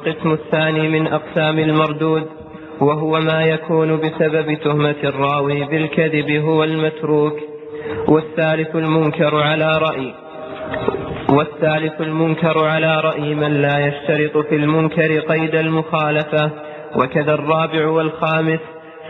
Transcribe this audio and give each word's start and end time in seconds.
والقسم 0.00 0.32
الثاني 0.32 0.88
من 0.88 1.06
أقسام 1.06 1.58
المردود 1.58 2.26
وهو 2.80 3.20
ما 3.20 3.42
يكون 3.42 3.96
بسبب 3.96 4.54
تهمة 4.54 4.96
الراوي 5.04 5.64
بالكذب 5.64 6.30
هو 6.30 6.64
المتروك 6.64 7.32
والثالث 8.08 8.76
المنكر 8.76 9.42
على 9.42 9.78
رأي. 9.78 10.14
والثالث 11.32 12.00
المنكر 12.00 12.64
على 12.64 13.00
رأي 13.00 13.34
من 13.34 13.62
لا 13.62 13.86
يشترط 13.86 14.46
في 14.46 14.56
المنكر 14.56 15.20
قيد 15.20 15.54
المخالفة 15.54 16.50
وكذا 16.96 17.34
الرابع 17.34 17.88
والخامس 17.88 18.60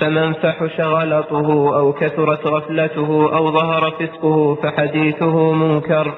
فمن 0.00 0.32
فحش 0.32 0.80
غلطه 0.80 1.78
أو 1.78 1.92
كثرت 1.92 2.46
غفلته 2.46 3.36
أو 3.36 3.50
ظهر 3.50 3.90
فسقه 3.90 4.54
فحديثه 4.54 5.52
منكر. 5.52 6.12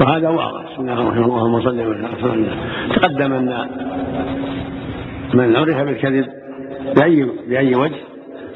وهذا 0.00 0.28
واضح. 0.28 0.63
بسم 0.74 0.82
الله 0.82 0.92
الرحمن 0.92 1.08
الرحيم 1.08 1.24
اللهم 1.24 1.60
صل 1.60 1.80
وسلم. 1.80 2.56
تقدم 2.94 3.32
أن 3.32 3.68
من 5.34 5.56
عرف 5.56 5.76
بالكذب 5.76 6.26
باي 6.96 7.28
بأي 7.48 7.74
وجه 7.74 7.96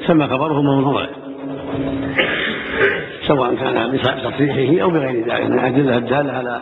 سمى 0.07 0.27
خبره 0.27 0.61
موضوع 0.61 1.05
سواء 3.27 3.55
كان 3.55 3.91
بتصريحه 3.91 4.83
أو 4.83 4.89
بغير 4.89 5.25
ذلك 5.25 5.45
من 5.49 5.59
الأدلة 5.59 5.97
الدالة 5.97 6.31
على 6.33 6.61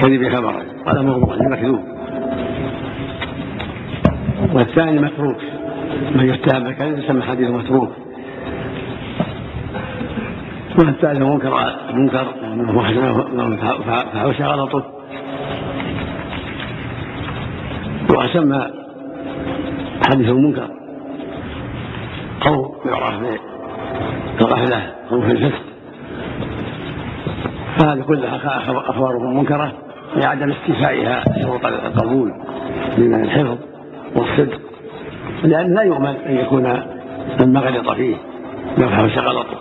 كذب 0.00 0.36
خبره. 0.36 0.62
هذا 0.86 1.02
موضوع 1.02 1.36
مكذوب. 1.50 1.84
والثاني 4.54 4.98
متروك 5.00 5.40
من 6.14 6.28
يتهم 6.28 6.64
بالكذب 6.64 6.98
يسمى 6.98 7.22
حديث 7.22 7.50
متروك. 7.50 7.92
والثالث 10.78 11.22
منكر 11.22 11.76
منكر 11.92 12.26
فحوش 14.12 14.40
غلطه 14.40 14.82
وسمى 18.10 18.66
حديث 20.10 20.28
المنكر 20.28 20.68
أو 22.46 22.74
يعرف 22.86 23.14
بالغفلة 24.38 24.92
أو 25.12 25.20
في 25.20 25.30
الفسق. 25.30 25.62
فهذه 27.78 28.00
كلها 28.00 28.58
أخباره 28.90 29.18
منكرة 29.18 29.72
لعدم 30.16 30.50
استيفائها 30.50 31.24
شروط 31.42 31.66
القبول 31.66 32.32
من 32.98 33.24
الحفظ 33.24 33.58
والصدق 34.16 34.60
لأن 35.42 35.74
لا 35.74 35.82
يؤمن 35.82 36.14
أن 36.26 36.36
يكون 36.36 36.82
مما 37.40 37.60
غلط 37.60 37.90
فيه 37.90 38.16
لو 38.78 38.88
غلطه 38.88 39.55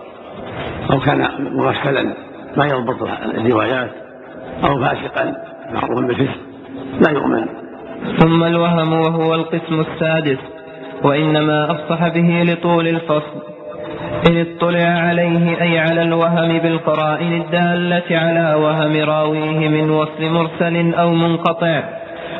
أو 0.91 1.00
كان 1.00 1.28
مغفلا 1.39 2.14
ما 2.58 2.66
يضبط 2.66 3.09
الروايات 3.38 3.91
أو 4.64 4.80
فاسقا 4.80 5.36
معروفا 5.73 6.02
بالفسق 6.02 6.39
لا 7.02 7.11
يؤمن. 7.11 7.45
ثم 8.19 8.44
الوهم 8.44 8.94
وهو 8.94 9.36
القسم 9.36 9.80
السادس 9.80 10.38
وإنما 11.03 11.72
أفصح 11.72 12.08
به 12.08 12.44
لطول 12.44 12.88
الفصل. 12.88 13.41
إن 14.28 14.41
اطلع 14.41 14.88
عليه 14.88 15.61
أي 15.61 15.80
على 15.80 16.02
الوهم 16.02 16.59
بالقرائن 16.59 17.41
الدالة 17.41 18.17
على 18.17 18.56
وهم 18.56 19.09
راويه 19.09 19.69
من 19.69 19.89
وصل 19.89 20.23
مرسل 20.23 20.94
أو 20.94 21.09
منقطع 21.09 21.83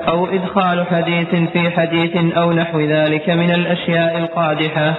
أو 0.08 0.28
إدخال 0.28 0.86
حديث 0.86 1.36
في 1.36 1.72
حديث 1.72 2.38
أو 2.38 2.52
نحو 2.52 2.80
ذلك 2.80 3.30
من 3.30 3.52
الأشياء 3.52 4.18
القادحة. 4.18 4.94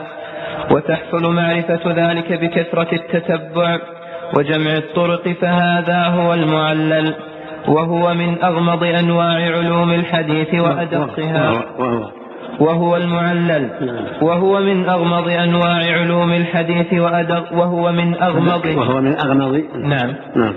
وتحصل 0.70 1.34
معرفة 1.34 1.92
ذلك 1.92 2.32
بكثرة 2.32 2.88
التتبع 2.92 3.78
وجمع 4.38 4.72
الطرق 4.76 5.28
فهذا 5.40 6.02
هو 6.04 6.34
المعلل 6.34 7.14
وهو 7.68 8.14
من 8.14 8.44
أغمض 8.44 8.84
أنواع 8.84 9.56
علوم 9.56 9.90
الحديث 9.92 10.54
وأدقها. 10.54 11.50
وهو 12.60 12.96
المعلل 12.96 13.70
وهو 14.22 14.60
من 14.60 14.88
أغمض 14.88 15.28
أنواع 15.28 15.98
علوم 16.00 16.32
الحديث 16.32 16.92
وأدق 16.92 17.52
وهو 17.52 17.92
من 17.92 18.14
أغمض 18.22 18.66
وهو 18.66 19.00
من 19.00 19.14
أغمض. 19.18 19.62
نعم. 19.76 20.14
نعم. 20.36 20.54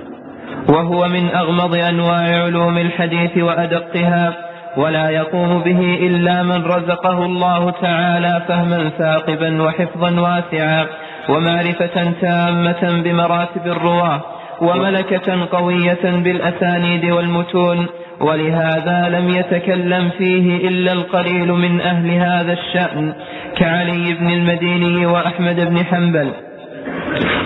وهو 0.69 1.07
من 1.07 1.29
أغمض 1.35 1.75
أنواع 1.75 2.44
علوم 2.44 2.78
الحديث 2.78 3.38
وأدقها. 3.38 4.48
ولا 4.78 5.09
يقوم 5.09 5.59
به 5.59 5.80
إلا 6.02 6.44
من 6.44 6.66
رزقه 6.66 7.25
الله 7.25 7.72
تعالى 7.72 8.41
فهما 8.47 8.90
ثاقبا 8.90 9.63
وحفظا 9.63 10.22
واسعا 10.22 10.85
ومعرفة 11.30 12.12
تامة 12.22 13.02
بمراتب 13.03 13.68
الرواة 13.68 14.22
وملكة 14.62 15.47
قوية 15.52 16.03
بالأسانيد 16.03 17.06
والمتون 17.06 17.85
ولهذا 18.22 19.09
لم 19.09 19.29
يتكلم 19.29 20.09
فيه 20.18 20.68
إلا 20.68 20.91
القليل 20.91 21.53
من 21.53 21.81
أهل 21.81 22.12
هذا 22.12 22.53
الشأن 22.53 23.13
كعلي 23.58 24.13
بن 24.13 24.29
المديني 24.29 25.06
وأحمد 25.06 25.69
بن 25.69 25.85
حنبل. 25.85 26.31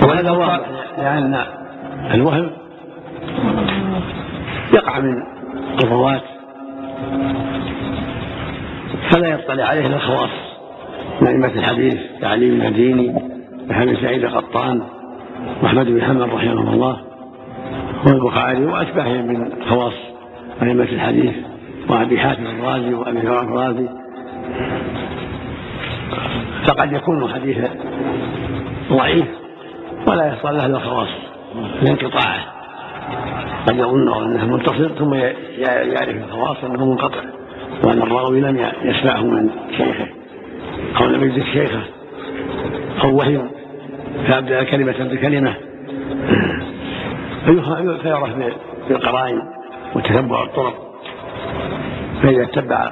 وهذا 0.03 0.31
واضح 0.31 0.67
لأن 0.97 1.43
الوهم 2.13 2.51
يقع 4.73 4.99
من 4.99 5.23
الرواة 5.83 6.21
فلا 9.09 9.27
يطلع 9.27 9.63
عليه 9.63 9.87
الا 9.87 9.95
الخواص 9.95 10.29
من 11.21 11.27
ائمه 11.27 11.47
الحديث 11.47 11.97
كعلي 12.21 12.49
بن 12.49 12.61
المديني 12.61 13.15
وحمد 13.69 13.97
سعيد 14.01 14.23
القطان 14.23 14.83
واحمد 15.63 15.85
بن 15.85 16.01
حنبل 16.01 16.29
رحمه 16.29 16.73
الله 16.73 16.97
والبخاري 18.07 18.65
واشباههم 18.65 19.27
من 19.27 19.51
خواص 19.69 19.93
ائمه 20.61 20.83
الحديث 20.83 21.33
وأبي 21.89 22.19
حاتم 22.19 22.45
الرازي 22.45 22.93
وأبي 22.93 23.19
هريره 23.19 23.41
الرازي. 23.41 23.87
فقد 26.67 26.93
يكون 26.93 27.33
حديثا 27.33 27.69
ضعيف 28.91 29.25
ولا 30.07 30.27
يحصل 30.27 30.57
له 30.57 30.65
الخواص 30.65 31.09
لانقطاعه. 31.81 32.52
قد 33.67 33.75
يظن 33.75 34.23
انه 34.23 34.45
متصل 34.45 34.95
ثم 34.99 35.13
يعرف 35.93 36.15
الخواص 36.15 36.63
أنه 36.63 36.85
منقطع 36.85 37.21
وأن 37.83 38.01
الراوي 38.01 38.41
لم 38.41 38.69
يسمعه 38.83 39.23
من 39.23 39.49
شيخه 39.77 40.07
أو 41.01 41.05
لم 41.05 41.23
يجد 41.23 41.43
شيخه 41.43 41.81
أو 43.03 43.15
وهم 43.15 43.49
فابدا 44.27 44.63
كلمة 44.63 44.95
بكلمة. 44.99 45.53
فيعرف 48.01 48.29
بالقرائن 48.89 49.41
وتتبع 49.95 50.43
الطرق. 50.43 50.73
فإذا 52.23 52.43
اتبع 52.43 52.91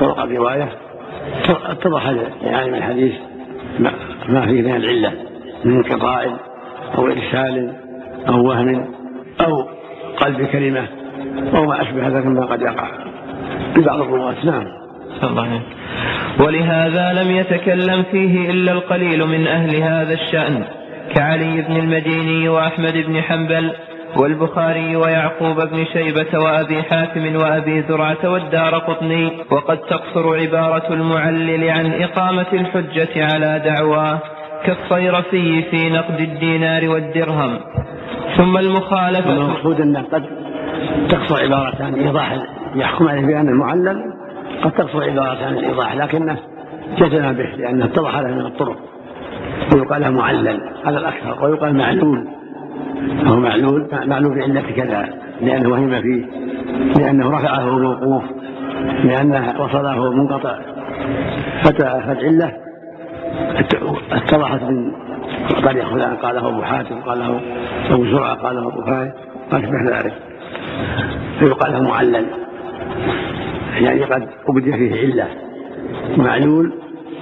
طرق 0.00 0.20
الرواية 0.20 0.68
اتضح 1.48 2.08
لعالم 2.42 2.74
الحديث 2.74 3.14
ما 4.28 4.46
فيه 4.46 4.62
من 4.62 4.76
العلة 4.76 5.12
من 5.64 5.76
انقطاع 5.76 6.24
أو 6.98 7.06
إرسال 7.06 7.72
أو 8.28 8.46
وهم. 8.48 8.97
أو 9.40 9.68
قلب 10.16 10.46
كلمة 10.46 10.86
أو 11.54 11.64
ما 11.64 11.82
أشبه 11.82 12.08
ذلك 12.08 12.26
مما 12.26 12.46
قد 12.46 12.62
يقع 12.62 12.88
ببعض 13.76 14.00
الرواة. 14.00 14.34
نعم. 14.44 14.64
الله 15.22 15.60
ولهذا 16.40 17.22
لم 17.22 17.30
يتكلم 17.30 18.02
فيه 18.10 18.50
إلا 18.50 18.72
القليل 18.72 19.26
من 19.26 19.46
أهل 19.46 19.76
هذا 19.76 20.14
الشأن 20.14 20.64
كعلي 21.14 21.62
بن 21.62 21.76
المديني 21.76 22.48
وأحمد 22.48 22.92
بن 22.92 23.22
حنبل 23.22 23.72
والبخاري 24.16 24.96
ويعقوب 24.96 25.60
بن 25.60 25.84
شيبة 25.92 26.38
وأبي 26.38 26.82
حاتم 26.82 27.36
وأبي 27.36 27.82
زرعة 27.82 28.28
والدار 28.28 28.78
قطني 28.78 29.32
وقد 29.50 29.78
تقصر 29.78 30.36
عبارة 30.36 30.92
المعلل 30.92 31.70
عن 31.70 32.02
إقامة 32.02 32.46
الحجة 32.52 33.34
على 33.34 33.62
دعواه. 33.64 34.18
كالصيرفي 34.64 35.62
في 35.62 35.90
نقد 35.90 36.20
الدينار 36.20 36.88
والدرهم. 36.88 37.58
ثم 38.36 38.56
المخالفة. 38.56 39.32
المقصود 39.32 39.80
أنه 39.80 40.02
قد 40.02 40.24
تقصر 41.08 41.44
عبارة 41.44 41.84
عن 41.84 41.94
إيضاح 41.94 42.38
يحكم 42.74 43.08
عليه 43.08 43.26
بأن 43.26 43.48
المعلل 43.48 44.12
قد 44.62 44.70
تقصر 44.70 45.02
عبارة 45.02 45.44
عن 45.44 45.54
الإيضاح 45.54 45.96
لكنه 45.96 46.36
جزم 46.98 47.32
به 47.32 47.44
لأنه 47.58 47.84
اتضح 47.84 48.18
له 48.18 48.34
من 48.34 48.46
الطرق. 48.46 48.76
ويقال 49.74 50.12
معلل 50.12 50.60
هذا 50.84 50.98
الأكثر. 50.98 51.44
ويقال 51.44 51.76
معلول. 51.76 52.28
هو 53.26 53.36
معلول 53.36 53.88
معلول 54.06 54.38
بعلة 54.38 54.60
كذا 54.76 55.08
لأنه 55.40 55.68
وهم 55.68 56.02
فيه 56.02 56.26
لأنه 56.98 57.30
رفعه 57.30 57.76
الوقوف 57.76 58.22
لأنه 59.04 59.54
وصله 59.60 60.12
منقطع 60.12 60.58
فالعلة 61.64 62.52
اتضحت 64.12 64.62
من 64.62 64.92
طريق 65.64 65.88
فلان 65.88 66.16
قاله 66.16 66.48
أبو 66.48 66.62
حاتم 66.62 67.00
قاله 67.00 67.40
أبو 67.90 68.04
زرعة 68.04 68.34
قاله 68.34 68.68
أبو 68.68 68.82
فايد 68.82 69.12
ما 69.52 69.58
أشبه 69.58 69.98
ذلك. 69.98 70.12
فيقال 71.38 71.72
له 71.72 71.82
معلل. 71.82 72.26
يعني 73.80 74.04
قد 74.04 74.28
أبدي 74.48 74.72
فيه 74.72 75.00
علة. 75.00 75.28
معلول 76.16 76.72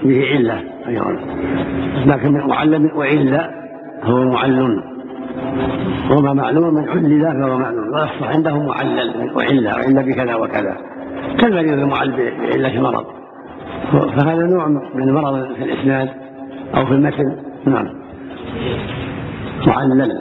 به 0.02 0.26
علة 0.30 0.60
أيضا. 0.88 1.16
لكن 2.06 2.32
من 2.32 2.46
معلم 2.46 2.90
وعلة 2.94 3.50
هو 4.02 4.24
معلل. 4.24 4.82
وما 6.10 6.32
معلوم 6.32 6.74
من 6.74 6.88
علل 6.88 7.40
فهو 7.40 7.58
معلول. 7.58 7.88
ويصح 7.94 8.22
عنده 8.22 8.58
معلل 8.58 9.32
وعلة 9.34 9.76
وعلة 9.76 10.02
بكذا 10.02 10.34
وكذا. 10.34 10.76
كالمريض 11.38 11.78
المعل 11.78 12.32
بعلة 12.40 12.80
مرض. 12.80 13.06
فهذا 13.92 14.46
نوع 14.46 14.68
من 14.94 15.12
مرض 15.12 15.54
في 15.54 15.64
الإسناد 15.64 16.08
أو 16.74 16.86
في 16.86 16.92
المتن. 16.92 17.36
نعم. 17.66 17.88
معلل. 19.66 20.20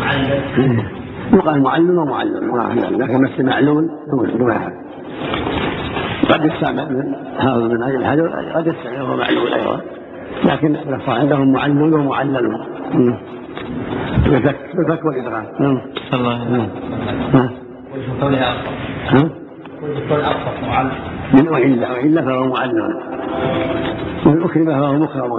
معلل 0.00 0.84
يقال 1.32 1.62
معلل 1.62 1.98
ومعلل 1.98 2.98
لكن 2.98 3.22
مثل 3.22 3.44
معلول 3.44 3.90
دون 4.38 4.50
هذا 4.50 4.72
قد 6.30 6.44
يستعمل 6.44 7.14
هذا 7.38 7.56
من 7.56 7.82
أجل 7.82 8.04
هذا 8.04 8.52
قد 8.54 8.66
يستعمل 8.66 9.16
معلول 9.16 9.52
أيضا. 9.54 9.80
لكن 10.44 10.76
عندهم 11.06 11.52
معلل 11.52 11.94
ومعلل. 11.94 12.60
بالفك 14.24 14.56
بالفك 14.74 15.04
والإدغام. 15.04 15.46
نعم. 15.60 15.80
الله 16.12 16.50
نعم. 16.50 17.50
قولها 18.20 18.54
معلل. 20.62 21.15
من 21.34 21.54
أعلة 21.54 21.86
أعلة 21.86 22.22
فهو 22.22 22.46
معلل 22.46 23.00
ومن 24.26 24.42
أكرم 24.42 24.66
فهو 24.66 24.92
مكرم. 24.92 25.32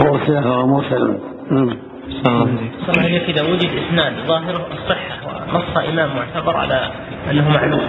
وأرسل 0.00 0.42
فهو 0.42 0.66
مرسل. 0.66 1.18
صلى 1.48 1.76
الله 2.22 3.02
عليه 3.02 3.28
إذا 3.28 3.42
وجد 3.42 3.70
إسناد 3.86 4.12
ظاهره 4.26 4.66
الصحة 4.72 5.16
ونص 5.26 5.88
إمام 5.92 6.16
معتبر 6.16 6.56
على 6.56 6.90
أنه 7.30 7.48
معلوم 7.48 7.80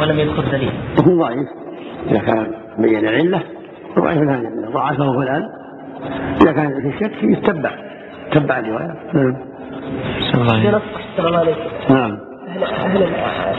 ولم 0.00 0.18
يذكر 0.18 0.42
دليل. 0.52 0.72
يكون 0.98 1.18
ضعيف. 1.18 1.48
إذا 2.10 2.18
كان 2.18 2.46
بين 2.78 3.08
العلة 3.08 3.42
ضعيف 3.98 4.22
الهدم 4.22 4.72
ضعفه 4.72 5.12
فلان 5.12 5.42
إذا 6.42 6.52
كان 6.52 6.68
في 6.82 7.04
شك 7.04 7.22
يتبع 7.22 7.70
تبع 8.32 8.58
الرواية. 8.58 8.96
نعم. 9.14 9.36
صلى 11.16 11.28
الله 11.28 11.38
عليه 11.38 11.54
نعم. 11.90 12.29
أهل 12.62 13.02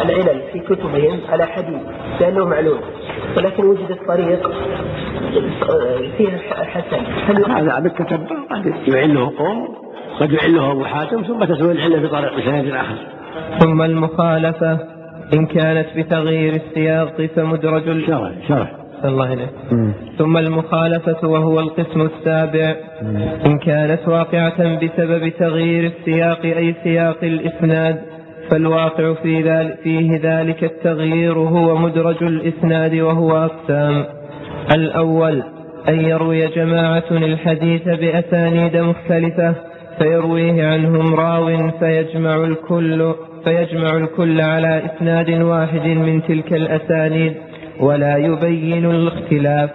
العلل 0.01 0.41
في 0.53 0.59
كتبهم 0.59 1.19
على 1.29 1.45
حديث 1.45 1.81
لأنه 2.21 2.45
معلوم. 2.45 2.79
ولكن 3.37 3.65
وجد 3.65 3.91
الطريق 3.91 4.51
فيها 6.17 6.37
حسن. 6.63 7.05
هذا 7.51 7.79
بالتتبع 7.79 8.43
قد 8.51 8.73
يعله 8.87 9.31
قوم 9.37 9.67
قد 10.19 10.31
يعله 10.31 10.71
أبو 10.71 10.83
حاتم 10.83 11.23
ثم 11.23 11.43
تسوي 11.43 11.71
العلة 11.71 12.07
بطريق 12.07 12.37
بسند 12.37 12.67
آخر. 12.67 12.95
ثم 13.59 13.81
المخالفة 13.81 14.79
إن 15.33 15.45
كانت 15.45 15.87
بتغيير 15.97 16.53
السياق 16.53 17.25
فمدرج 17.35 18.05
شرح 18.07 18.31
شرح 18.47 18.71
الله 19.05 19.25
عليه 19.25 19.49
ثم 20.17 20.37
المخالفة 20.37 21.27
وهو 21.27 21.59
القسم 21.59 22.01
السابع. 22.01 22.75
إن 23.45 23.57
كانت 23.57 24.07
واقعة 24.07 24.75
بسبب 24.75 25.29
تغيير 25.29 25.91
السياق 25.91 26.45
أي 26.45 26.75
سياق 26.83 27.17
الإسناد 27.23 28.01
فالواقع 28.49 29.13
في 29.13 29.41
ذلك 29.41 29.77
فيه 29.83 30.19
ذلك 30.23 30.63
التغيير 30.63 31.37
هو 31.37 31.77
مدرج 31.77 32.23
الإسناد 32.23 32.95
وهو 32.95 33.31
أقسام. 33.31 34.05
الأول 34.75 35.43
أن 35.89 36.01
يروي 36.01 36.47
جماعة 36.47 37.03
الحديث 37.11 37.83
بأسانيد 37.83 38.77
مختلفة 38.77 39.55
فيرويه 39.99 40.67
عنهم 40.67 41.15
راو 41.15 41.71
فيجمع 41.79 42.35
الكل 42.35 43.13
فيجمع 43.43 43.97
الكل 43.97 44.41
على 44.41 44.81
إسناد 44.85 45.29
واحد 45.29 45.87
من 45.87 46.23
تلك 46.23 46.53
الأسانيد 46.53 47.33
ولا 47.79 48.17
يبين 48.17 48.85
الاختلاف. 48.85 49.69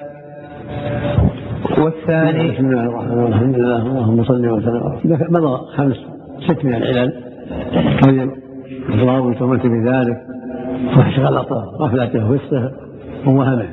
والثاني 1.78 2.50
بسم 2.50 2.66
الله 2.66 2.84
الرحمن 2.84 3.12
الرحيم. 3.12 3.34
الحمد 3.34 3.56
لله 3.56 3.76
اللهم 3.76 4.24
صل 4.24 4.46
وسلم. 4.48 5.00
مضى 5.30 5.58
خمس 5.76 5.96
ست 6.40 6.64
من 6.64 6.74
العلل. 6.74 7.12
الراوي 8.88 9.34
تمت 9.34 9.66
بذلك 9.66 10.22
غلطه 11.18 11.64
غفلته 11.78 12.30
وسطه 12.30 12.72
ووهمه 13.26 13.66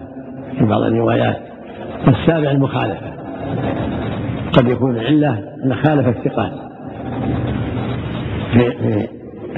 في 0.59 0.65
بعض 0.65 0.81
الروايات. 0.81 1.37
والسابع 2.07 2.51
المخالفة. 2.51 3.13
قد 4.53 4.67
يكون 4.67 4.95
العله 4.97 5.43
أن 5.65 5.73
خالف 5.73 6.07
الثقات. 6.07 6.51
في 8.53 9.07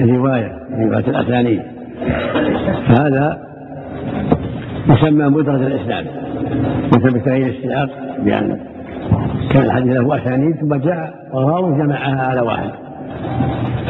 الروايه 0.00 0.52
في 0.76 0.84
رواية 0.84 1.08
الاسانيد 1.08 1.62
فهذا 2.88 3.38
يسمى 4.88 5.24
مدرج 5.24 5.62
الإسلام. 5.62 6.04
مثل 6.92 7.10
بتغيير 7.18 7.46
السياق 7.46 7.88
بأن 8.24 8.60
كان 9.50 9.62
الحديث 9.62 9.92
له 9.92 10.16
اسانيد 10.16 10.56
ثم 10.56 10.74
جاء 10.74 11.14
وراوي 11.32 11.78
جمعها 11.78 12.26
على 12.26 12.40
واحد. 12.40 12.70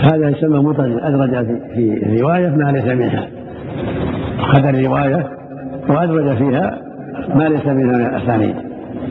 هذا 0.03 0.29
يسمى 0.29 0.59
مطلق 0.59 1.05
أدرج 1.05 1.47
في 1.75 2.03
الرواية 2.03 2.49
ما 2.49 2.73
ليس 2.73 2.85
منها. 2.85 3.29
أخذ 4.41 4.65
الرواية 4.65 5.29
وأدرج 5.89 6.37
فيها 6.37 6.79
ما 7.35 7.49
ليس 7.49 7.67
منها 7.67 7.99
من 7.99 8.07
الأسانيد. 8.07 8.55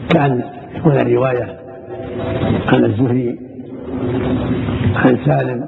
كأن 0.10 0.42
يكون 0.76 0.92
الرواية 0.92 1.48
عن 2.74 2.86
الزهري 2.86 3.40
عن 4.96 5.18
سالم 5.26 5.66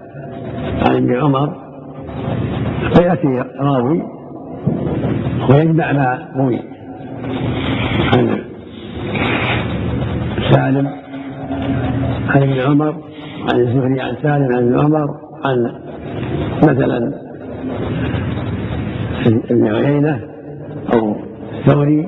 عن 0.90 0.96
ابن 0.96 1.16
عمر 1.16 1.56
فيأتي 2.96 3.44
راوي 3.60 4.02
ويجمع 5.50 5.92
ما 5.92 6.28
روي 6.36 6.60
عن 8.14 8.38
سالم 10.52 10.88
عن 12.30 12.42
ابن 12.42 12.60
عمر 12.60 12.96
عن 13.50 13.60
الزهري 13.60 14.02
عن 14.02 14.16
سالم 14.24 14.56
عن 14.56 14.64
ابن 14.64 14.80
عمر 14.80 15.08
عن 15.44 15.72
مثلا 16.64 17.14
ابن 19.52 19.76
عيينة 19.76 20.20
أو 20.94 21.16
ثوري 21.66 22.08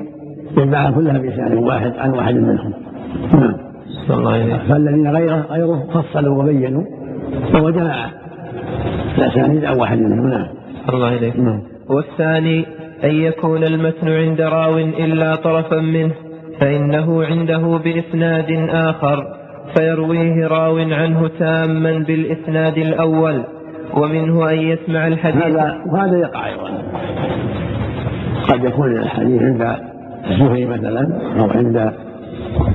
يجمعها 0.57 0.91
كلها 0.91 1.17
بإسناد 1.17 1.53
واحد 1.53 1.93
عن 1.97 2.09
واحد 2.09 2.35
منهم. 2.35 2.73
نعم. 3.33 3.69
فالذين 4.69 5.07
غيره 5.07 5.45
غيره 5.49 5.87
فصلوا 5.93 6.43
وبينوا 6.43 6.83
وهو 7.53 7.69
جمع 7.69 8.09
الأسانيد 9.17 9.65
عن 9.65 9.79
واحد 9.79 9.97
منهم. 9.97 10.29
نعم. 10.29 10.47
الله 10.89 11.17
إليك 11.17 11.39
نعم. 11.39 11.61
والثاني 11.89 12.65
أن 13.03 13.15
يكون 13.15 13.63
المتن 13.63 14.09
عند 14.09 14.41
راو 14.41 14.77
إلا 14.77 15.35
طرفا 15.35 15.81
منه 15.81 16.11
فإنه 16.59 17.23
عنده 17.23 17.79
بإسناد 17.83 18.69
آخر. 18.69 19.38
فيرويه 19.77 20.47
راو 20.47 20.77
عنه 20.77 21.27
تاما 21.39 22.05
بالإسناد 22.07 22.77
الأول 22.77 23.43
ومنه 23.97 24.49
أن 24.49 24.57
يسمع 24.57 25.07
الحديث. 25.07 25.43
هذا 25.43 25.83
وهذا 25.91 26.17
يقع 26.17 26.47
أيضا. 26.47 26.69
قد 28.49 28.63
يكون 28.63 28.97
الحديث 28.97 29.41
عند 29.41 29.75
الزهري 30.31 30.65
مثلا 30.65 31.09
أو 31.39 31.49
عند 31.49 31.93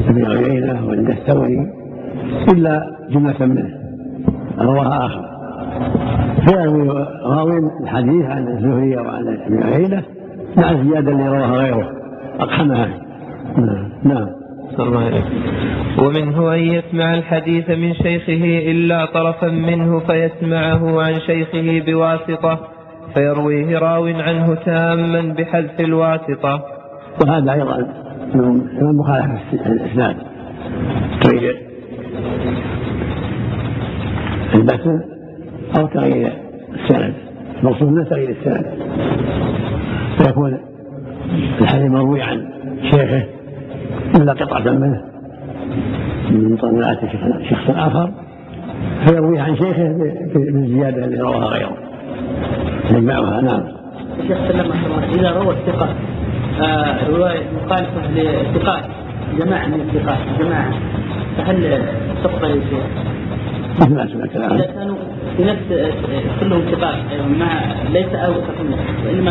ابن 0.09 0.27
عيينة 0.27 0.79
أو 0.81 0.91
عند 0.91 1.11
الثوري 1.11 1.73
إلا 2.53 2.97
جملة 3.11 3.47
منه. 3.47 3.69
رواها 4.59 5.07
آخر. 5.07 5.25
فيروي 6.47 6.89
راوي 7.25 7.71
الحديث 7.83 8.25
عن 8.25 8.49
الزهري 8.49 8.99
أو 8.99 9.09
عن 9.09 9.39
ابن 9.47 9.63
عيينة 9.63 10.03
مع 10.57 10.71
الزيادة 10.71 11.13
اللي 11.13 11.29
رواها 11.29 11.57
غيره. 11.57 11.91
أقحمها. 12.41 12.89
نعم. 14.05 14.29
نعم 14.79 15.23
ومنه 15.99 16.55
أن 16.55 16.59
يسمع 16.59 17.15
الحديث 17.15 17.71
من 17.71 17.95
شيخه 17.95 18.71
إلا 18.71 19.05
طرفا 19.07 19.49
منه 19.49 20.01
فيسمعه 20.01 21.03
عن 21.03 21.21
شيخه 21.21 21.83
بواسطة 21.87 22.61
فيرويه 23.15 23.79
راو 23.79 24.07
عنه 24.07 24.55
تاما 24.55 25.35
بحذف 25.39 25.81
الواسطة. 25.81 26.63
وهذا 27.25 27.53
أيضا 27.53 27.77
من 28.35 28.97
مخالفة 28.97 29.67
الإسناد. 29.67 30.17
تغيير 31.21 31.63
المتن 34.55 35.01
أو 35.79 35.87
تغيير 35.87 36.33
السند؟ 36.75 37.15
المقصود 37.63 37.89
منه 37.89 38.05
تغيير 38.05 38.31
السند؟ 38.31 38.67
فيكون 40.19 40.59
الحديث 41.61 41.91
مروي 41.91 42.23
عن 42.23 42.49
شيخه 42.83 43.25
إلا 44.17 44.33
قطعة 44.33 44.73
منه 44.73 45.03
من 46.31 46.57
طلعات 46.57 46.99
شخص 47.51 47.71
آخر 47.71 48.11
فيروي 49.07 49.41
عن 49.41 49.57
شيخه 49.57 49.89
بالزيادة 50.35 51.05
اللي 51.05 51.21
رواها 51.21 51.47
غيره. 51.47 51.77
يجمعها 52.91 53.41
نعم. 53.41 53.63
شيخ 54.29 54.39
سلم 54.49 54.73
إذا 55.19 55.31
روى 55.31 55.55
الثقة 55.55 55.89
آه، 56.61 57.09
رواية 57.09 57.43
مخالفة 57.65 58.11
للثقات 58.11 58.85
جماعة 59.39 59.67
من 59.67 59.81
الثقات 59.81 60.19
جماعة 60.39 60.73
فهل 61.37 61.83
تقبل 62.25 62.51
يا 62.51 62.55
شيخ؟ 62.55 63.15
مثل 63.81 63.95
ما 63.95 64.07
سمعت 64.07 64.37
الآن. 64.37 64.53
إذا 64.53 64.67
كانوا 64.67 64.97
في 65.37 65.45
نفس 65.45 65.95
كلهم 66.41 66.61
ثقات 66.61 66.95
مع 67.39 67.73
ليس 67.93 68.15
أوثق 68.15 68.61
منه 68.61 68.77
وإنما 69.07 69.31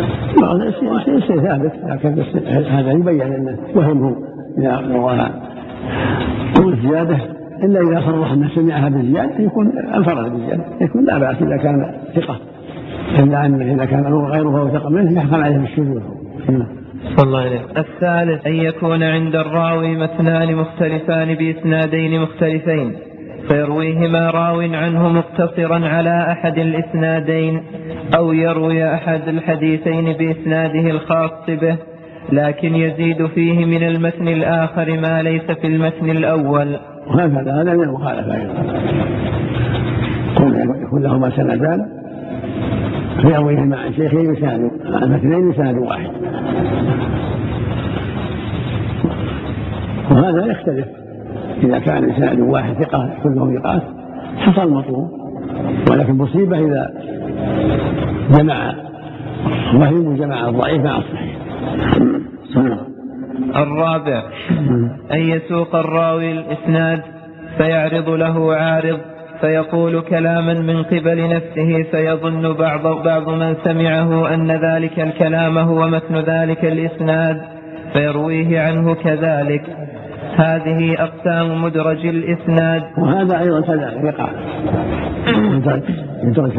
ليس 1.06 1.24
ثابت 1.24 1.72
لكن 1.84 2.24
هذا 2.66 2.92
يبين 2.92 3.22
أنه 3.22 3.58
وهمه. 3.74 4.33
إذا 4.58 5.30
والزيادة 6.60 7.18
إلا 7.62 7.80
إذا 7.80 8.00
صرح 8.06 8.32
أنه 8.32 8.48
سمعها 8.54 8.88
بالزيادة 8.88 9.44
يكون 9.44 9.72
انفرد 9.78 10.32
بالزيادة. 10.32 10.64
يكون 10.80 11.04
لا 11.04 11.18
بأس 11.18 11.42
إذا 11.42 11.56
كان 11.56 11.94
ثقة. 12.14 12.38
إلا 13.18 13.46
أنه 13.46 13.74
إذا 13.74 13.84
كان 13.84 14.04
غيره 14.14 14.60
أوثق 14.60 14.90
منه 14.90 15.18
يحكم 15.18 15.44
عليه 15.44 15.58
بالشذوذ 15.58 16.02
الله 17.22 17.40
عليه 17.40 17.60
الثالث 17.76 18.46
أن 18.46 18.54
يكون 18.54 19.02
عند 19.02 19.36
الراوي 19.36 19.96
مثنان 19.96 20.56
مختلفان 20.56 21.34
بإسنادين 21.34 22.20
مختلفين. 22.20 22.94
فيرويهما 23.48 24.30
راو 24.30 24.60
عنه 24.60 25.08
مقتصرا 25.08 25.88
على 25.88 26.26
أحد 26.30 26.58
الإسنادين 26.58 27.62
أو 28.18 28.32
يروي 28.32 28.94
أحد 28.94 29.28
الحديثين 29.28 30.12
بإسناده 30.12 30.90
الخاص 30.90 31.46
به. 31.48 31.76
لكن 32.32 32.74
يزيد 32.74 33.26
فيه 33.26 33.64
من 33.64 33.82
المتن 33.82 34.28
الآخر 34.28 35.00
ما 35.00 35.22
ليس 35.22 35.42
في 35.42 35.66
المتن 35.66 36.10
الأول. 36.10 36.76
وهكذا 37.06 37.62
هذا 37.62 37.74
من 37.74 37.82
المخالفة 37.82 38.34
أيضا. 38.34 38.54
يكون 40.82 41.02
لهما 41.02 41.30
سندان. 41.30 41.86
فيرويهما 43.22 43.76
عن 43.76 43.92
شيخين 43.92 44.32
بسند 44.32 44.70
عن 44.84 45.12
مثنين 45.12 45.50
بسند 45.50 45.78
واحد. 45.78 46.10
وهذا 50.10 50.46
يختلف. 50.46 50.86
إذا 51.62 51.78
كان 51.78 52.10
إسناد 52.10 52.40
واحد 52.40 52.74
ثقة 52.74 53.10
كلهم 53.22 53.58
ثقات 53.58 53.82
حصل 54.38 54.70
مطلوب 54.70 55.10
ولكن 55.90 56.18
مصيبة 56.18 56.58
إذا 56.58 56.90
جمع 58.38 58.74
وهم 59.74 60.16
جمع 60.16 60.48
الضعيف 60.48 60.84
مع 60.84 60.98
الصحيح. 60.98 61.23
الرابع. 63.56 64.22
أن 65.12 65.18
يسوق 65.20 65.74
الراوي 65.76 66.32
الإسناد 66.32 67.02
فيعرض 67.58 68.08
له 68.08 68.54
عارض 68.54 68.98
فيقول 69.40 70.00
كلاما 70.00 70.54
من 70.54 70.82
قبل 70.82 71.28
نفسه 71.28 71.82
فيظن 71.90 72.52
بعض, 72.52 73.02
بعض 73.04 73.28
من 73.28 73.56
سمعه 73.64 74.34
أن 74.34 74.50
ذلك 74.50 75.00
الكلام 75.00 75.58
هو 75.58 75.88
متن 75.88 76.16
ذلك 76.16 76.64
الإسناد 76.64 77.40
فيرويه 77.92 78.60
عنه 78.60 78.94
كذلك. 78.94 79.62
هذه 80.36 80.94
أقسام 80.98 81.62
مدرج 81.62 82.06
الإسناد. 82.06 82.82
وهذا 82.98 83.40
أيضا 83.40 83.60
كذلك. 83.60 84.04
يقع. 84.04 84.28
يدرج 86.24 86.52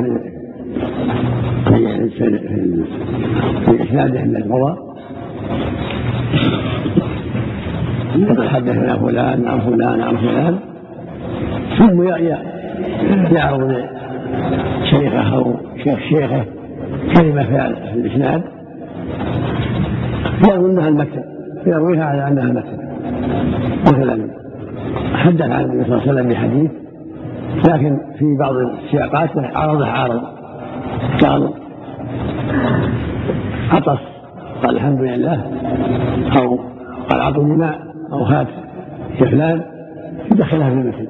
في 3.66 3.84
إسناده 3.84 4.22
من 4.22 4.36
يقول 8.16 8.50
حدثنا 8.50 8.98
فلان 8.98 9.48
عن 9.48 9.60
فلان 9.60 10.02
عن 10.02 10.18
فلان 10.18 10.60
ثم 11.78 12.04
يعرض 13.36 13.84
شيخه 14.90 15.36
أو 15.36 15.56
شيخ 15.84 16.00
شيخه 16.00 16.46
كلمة 17.16 17.44
في 17.44 17.94
الإسناد 17.94 18.44
يظنها 20.50 20.88
المكتب 20.88 21.24
يرويها 21.68 22.06
على 22.06 22.28
أنها 22.28 22.44
المكتب 22.44 22.80
مثلا 23.88 24.28
حدث 25.14 25.42
عن 25.42 25.62
النبي 25.62 25.84
صلى 25.84 25.94
الله 25.94 26.02
عليه 26.02 26.12
وسلم 26.12 26.30
بحديث 26.30 26.72
لكن 27.70 27.98
في 28.20 28.26
بعض 28.40 28.56
السياقات 28.56 29.30
عرضه 29.38 29.86
عارض 29.86 30.22
قال 31.24 31.54
عطس. 33.72 34.00
قال 34.64 34.76
الحمد 34.76 35.02
لله. 35.02 35.44
أو 36.40 36.60
قال 37.10 37.22
أعطني 37.22 37.56
ماء 37.56 37.80
أو 38.12 38.24
هات. 38.24 38.48
فلان. 39.20 39.62
يدخلها 40.32 40.70
في 40.70 40.76
المسجد. 40.76 41.08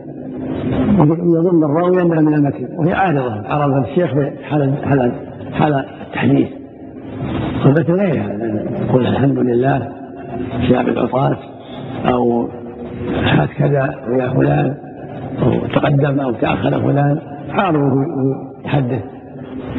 يظن 1.37 1.63
الراوي 1.63 2.01
أنها 2.01 2.21
من 2.21 2.33
المتن 2.33 2.67
وهي 2.77 2.93
عارضة. 2.93 3.47
عرض 3.47 3.85
الشيخ 3.85 4.11
حال 4.49 4.73
حال 4.85 5.11
حال 5.53 5.85
التحديث 6.07 6.47
والمتن 7.65 7.93
غير 7.93 8.21
هذا 8.21 8.65
يقول 8.87 9.07
الحمد 9.07 9.37
لله. 9.37 9.89
شاب 10.69 10.87
العطاس. 10.87 11.37
أو 12.05 12.49
هات 13.23 13.49
كذا 13.49 13.95
ويا 14.07 14.29
فلان. 14.29 14.75
أو 15.43 15.67
تقدم 15.67 16.19
أو 16.19 16.31
تأخر 16.31 16.81
فلان. 16.81 17.19
عارضه 17.49 18.05
يحدث. 18.65 19.14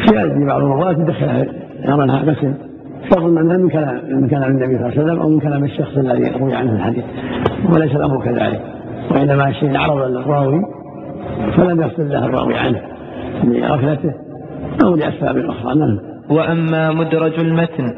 في 0.07 0.45
بعض 0.45 0.61
المرات 0.61 0.99
يدخلها 0.99 1.47
يرى 1.85 2.07
مسلم 2.07 2.55
تظن 3.11 3.39
انها 3.39 3.57
من 3.57 3.69
كلام 3.69 4.01
من 4.11 4.29
كلام 4.29 4.51
النبي 4.51 4.79
صلى 4.79 4.87
الله 4.87 4.87
عليه 4.87 5.03
وسلم 5.03 5.19
أو 5.19 5.29
من 5.29 5.41
كلام 5.41 5.65
الشخص 5.65 5.97
الذي 5.97 6.31
روي 6.41 6.55
عنه 6.55 6.73
الحديث. 6.73 7.05
وليس 7.75 7.97
الأمر 7.97 8.25
كذلك. 8.25 8.61
وإنما 9.11 9.53
شيء 9.53 9.77
عرض 9.77 10.11
للراوي 10.11 10.63
فلم 11.57 11.83
يصل 11.83 12.09
له 12.09 12.25
الراوي 12.25 12.55
عنه 12.59 12.81
لغفلته 13.45 14.15
أو 14.85 14.97
لأسباب 14.97 15.37
أخرى. 15.37 15.75
نعم. 15.79 15.99
وأما 16.31 16.91
مدرج 16.91 17.41
المتن 17.41 17.95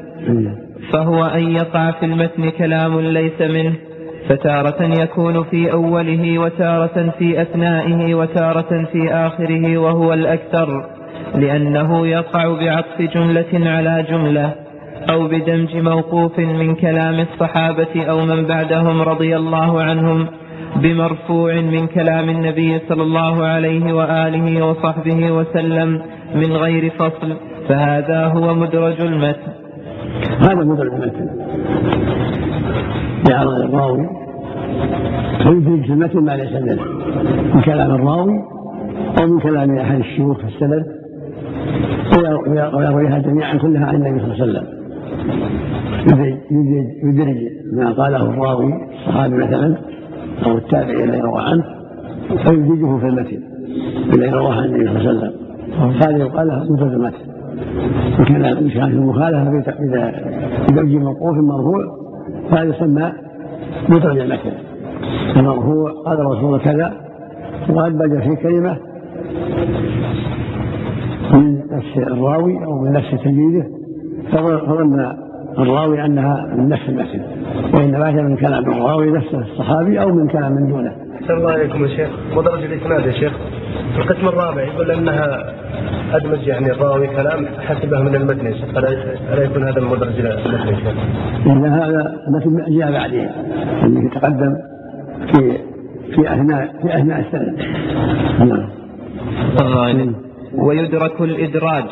فهو 0.93 1.25
أن 1.25 1.49
يقع 1.49 1.91
في 1.91 2.07
المتن 2.07 2.51
كلام 2.51 3.01
ليس 3.01 3.41
منه 3.41 3.75
فتارة 4.29 4.83
يكون 4.83 5.45
في 5.45 5.73
أوله 5.73 6.39
وتارة 6.39 7.15
في 7.19 7.43
أثنائه 7.43 8.15
وتارة 8.15 8.85
في 8.93 9.13
آخره 9.13 9.79
وهو 9.79 10.13
الأكثر. 10.13 10.98
لأنه 11.35 12.07
يقع 12.07 12.59
بعطف 12.61 13.03
جملة 13.15 13.71
على 13.71 14.05
جملة 14.11 14.55
أو 15.11 15.29
بدمج 15.29 15.77
موقوف 15.77 16.39
من 16.39 16.75
كلام 16.75 17.21
الصحابة 17.21 18.03
أو 18.03 18.21
من 18.21 18.47
بعدهم 18.47 19.03
رضي 19.03 19.37
الله 19.37 19.83
عنهم 19.83 20.27
بمرفوع 20.77 21.55
من 21.55 21.87
كلام 21.87 22.29
النبي 22.29 22.79
صلى 22.89 23.03
الله 23.03 23.47
عليه 23.47 23.93
وآله 23.93 24.67
وصحبه 24.67 25.33
وسلم 25.33 26.03
من 26.35 26.53
غير 26.53 26.91
فصل. 26.91 27.37
فهذا 27.69 28.27
هو 28.27 28.55
مدرج 28.55 29.01
المتن. 29.01 29.53
هذا 30.41 30.65
مدرج 30.65 30.93
المتن. 30.93 31.29
يعرض 33.31 33.53
الراوي 33.53 34.07
فيدرج 35.43 35.87
في 35.87 35.93
المتن 35.93 36.21
ما 36.21 36.37
ليس 36.37 36.53
منه 36.53 36.83
من 37.55 37.61
كلام 37.61 37.91
الراوي 37.91 38.35
أو 39.21 39.27
من 39.27 39.41
كلام 39.41 39.79
أحد 39.79 39.99
الشيوخ 39.99 40.39
في 40.39 40.45
السند. 40.45 40.98
ويرويها 42.75 43.19
جميعا 43.19 43.57
كلها 43.57 43.87
عن 43.87 43.95
النبي 43.95 44.21
صلى 44.21 44.35
الله 44.35 44.43
عليه 44.43 44.53
وسلم. 44.53 44.79
يدرج 47.03 47.37
ما 47.73 47.93
قاله 47.93 48.23
الراوي 48.31 48.73
الصحابي 48.93 49.35
مثلا 49.35 49.77
أو 50.47 50.59
التابعي 50.59 51.05
الذي 51.05 51.21
روى 51.21 51.41
عنه 51.41 51.65
فيدرجه 52.29 52.99
في 52.99 53.07
المتن 53.07 53.41
الذي 54.15 54.31
رواه 54.31 54.55
عن 54.55 54.65
النبي 54.65 54.87
صلى 54.87 54.99
الله 54.99 55.09
عليه 55.11 55.19
وسلم. 55.19 55.33
هذه 56.03 56.17
يقال 56.17 56.47
لها 56.47 56.65
مدرج 56.71 56.93
المتن. 56.93 57.29
وكان 58.21 58.43
كان 58.69 58.89
في 58.89 58.95
المخالفة 58.95 59.73
اذا 59.73 60.13
بدرج 60.71 60.93
موقوف 60.97 61.37
مرفوع 61.37 61.85
فهذا 62.51 62.77
يسمى 62.77 63.13
مدرج 63.89 64.19
المتن. 64.19 64.53
المرفوع 65.37 65.93
قال 66.07 66.21
الرسول 66.21 66.61
كذا 66.61 66.93
وأدبج 67.71 68.23
في 68.23 68.37
كلمة 68.37 68.77
من 71.33 71.63
نفس 71.73 71.97
الراوي 71.97 72.65
أو 72.65 72.83
من 72.83 72.93
نفس 72.93 73.11
تلميذه 73.25 73.67
فظن 74.33 75.13
الراوي 75.59 76.05
أنها 76.05 76.55
من 76.57 76.69
نفس 76.69 76.89
المتن 76.89 77.21
وإنما 77.75 78.09
هي 78.09 78.23
من 78.23 78.37
كلام 78.37 78.73
الراوي 78.73 79.11
نفسه 79.11 79.39
الصحابي 79.39 80.01
أو 80.03 80.09
من 80.09 80.29
كلام 80.29 80.53
من 80.53 80.69
دونه. 80.69 80.93
أحسن 81.23 81.35
الله 81.35 81.51
عليكم 81.51 81.85
يا 81.85 81.89
شيخ 81.89 82.09
مدرج 82.37 82.65
الإسناد 82.65 83.07
يا 83.07 83.13
شيخ 83.13 83.33
القسم 83.97 84.29
الرابع 84.29 84.63
يقول 84.63 84.91
أنها 84.91 85.55
أدمج 86.13 86.47
يعني 86.47 86.71
الراوي 86.71 87.07
كلام 87.07 87.47
حسبه 87.47 88.03
من 88.03 88.15
المتن 88.15 88.47
يا 88.47 88.53
شيخ 88.53 88.77
ألا 88.77 89.45
يكون 89.45 89.69
هذا 89.69 89.79
المدرج 89.79 90.21
المتن 90.21 90.69
يا 90.69 90.77
شيخ؟ 90.77 90.95
إن 91.47 91.67
هذا 91.67 92.15
المتن 92.29 92.79
جاء 92.79 92.93
بعدين 92.93 93.31
اللي 93.85 94.07
يتقدم 94.07 94.57
في 95.33 95.59
في 96.15 96.35
أثناء 96.35 96.75
في 96.83 96.95
أثناء 96.95 97.21
السنة. 97.21 97.57
نعم. 98.45 98.69
الله 99.61 100.28
ويدرك 100.55 101.21
الإدراج 101.21 101.85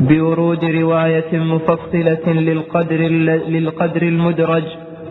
بورود 0.00 0.64
رواية 0.64 1.38
مفصلة 1.38 2.32
للقدر 2.32 3.00
للقدر 3.48 4.02
المدرج 4.02 4.64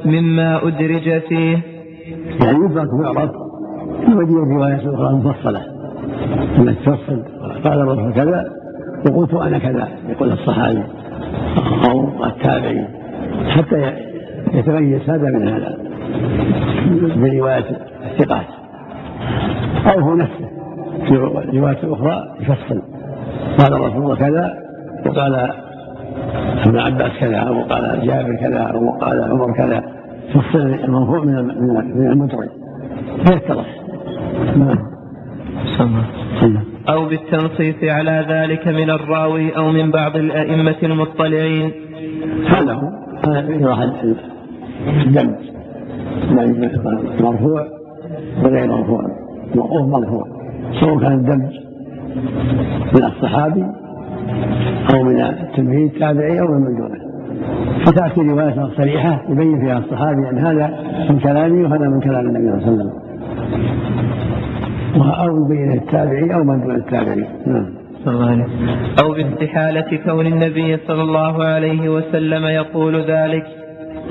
مما 0.06 0.68
أدرج 0.68 1.22
فيه. 1.22 1.58
يعني 2.46 2.66
يدرك 2.66 2.94
ويعرف 2.94 3.32
يوجد 4.08 4.32
رواية 4.32 4.96
أخرى 4.96 5.14
مفصلة. 5.14 5.62
لما 6.58 6.74
تفصل 6.86 7.24
قال 7.64 7.80
الرسول 7.82 8.14
كذا 8.14 8.46
وقلت 9.10 9.34
أنا 9.34 9.60
كذا. 9.60 9.88
يقول 10.10 10.32
الصحابي 10.32 10.84
أو 11.90 12.26
التابعي. 12.26 12.88
حتى 13.48 13.94
يتميز 14.54 15.10
هذا 15.10 15.30
من 15.30 15.48
هذا 15.48 15.78
برواية 17.16 17.66
الثقات. 18.06 18.46
أو 19.86 20.00
هو 20.00 20.16
نفسه. 20.16 20.59
في 21.08 21.16
رواية 21.58 21.94
أخرى 21.94 22.36
يفصل 22.40 22.82
قال 23.60 23.74
الرسول 23.74 24.18
كذا 24.18 24.54
وقال 25.06 25.50
ابن 26.66 26.80
عباس 26.80 27.12
كذا 27.20 27.38
أو 27.38 27.64
قال 27.64 28.02
جابر 28.08 28.36
كذا 28.36 28.60
أو 28.60 28.92
قال 28.92 29.24
عمر 29.24 29.54
كذا. 29.54 29.84
فصل 30.34 30.60
المرفوع 30.60 31.24
من 31.24 31.46
من 31.96 32.12
المدرج 32.12 32.50
فيتضح 33.26 33.66
نعم. 34.58 34.90
أو 36.90 37.06
بالتنصيص 37.06 37.84
على 37.84 38.26
ذلك 38.30 38.68
من 38.68 38.90
الراوي 38.90 39.58
أو 39.58 39.72
من 39.72 39.92
بعض 39.92 40.16
الأئمة 40.16 40.76
المطلعين. 40.84 41.72
هذا 42.48 42.74
هو. 42.74 42.90
هذا 43.26 43.94
الدم. 45.06 45.36
مرفوع 47.20 47.66
وغير 48.44 48.68
مرفوع 48.68 49.02
موقوف 49.56 49.82
مرفوع. 49.82 50.39
سواء 50.80 51.00
كان 51.00 51.14
الدم 51.14 51.50
من 52.96 53.06
الصحابي 53.06 53.66
أو 54.94 55.04
من 55.04 55.22
التلميذ 55.22 55.90
التابعي 55.94 56.40
أو 56.42 56.48
من 56.48 56.76
دونه 56.78 57.10
فتأتي 57.86 58.22
رواية 58.22 58.70
صريحة 58.78 59.22
يبين 59.30 59.60
فيها 59.60 59.78
الصحابي 59.78 60.30
أن 60.30 60.38
هذا 60.38 60.74
من 61.10 61.20
كلامي 61.20 61.64
وهذا 61.64 61.88
من 61.90 62.00
كلام 62.00 62.28
النبي 62.30 62.62
صلى 62.62 62.72
الله 62.72 62.84
عليه 62.84 62.92
وسلم. 62.92 62.92
أو 65.04 65.46
يبين 65.46 65.72
التابعي 65.72 66.34
أو 66.34 66.44
من 66.44 66.62
دون 66.62 66.76
التابعي. 66.76 67.26
نعم. 67.48 67.66
أو 69.04 69.14
باستحالة 69.14 69.98
كون 70.06 70.28
النبي 70.28 70.78
صلى 70.88 71.02
الله 71.02 71.44
عليه 71.44 71.90
وسلم 71.90 72.46
يقول 72.46 72.96
ذلك. 72.96 73.46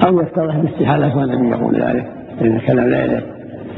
أو 0.07 0.21
يتضح 0.21 0.57
باستحالة 0.57 1.09
كون 1.09 1.23
النبي 1.23 1.49
يقول 1.49 1.75
ذلك. 1.75 2.07
لأن 2.41 2.59
كلام 2.59 2.89
لا 2.89 3.05
يليق 3.05 3.25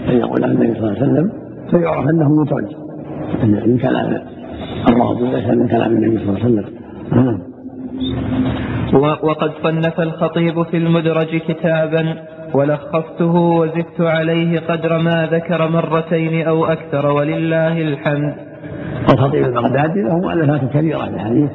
أن 0.08 0.16
يقول 0.16 0.44
النبي 0.44 0.74
صلى 0.74 0.88
الله 0.88 1.02
عليه 1.02 1.12
وسلم. 1.12 1.39
فيعرف 1.70 2.08
أنه 2.08 2.28
مترج 2.28 2.66
من 3.44 3.78
كلام 3.78 4.22
الله 4.88 5.20
ليس 5.20 5.50
من 5.50 5.68
كلام 5.68 5.92
النبي 5.92 6.18
صلى 6.18 6.28
الله 6.28 6.40
عليه 6.44 6.44
وسلم. 6.44 6.64
نعم. 7.12 7.38
وقد 9.22 9.50
صنف 9.62 10.00
الخطيب 10.00 10.62
في 10.62 10.76
المدرج 10.76 11.36
كتابا 11.48 12.14
ولخصته 12.54 13.34
وزدت 13.34 14.00
عليه 14.00 14.60
قدر 14.60 14.98
ما 14.98 15.28
ذكر 15.32 15.68
مرتين 15.68 16.46
أو 16.46 16.64
أكثر 16.64 17.06
ولله 17.06 17.82
الحمد. 17.82 18.34
الخطيب 19.12 19.44
البغدادي 19.44 20.02
له 20.02 20.18
مؤلفات 20.18 20.60
كثيرة 20.64 20.98
في 20.98 21.14
الحديث. 21.14 21.50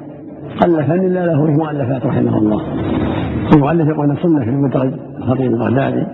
قل 0.61 0.83
فن 0.83 1.05
إلا 1.05 1.25
له 1.25 1.45
مؤلفات 1.45 2.05
رحمه 2.05 2.37
الله. 2.37 2.61
المؤلف 3.53 3.87
يقول 3.87 4.17
صنف 4.17 4.43
في 4.43 4.49
المدرج 4.49 4.93
الخطيب 5.17 5.51
البغدادي 5.53 6.05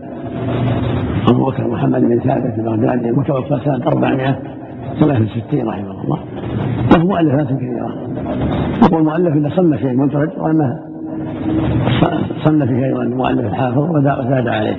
أبو 1.30 1.46
بكر 1.46 1.68
محمد 1.68 2.02
بن 2.02 2.20
ثابت 2.20 2.60
البغدادي 2.60 3.10
المتوفى 3.10 3.60
سنة 3.66 3.88
463 3.88 5.68
رحمه 5.68 6.04
الله. 6.04 6.20
له 6.98 7.06
مؤلفات 7.06 7.48
كثيرة 7.48 7.90
يقول 8.84 9.04
مؤلف 9.04 9.36
إذا 9.36 9.50
صنف 9.56 9.80
في 9.80 9.92
المدرج 9.92 10.30
وأنه 10.38 10.80
صنف 12.46 12.70
أيضا 12.70 13.04
المؤلف 13.04 13.46
الحافظ 13.46 13.78
وزاد 13.78 14.48
عليه. 14.48 14.78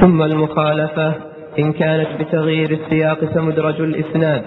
ثم 0.00 0.22
المخالفة 0.22 1.14
إن 1.58 1.72
كانت 1.72 2.08
بتغيير 2.20 2.70
السياق 2.70 3.24
فمدرج 3.24 3.80
الإسناد 3.80 4.42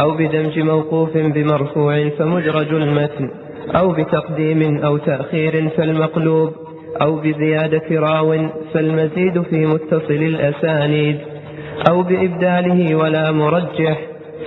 أو 0.00 0.10
بدمج 0.10 0.58
موقوف 0.58 1.16
بمرفوع 1.16 2.08
فمدرج 2.08 2.74
المتن 2.74 3.30
أو 3.76 3.92
بتقديم 3.92 4.78
أو 4.84 4.96
تأخير 4.96 5.68
فالمقلوب. 5.76 6.50
أو 7.02 7.16
بزيادة 7.16 7.82
راو 7.90 8.48
فالمزيد 8.74 9.42
في 9.42 9.66
متصل 9.66 10.10
الأسانيد. 10.10 11.18
أو 11.90 12.02
بإبداله 12.02 12.96
ولا 12.96 13.32
مرجح 13.32 13.98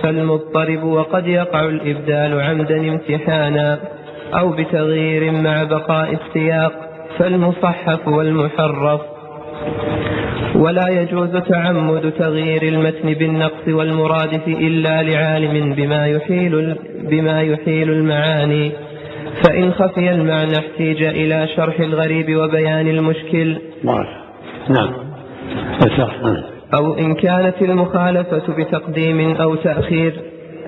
فالمضطرب 0.02 0.84
وقد 0.84 1.26
يقع 1.26 1.64
الإبدال 1.64 2.40
عمدا 2.40 2.76
امتحانا. 2.76 3.78
أو 4.34 4.48
بتغيير 4.50 5.32
مع 5.32 5.62
بقاء 5.62 6.12
السياق 6.12 6.72
فالمصحف 7.18 8.08
والمحرف. 8.08 9.00
ولا 10.54 10.88
يجوز 10.88 11.36
تعمد 11.36 12.12
تغيير 12.18 12.62
المتن 12.62 13.14
بالنقص 13.14 13.68
والمرادف 13.68 14.48
إلا 14.48 15.02
لعالم 15.02 15.74
بما 15.74 16.06
يحيل 16.06 16.76
بما 17.10 17.42
يحيل 17.42 17.90
المعاني. 17.90 18.72
فإن 19.44 19.72
خفي 19.72 20.10
المعنى 20.10 20.58
احتيج 20.58 21.02
إلى 21.02 21.48
شرح 21.56 21.80
الغريب 21.80 22.36
وبيان 22.36 22.88
المشكل. 22.88 23.58
نعم. 24.70 24.92
أو 26.74 26.94
إن 26.98 27.14
كانت 27.14 27.62
المخالفة 27.62 28.42
بتقديم 28.58 29.36
أو 29.36 29.54
تأخير 29.54 30.20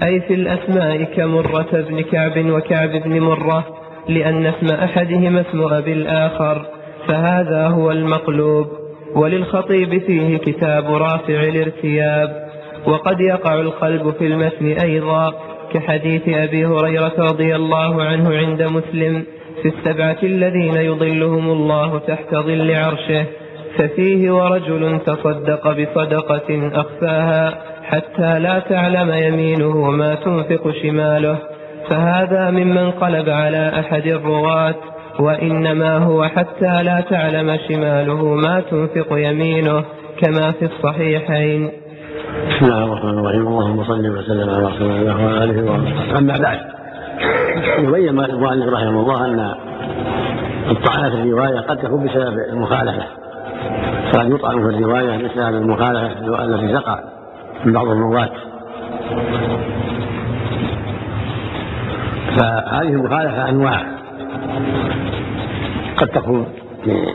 أي 0.02 0.20
في 0.20 0.34
الأسماء 0.34 1.02
كمرة 1.04 1.84
بن 1.88 2.00
كعب 2.00 2.50
وكعب 2.50 2.90
بن 2.90 3.20
مرة 3.20 3.64
لأن 4.08 4.46
اسم 4.46 4.74
أحدهما 4.74 5.40
اسم 5.40 5.62
أبي 5.62 5.92
الآخر 5.92 6.66
فهذا 7.08 7.66
هو 7.68 7.90
المقلوب. 7.90 8.66
وللخطيب 9.14 9.98
فيه 9.98 10.36
كتاب 10.36 10.94
رافع 10.94 11.42
الارتياب 11.42 12.46
وقد 12.86 13.20
يقع 13.20 13.54
القلب 13.54 14.14
في 14.18 14.26
المتن 14.26 14.66
أيضا. 14.66 15.32
كحديث 15.76 16.28
أبي 16.28 16.66
هريرة 16.66 17.12
رضي 17.18 17.56
الله 17.56 18.02
عنه 18.02 18.36
عند 18.36 18.62
مسلم 18.62 19.24
في 19.62 19.68
السبعة 19.68 20.16
الذين 20.22 20.74
يظلهم 20.74 21.50
الله 21.50 21.98
تحت 21.98 22.34
ظل 22.34 22.74
عرشه 22.74 23.24
ففيه 23.78 24.30
ورجل 24.30 25.00
تصدق 25.06 25.72
بصدقة 25.72 26.70
أخفاها 26.74 27.54
حتى 27.82 28.38
لا 28.38 28.58
تعلم 28.58 29.12
يمينه 29.12 29.90
ما 29.90 30.14
تنفق 30.14 30.70
شماله 30.82 31.38
فهذا 31.88 32.50
ممن 32.50 32.90
قلب 32.90 33.28
على 33.28 33.72
أحد 33.80 34.06
الرواة 34.06 34.74
وإنما 35.20 35.98
هو 35.98 36.24
حتى 36.24 36.82
لا 36.82 37.00
تعلم 37.10 37.58
شماله 37.68 38.34
ما 38.34 38.62
تنفق 38.70 39.06
يمينه 39.10 39.84
كما 40.22 40.52
في 40.52 40.64
الصحيحين. 40.64 41.70
بسم 42.16 42.64
الله 42.64 42.84
الرحمن 42.84 43.18
الرحيم. 43.18 43.46
اللهم 43.48 43.84
صل 43.84 44.18
وسلم 44.18 44.50
على 44.50 44.66
رسول 44.66 44.90
الله 44.90 45.24
وعلى 45.24 45.44
آله 45.44 45.72
وصحبه. 45.72 46.18
أما 46.18 46.38
بعد 46.38 46.60
يبين 47.78 48.20
المؤلف 48.20 48.74
رحمه 48.74 49.00
الله 49.00 49.24
أن 49.24 49.54
الطعنه 50.70 51.10
في 51.10 51.16
الرواية 51.16 51.60
قد 51.60 51.76
تكون 51.76 52.06
بسبب 52.06 52.38
المخالفة. 52.52 53.04
فقد 54.12 54.30
يطعن 54.30 54.54
في 54.54 54.76
الرواية 54.76 55.16
بسبب 55.16 55.54
المخالفة 55.54 56.44
التي 56.44 56.72
تقع 56.72 56.98
من 57.64 57.72
بعض 57.72 57.86
الرواة. 57.86 58.30
فهذه 62.36 62.88
المخالفة 62.88 63.48
أنواع. 63.48 63.82
قد 65.96 66.08
تكون 66.08 66.46
في 66.84 67.06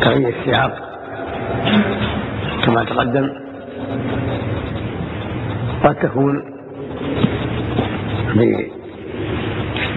تغيير 0.00 0.28
السياق. 0.28 0.72
كما 2.64 2.84
تقدم 2.84 3.30
قد 5.84 5.94
تكون 5.94 6.44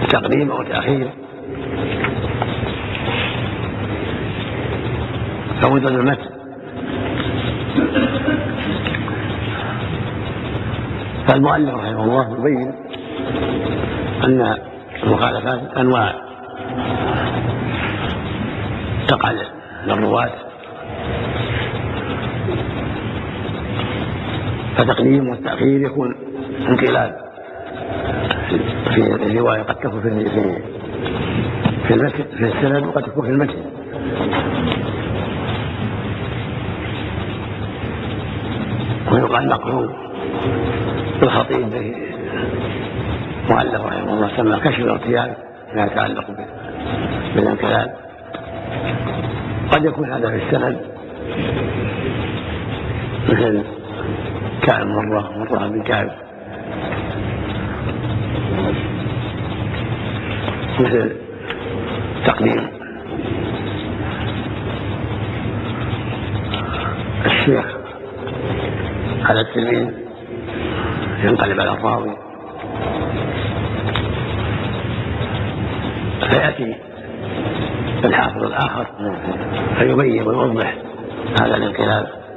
بتقديم 0.02 0.50
أو 0.50 0.62
تأخير 0.62 1.10
أو 5.64 5.76
المتن. 5.76 6.30
فالمؤلف 11.28 11.74
رحمه 11.74 12.04
الله 12.04 12.38
يبين 12.38 12.72
أن 14.24 14.56
المخالفات 15.02 15.76
أنواع. 15.76 16.14
تقع 19.08 19.32
للرواة 19.86 20.30
فتقديم 24.78 25.28
والتأخير 25.28 25.80
يكون 25.80 26.14
انقلاب 26.68 27.16
في 28.94 29.14
الرواية 29.14 29.62
قد 29.62 29.74
تكون 29.74 30.00
في 30.00 30.24
في 31.88 31.94
المتن 31.94 32.24
في 32.38 32.44
السند 32.44 32.86
وقد 32.86 33.02
تكون 33.02 33.24
في 33.24 33.30
المتن 33.30 33.62
ويقال 39.12 39.48
مقروب 39.48 39.90
الخطيب 41.22 41.70
به. 41.70 41.94
معلق 43.50 43.86
رحمه 43.86 44.14
الله 44.14 44.30
سمى 44.36 44.60
كشف 44.60 44.78
الارتياب 44.78 45.36
ما 45.74 45.84
يتعلق 45.84 46.24
بالانقلاب 47.34 47.94
قد 49.72 49.84
يكون 49.84 50.12
هذا 50.12 50.30
في 50.30 50.36
السند 50.36 50.80
مثل 53.28 53.62
كعب 54.62 54.86
مرة 54.86 55.38
مرة 55.38 55.68
بن 55.68 55.82
كعب 55.82 56.10
مثل 60.80 61.16
تقديم. 62.24 62.66
الشيخ 67.26 67.66
على 69.24 69.40
التلميذ 69.40 69.92
ينقلب 71.24 71.60
على 71.60 71.70
الراوي. 71.70 72.16
فيأتي 76.30 76.74
الحافظ 78.04 78.42
الآخر 78.42 78.86
فيبين 79.78 80.22
ويوضح 80.22 80.74
هذا 81.40 81.56
الانقلاب. 81.56 82.27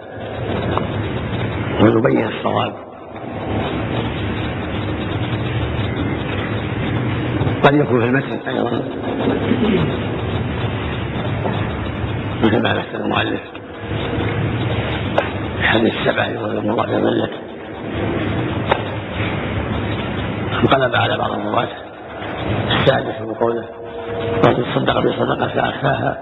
ونبين 1.82 2.28
الصواب؟ 2.28 2.74
قد 7.64 7.74
يكون 7.74 8.00
في 8.00 8.06
المسجد. 8.06 8.40
أيضا 8.48 8.82
مثل 12.44 12.64
ما 12.64 12.74
مثل 12.74 13.04
المؤلف. 13.04 13.42
حديث 15.62 15.94
السبع 15.94 16.28
يظلم 16.28 16.72
الله 16.72 16.86
في 16.86 16.98
ظلته 16.98 17.38
انقلب 20.64 20.96
على 20.96 21.18
بعض 21.18 21.32
المرات 21.32 21.70
السادس 22.72 23.22
من 23.22 23.34
قوله 23.34 23.66
وتصدق 24.38 25.00
بصدقة 25.00 25.48
فأخفاها 25.48 26.18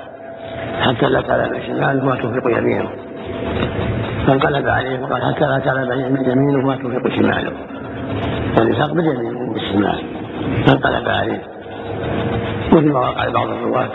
حتى 0.82 1.06
لا 1.10 1.22
تعلم 1.22 1.62
شماله 1.68 2.06
ما 2.06 2.16
تنفق 2.16 2.58
يمينه. 2.58 2.90
فانقلب 4.30 4.68
عليه 4.68 5.00
وقال 5.00 5.22
لا 5.40 5.60
تعلم 5.60 6.16
يمينه 6.32 6.68
ما 6.68 6.76
تنفق 6.76 7.10
شماله. 7.16 7.52
والنفاق 8.58 8.94
باليمين 8.94 9.54
بالشمال 9.54 10.04
فانقلب 10.68 11.10
عليه. 11.10 11.42
مثل 12.72 12.92
ما 12.92 13.00
وقع 13.00 13.26
لبعض 13.26 13.48
الرواة. 13.50 13.90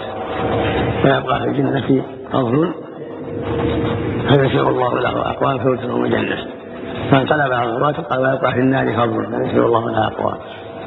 ويبقى 1.04 1.40
في 1.40 1.44
الجنة 1.44 2.02
فضل 2.32 2.74
فيسر 4.28 4.68
الله 4.68 5.00
له 5.00 5.30
أقوام 5.30 5.58
فيدخلهم 5.58 6.04
الجنة 6.04 6.36
فانقلب 7.10 7.52
على 7.52 7.70
الرواة 7.70 7.92
قال 7.92 8.20
ويبقى 8.20 8.52
في 8.52 8.60
النار 8.60 8.92
فضل 8.96 9.26
فيسر 9.26 9.66
الله 9.66 9.90
له 9.90 10.06
أقوام. 10.06 10.36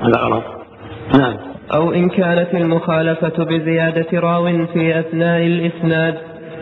هذا 0.02 0.20
غلط. 0.20 0.44
نعم. 1.20 1.34
أو 1.74 1.94
إن 1.94 2.10
كانت 2.10 2.54
المخالفة 2.54 3.44
بزيادة 3.44 4.20
راو 4.20 4.66
في 4.66 5.00
أثناء 5.00 5.42
الإسناد. 5.42 6.18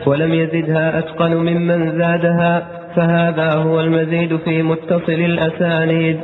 ولم 0.06 0.34
يزدها 0.34 1.00
أتقن 1.00 1.34
ممن 1.34 1.98
زادها 1.98 2.68
فهذا 2.96 3.54
هو 3.54 3.80
المزيد 3.80 4.38
في 4.38 4.63
متصل 4.63 5.12
الأسانيد. 5.12 6.20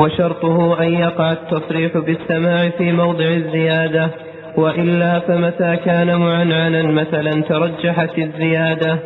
وشرطه 0.00 0.82
أن 0.82 0.92
يقع 0.92 1.32
التصريح 1.32 1.98
بالسماع 1.98 2.68
في 2.68 2.92
موضع 2.92 3.24
الزيادة. 3.24 4.10
وإلا 4.56 5.18
فمتى 5.18 5.76
كان 5.76 6.16
معنعنا 6.20 6.82
مثلا 6.82 7.42
ترجحت 7.42 8.18
الزيادة؟ 8.18 8.98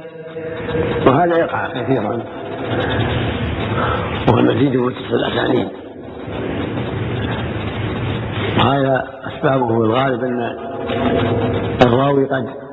وهذا 1.07 1.39
يقع 1.39 1.69
كثيرا. 1.69 2.19
وهو 4.29 4.39
المزيد 4.39 4.77
متصل 4.77 5.15
الأسانيد. 5.15 5.69
وهذا 8.59 9.05
أسبابه 9.27 9.85
الغالب 9.85 10.25
أن 10.25 10.51
الراوي 11.87 12.25
قد 12.25 12.68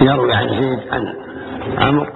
يروي 0.00 0.32
عن 0.34 0.48
زيد 0.48 0.80
عن 0.92 1.14
عمرو. 1.78 2.06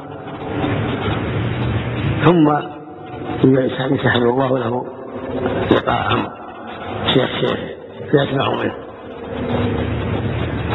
ثم 3.42 3.58
يسهل 3.58 4.22
الله 4.22 4.58
له 4.58 4.86
لقاء 5.70 6.12
عمرو. 6.12 6.30
شيخ 7.14 7.30
شيخ 7.40 7.58
فيسمع 8.10 8.50
منه. 8.50 8.74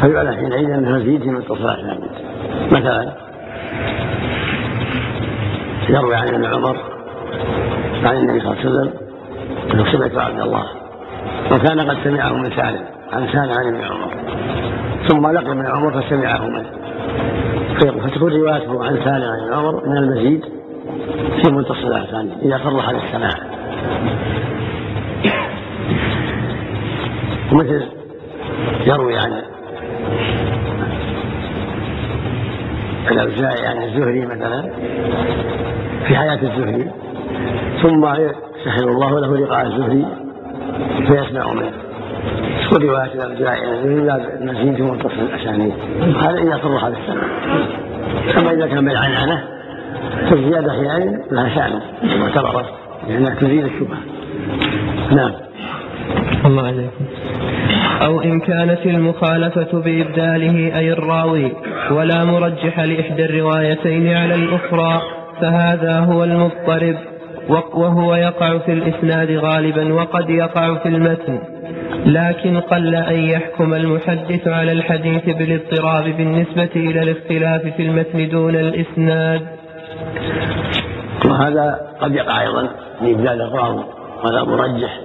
فيعلم 0.00 0.32
حينئذ 0.36 0.70
انه 0.70 0.90
مزيد 0.98 1.26
من 1.26 1.42
ثابت 1.42 2.10
مثلا 2.72 3.12
يروي 5.88 6.14
عن 6.14 6.28
ابن 6.28 6.44
عمر 6.44 6.76
عن 8.04 8.16
النبي 8.16 8.40
صلى 8.40 8.52
الله 8.52 8.60
عليه 8.60 8.70
وسلم 8.70 8.92
أنه 9.72 9.92
سمعت 9.92 10.16
عبد 10.16 10.40
الله 10.40 10.79
وكان 11.50 11.80
قد 11.80 11.96
سمعه 12.04 12.32
من 12.32 12.50
سالم 12.50 12.84
عن 13.12 13.28
سالم 13.32 13.52
عن 13.52 13.66
ابن 13.66 13.84
عمر. 13.84 14.14
ثم 15.08 15.26
لقي 15.26 15.52
ابن 15.52 15.66
عمر 15.66 16.02
فسمعه 16.02 16.48
منه. 16.48 16.70
فتكون 17.80 18.32
روايته 18.32 18.84
عن 18.84 18.96
سالم 19.04 19.24
عن 19.24 19.40
ابن 19.40 19.52
عمر 19.52 19.88
من 19.88 19.96
المزيد 19.96 20.44
في 21.42 21.50
منتصف 21.52 21.84
الثاني 21.84 22.30
إذا 22.42 22.60
صرح 22.64 22.92
بالسماع 22.92 23.34
ومثل 27.52 27.86
يروي 28.86 29.18
عن 29.18 29.42
الأوزاعي 33.10 33.66
عن 33.66 33.82
الزهري 33.82 34.26
مثلا 34.26 34.62
في 36.06 36.16
حياة 36.16 36.38
الزهري 36.42 36.90
ثم 37.82 38.06
يسهل 38.06 38.88
الله 38.88 39.20
له 39.20 39.36
لقاء 39.36 39.66
الزهري 39.66 40.06
فيسمع 41.06 41.52
منه. 41.52 41.72
تكون 42.64 42.82
رواية 42.82 43.14
الأوزاعي 43.14 43.60
عن 43.66 43.72
الزهري 43.74 44.34
المزيد 44.40 44.80
منتصف 44.80 45.18
الأسانيد. 45.18 45.72
هذا 46.20 46.38
إذا 46.38 46.60
صرح 46.62 46.88
بالسماع 46.88 47.24
أما 48.38 48.52
إذا 48.52 48.66
كان 48.66 48.84
بالعنعنة 48.84 49.44
فالزيادة 50.30 50.72
حينئذ 50.72 51.18
لها 51.32 51.54
شأن 51.54 51.80
معتبرة 52.20 52.64
لأنها 53.08 53.34
تزيد 53.34 53.64
الشبهة. 53.64 53.98
نعم. 55.10 55.32
الله 56.44 56.66
عليكم. 56.66 57.04
أو 58.02 58.20
إن 58.20 58.40
كانت 58.40 58.86
المخالفة 58.86 59.80
بإبداله 59.80 60.78
أي 60.78 60.92
الراوي 60.92 61.52
ولا 61.90 62.24
مرجح 62.24 62.80
لإحدى 62.80 63.24
الروايتين 63.24 64.16
على 64.16 64.34
الأخرى 64.34 65.02
فهذا 65.40 65.98
هو 65.98 66.24
المضطرب. 66.24 66.96
وهو 67.50 68.14
يقع 68.14 68.58
في 68.58 68.72
الإسناد 68.72 69.30
غالبا 69.30 69.94
وقد 69.94 70.30
يقع 70.30 70.74
في 70.74 70.88
المتن. 70.88 71.38
لكن 72.06 72.60
قل 72.60 72.94
أن 72.94 73.18
يحكم 73.18 73.74
المحدث 73.74 74.48
على 74.48 74.72
الحديث 74.72 75.24
بالاضطراب 75.24 76.04
بالنسبة 76.04 76.70
إلى 76.76 77.02
الاختلاف 77.02 77.62
في 77.76 77.82
المتن 77.82 78.28
دون 78.28 78.56
الإسناد. 78.56 79.46
وهذا 81.24 81.78
قد 82.00 82.14
يقع 82.14 82.40
أيضا 82.40 82.68
في 82.98 83.12
إبدال 83.14 83.42
الراوي 83.42 83.84
ولا 84.24 84.44
مرجح 84.44 85.00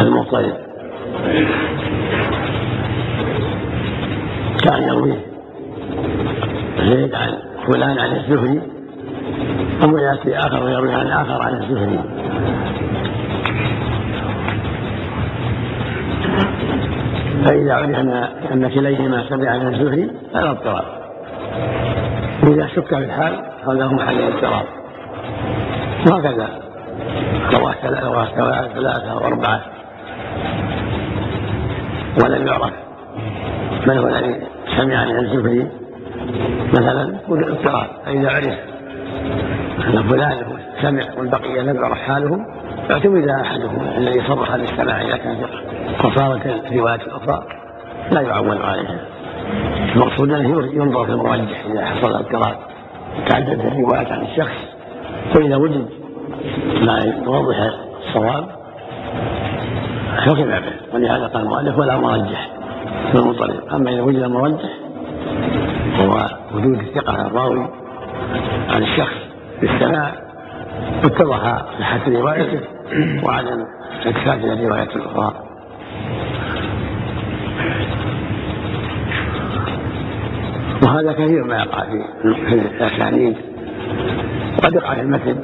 المضطرب 0.00 0.56
كان 4.64 4.82
يروي 4.82 5.16
زيد 6.78 7.14
عن 7.14 7.38
فلان 7.66 7.98
عن 7.98 8.16
الزهري 8.16 8.60
ثم 9.82 9.98
يأتي 9.98 10.38
آخر 10.38 10.64
ويروي 10.64 10.94
عن 10.94 11.06
آخر 11.06 11.42
عن 11.42 11.54
الزهري. 11.54 12.00
فإذا 17.44 17.74
عرف 17.74 17.90
أن 18.52 18.68
كليهما 18.68 19.28
سمع 19.28 19.50
عن 19.50 19.74
الزهري 19.74 20.10
فلا 20.32 20.50
اضطراب. 20.50 20.84
وإذا 22.42 22.66
شك 22.66 22.88
في 22.88 22.98
الحال 22.98 23.44
هو 23.64 23.88
محل 23.88 24.18
الاضطراب. 24.18 24.66
وهكذا. 26.10 26.48
رواه 27.52 27.74
ثلاثة 28.74 29.16
وأربعة 29.16 29.60
ولم 32.24 32.46
يعرف. 32.46 32.72
من 33.86 33.98
هو 33.98 34.08
الذي 34.08 34.40
سمع 34.76 34.96
عن 34.96 35.18
الزهري 35.18 35.66
مثلا 36.72 37.14
اضطراب. 37.28 37.86
فإذا 38.04 38.30
عرف 38.30 38.71
أن 39.88 40.02
فلان 40.08 40.36
سمع 40.82 41.04
والبقية 41.18 41.60
لم 41.60 41.76
يعرف 41.76 41.98
حالهم 41.98 42.46
اعتمد 42.90 43.28
أحدهم 43.28 43.86
الذي 43.98 44.22
صرح 44.28 44.56
بالسماع 44.56 45.00
إذا 45.00 45.16
كان 45.16 45.36
ثقة 45.36 46.08
وصارت 46.08 46.46
الروايات 46.46 47.00
الأخرى 47.02 47.42
لا 48.10 48.20
يعول 48.20 48.62
عليها. 48.62 48.98
المقصود 49.94 50.32
أنه 50.32 50.74
ينظر 50.74 51.04
في 51.06 51.12
المرجح 51.12 51.64
إذا 51.70 51.84
حصل 51.84 52.14
اضطراب 52.14 52.56
تعددت 53.28 53.64
الروايات 53.64 54.12
عن 54.12 54.22
الشخص 54.22 54.56
فإذا 55.34 55.56
وجد 55.56 55.88
ما 56.86 56.98
يوضح 57.24 57.70
الصواب 58.06 58.46
حكم 60.16 60.44
به. 60.44 60.72
ولهذا 60.94 61.26
قال 61.26 61.42
المؤلف 61.42 61.78
ولا 61.78 61.96
مرجح 61.96 62.50
في 63.12 63.18
المنطلق 63.18 63.74
أما 63.74 63.90
إذا 63.90 64.02
وجد 64.02 64.24
مرجح 64.24 64.70
هو 66.00 66.28
وجود 66.54 66.78
الثقه 66.78 67.26
الراوي 67.26 67.81
عن 68.68 68.82
الشخص 68.82 69.16
بالسماع 69.60 70.12
اتضح 71.04 71.62
صحه 71.78 72.00
روايته 72.08 72.60
وعدم 73.24 73.64
إلى 74.44 74.52
الروايات 74.52 74.96
الأخرى. 74.96 75.34
وهذا 80.82 81.12
كثير 81.12 81.44
ما 81.44 81.56
يقع 81.56 81.84
في 82.22 82.54
الأسانيد. 82.54 83.36
قد 84.62 84.74
يقع 84.74 84.94
في 84.94 85.00
المتن 85.00 85.36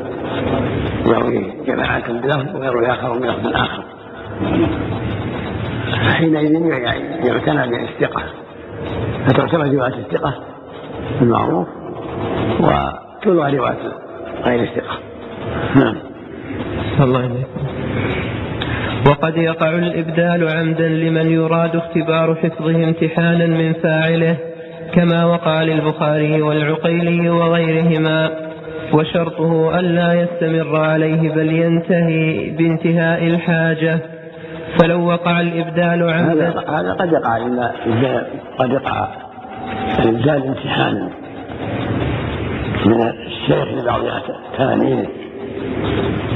يروي 1.07 1.53
جماعة 1.67 2.13
بلفظ 2.13 2.57
ويروي 2.57 2.91
آخر 2.91 3.19
بلفظ 3.19 3.47
آخر. 3.47 3.83
فحينئذ 5.93 6.67
يعتنى 7.25 7.69
بالثقة. 7.69 8.23
فتعتمد 9.27 9.75
رواية 9.75 9.95
الثقة 9.95 10.35
المعروف 11.23 11.69
وتلغى 12.61 13.57
رواية 13.57 13.93
غير 14.45 14.63
الثقة. 14.63 14.99
نعم. 15.77 15.95
الله 17.01 17.19
عليكم 17.19 17.69
وقد 19.09 19.37
يقع 19.37 19.69
الإبدال 19.69 20.49
عمدا 20.49 20.89
لمن 20.89 21.33
يراد 21.33 21.77
اختبار 21.77 22.35
حفظه 22.35 22.85
امتحانا 22.85 23.47
من 23.47 23.73
فاعله 23.73 24.37
كما 24.95 25.25
وقع 25.25 25.63
للبخاري 25.63 26.43
والعقيلي 26.43 27.31
وغيرهما 27.31 28.31
وشرطه 28.93 29.79
ألا 29.79 30.15
يستمر 30.15 30.77
عليه 30.77 31.31
بل 31.31 31.53
ينتهي 31.53 32.51
بانتهاء 32.51 33.27
الحاجة. 33.27 33.99
فلو 34.81 35.07
وقع 35.07 35.41
الإبدال 35.41 36.11
عمدا 36.11 36.49
هذا 36.69 36.93
قد 36.93 37.13
يقع 37.13 37.39
قد 38.59 38.71
يقع 38.71 39.09
الإبدال 39.99 40.47
امتحانا. 40.47 41.09
من 42.89 43.13
الشيخ 43.27 43.69
لبعض 43.69 44.01
تلاميذه 44.59 45.09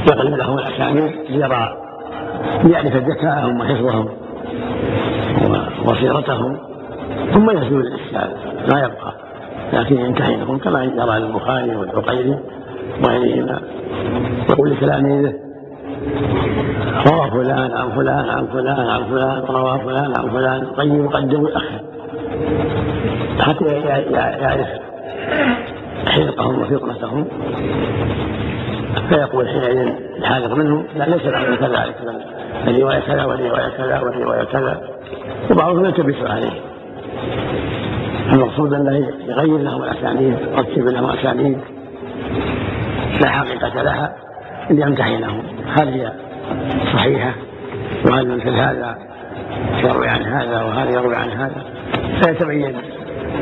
يقلب 0.07 0.35
لهم 0.35 0.59
الأسانيد 0.59 1.11
ليرى 1.29 1.77
ليعرف 2.63 2.95
ذكاءهم 2.95 3.61
وحفظهم 3.61 4.09
وبصيرتهم 5.85 6.57
ثم 7.33 7.49
يزول 7.49 7.81
الإشكال 7.81 8.29
لا 8.67 8.79
يبقى 8.79 9.13
لكن 9.73 9.99
ينتهي 9.99 10.37
لهم 10.37 10.57
كما 10.57 10.83
يرى 10.83 11.17
البخاري 11.17 11.75
والعقيلي 11.75 12.39
وغيرهما. 13.03 13.61
يقول 14.49 14.71
لتلاميذه 14.71 15.33
روى 17.07 17.31
فلان 17.31 17.71
عن 17.71 17.89
فلان 17.95 18.29
عن 18.29 18.47
فلان 18.47 18.87
عن 18.89 19.03
فلان 19.03 19.43
روى 19.49 19.79
فلان 19.79 20.13
عن 20.19 20.29
فلان 20.29 20.65
قيم 20.65 21.05
يقدم 21.05 21.43
ويأخر 21.43 21.81
حتى 23.39 23.65
يعرف. 24.11 24.67
حلقهم 26.07 26.61
وفطنتهم 26.61 27.27
فيقول 29.09 29.47
حينئذ 29.47 29.93
الحاذق 30.17 30.53
منه 30.53 30.83
لا 30.95 31.03
ليس 31.03 31.21
الامر 31.21 31.55
كذلك 31.55 31.95
الرواية 32.67 32.99
كذا 32.99 33.25
والرواية 33.25 33.69
كذا 33.77 33.99
والرواية 33.99 34.43
كذا. 34.43 34.81
وبعضهم 35.51 35.85
يلتبس 35.85 36.15
عليه. 36.23 36.61
المقصود 38.31 38.73
أنه 38.73 39.07
يغير 39.27 39.57
لهم 39.57 39.83
الأسانيد 39.83 40.37
يرتب 40.57 40.87
لهم 40.87 41.09
اسانيد 41.09 41.57
لا 43.21 43.29
حقيقة 43.29 43.81
لها 43.81 44.15
ليمتحنهم 44.69 45.43
هل 45.67 45.87
هي 45.87 46.11
صحيحة؟ 46.93 47.33
وهل 48.05 48.27
مثل 48.27 48.49
هذا 48.49 48.97
يروي 49.83 50.07
عن 50.07 50.21
هذا 50.21 50.63
وهذا 50.63 50.91
يروي 50.91 51.15
عن 51.15 51.29
هذا؟ 51.29 51.63
فيتبين. 52.21 52.75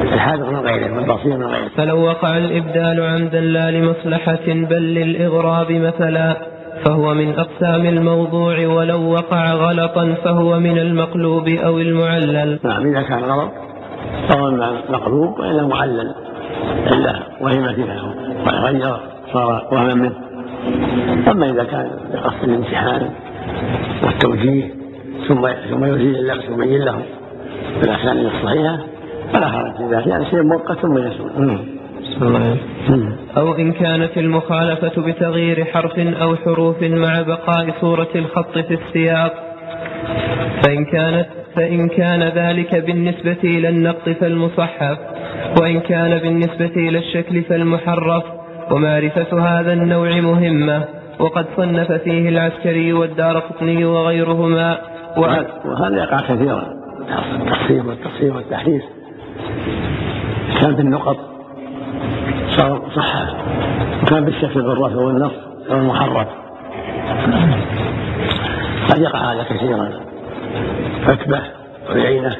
الحاذق 0.01 0.49
من 0.49 0.59
غيره 0.59 0.95
والبصير 0.95 1.37
من 1.37 1.45
غيره. 1.45 1.69
فلو 1.77 2.01
وقع 2.01 2.37
الإبدال 2.37 3.01
عمدا 3.01 3.39
لا 3.39 3.71
لمصلحة 3.71 4.45
بل 4.47 4.81
للإغراب 4.81 5.71
مثلا 5.71 6.37
فهو 6.85 7.13
من 7.13 7.33
أقسام 7.39 7.85
الموضوع 7.85 8.67
ولو 8.67 9.11
وقع 9.11 9.53
غلطا 9.53 10.15
فهو 10.23 10.59
من 10.59 10.77
المقلوب 10.77 11.47
أو 11.47 11.79
المعلل. 11.79 12.59
نعم 12.63 12.87
إذا 12.87 13.01
كان 13.01 13.23
غلط 13.23 13.51
فهو 14.29 14.51
من 14.51 14.63
المقلوب 14.63 15.39
وإلا 15.39 15.67
معلل 15.67 16.15
إلا 16.91 17.19
وهم 17.41 17.73
فيها 17.73 18.15
وغير 18.45 18.95
صار 19.33 19.67
وهما 19.71 19.93
منه. 19.93 20.15
أما 21.31 21.49
إذا 21.51 21.63
كان 21.63 21.89
بقصد 22.13 22.43
الامتحان 22.43 23.09
والتوجيه 24.03 24.73
ثم 25.27 25.47
ثم 25.69 25.85
يزيل 25.85 26.15
اللبس 26.15 26.49
ويبين 26.49 26.81
له 26.81 27.01
بالأحسان 27.81 28.17
الصحيحة 28.17 28.77
فلا 29.33 29.47
حرج. 29.47 29.75
في 29.77 29.95
ذلك 29.95 30.07
يعني 30.07 30.25
شيء 30.25 30.43
مؤقت 30.43 30.79
ثم 30.79 30.97
يزول 30.97 31.59
أو 33.37 33.53
إن 33.53 33.71
كانت 33.71 34.17
المخالفة 34.17 35.01
بتغيير 35.01 35.65
حرف 35.65 35.99
أو 35.99 36.35
حروف 36.35 36.83
مع 36.83 37.21
بقاء 37.21 37.73
صورة 37.81 38.09
الخط 38.15 38.57
في 38.57 38.73
السياق 38.73 39.33
فإن 40.63 40.85
كانت 40.85 41.25
فإن 41.55 41.87
كان 41.87 42.23
ذلك 42.23 42.75
بالنسبة 42.75 43.37
إلى 43.43 43.69
النقط 43.69 44.09
فالمصحف 44.09 44.97
وإن 45.61 45.79
كان 45.79 46.17
بالنسبة 46.17 46.71
إلى 46.75 46.97
الشكل 46.97 47.43
فالمحرف 47.43 48.23
ومعرفة 48.71 49.39
هذا 49.41 49.73
النوع 49.73 50.19
مهمة 50.19 50.83
وقد 51.19 51.45
صنف 51.57 51.91
فيه 51.91 52.29
العسكري 52.29 52.93
والدار 52.93 53.39
قطني 53.39 53.85
وغيرهما. 53.85 54.77
وهذا 55.17 56.03
يقع 56.03 56.19
كثيرا. 56.21 56.81
التقسيم 57.35 57.87
والتصحيح 57.87 58.35
والتحريف 58.35 58.83
كان 60.61 60.75
بالنقط 60.75 61.17
صار 62.49 62.81
صح. 62.95 63.25
وكان 64.03 64.25
بالشكل 64.25 64.61
بالرفع 64.61 64.95
والنص 64.95 65.31
صار 65.67 65.81
محرف 65.81 66.27
قد 68.89 69.01
يقع 69.01 69.19
هذا 69.19 69.43
كثيرا. 69.43 69.89
عتبة 71.07 71.41
وعينة 71.89 72.35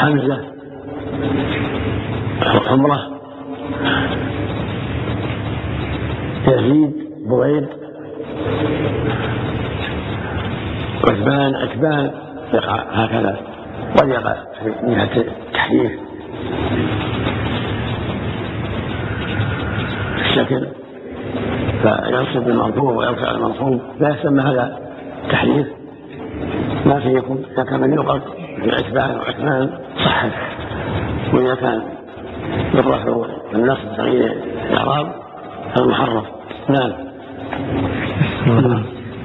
حمزة. 0.00 0.44
حمرة. 2.66 3.10
يزيد 6.48 6.92
بويد 7.28 7.66
عثمان 11.04 11.54
عتبان. 11.54 12.25
يقع 12.54 12.82
هكذا. 12.92 13.36
قد 13.96 14.08
يقع 14.08 14.34
في 14.62 14.72
جهة 14.86 15.16
التحريف 15.16 15.92
الشكل 20.18 20.68
فينصب 21.82 22.48
المرفوع 22.48 22.92
ويرفع 22.92 23.30
المنصوب 23.30 23.80
لا 24.00 24.08
يسمى 24.08 24.42
هذا 24.42 24.78
تحريف 25.30 25.66
لكن 26.86 27.10
يكون. 27.10 27.44
إذا 27.52 27.64
كان 27.64 27.80
من 27.80 27.92
في 28.62 28.76
عتبان 28.76 29.16
وعثمان 29.16 29.78
صحت 30.04 30.30
وإذا 31.34 31.54
كان 31.54 31.82
بالرفع 32.74 33.10
والنصب 33.10 33.96
تغيير 33.96 34.32
الإعراب 34.70 35.12
فالمحرف 35.74 36.24
نعم. 36.68 36.92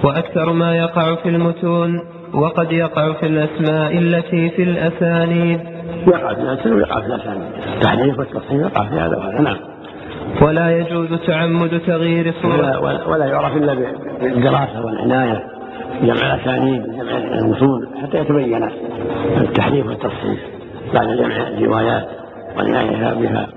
وأكثر 0.04 0.54
ما 0.54 0.78
يقع 0.78 1.16
في 1.16 1.30
المتون 1.30 2.11
وقد 2.34 2.72
يقع 2.72 3.14
في 3.14 3.26
الأسماء 3.26 3.98
التي 3.98 4.50
في 4.50 4.64
الأسانيد. 4.64 5.60
يقع 6.08 6.34
في 6.34 6.42
الأسانيد 6.42 6.74
ويقع 6.74 7.00
في 7.00 7.08
الأسانيد. 7.08 7.48
التحريف 7.76 8.20
والتصحيح 8.20 8.52
يقع 8.52 8.84
في 8.84 8.96
هذا 8.96 9.18
وهذا 9.18 9.42
نعم. 9.42 9.58
ولا 10.42 10.78
يجوز 10.78 11.08
تعمد 11.28 11.82
تغيير 11.88 12.34
صورة 12.42 12.80
ولا, 12.80 13.08
ولا 13.08 13.26
يعرف 13.26 13.58
إلا 13.58 13.74
بالدراسة 14.22 14.86
والعناية 14.86 15.44
جمع 16.04 16.34
الأسانيد 16.34 16.84
جمع 16.84 17.18
المتون 17.18 17.88
حتى 18.02 18.18
يتبين 18.18 18.70
التحريف 19.38 19.86
والتصحيح 19.86 20.40
بعد 20.94 21.08
جمع 21.08 21.48
الروايات 21.48 22.08
والعناية 22.58 23.14
بها. 23.14 23.48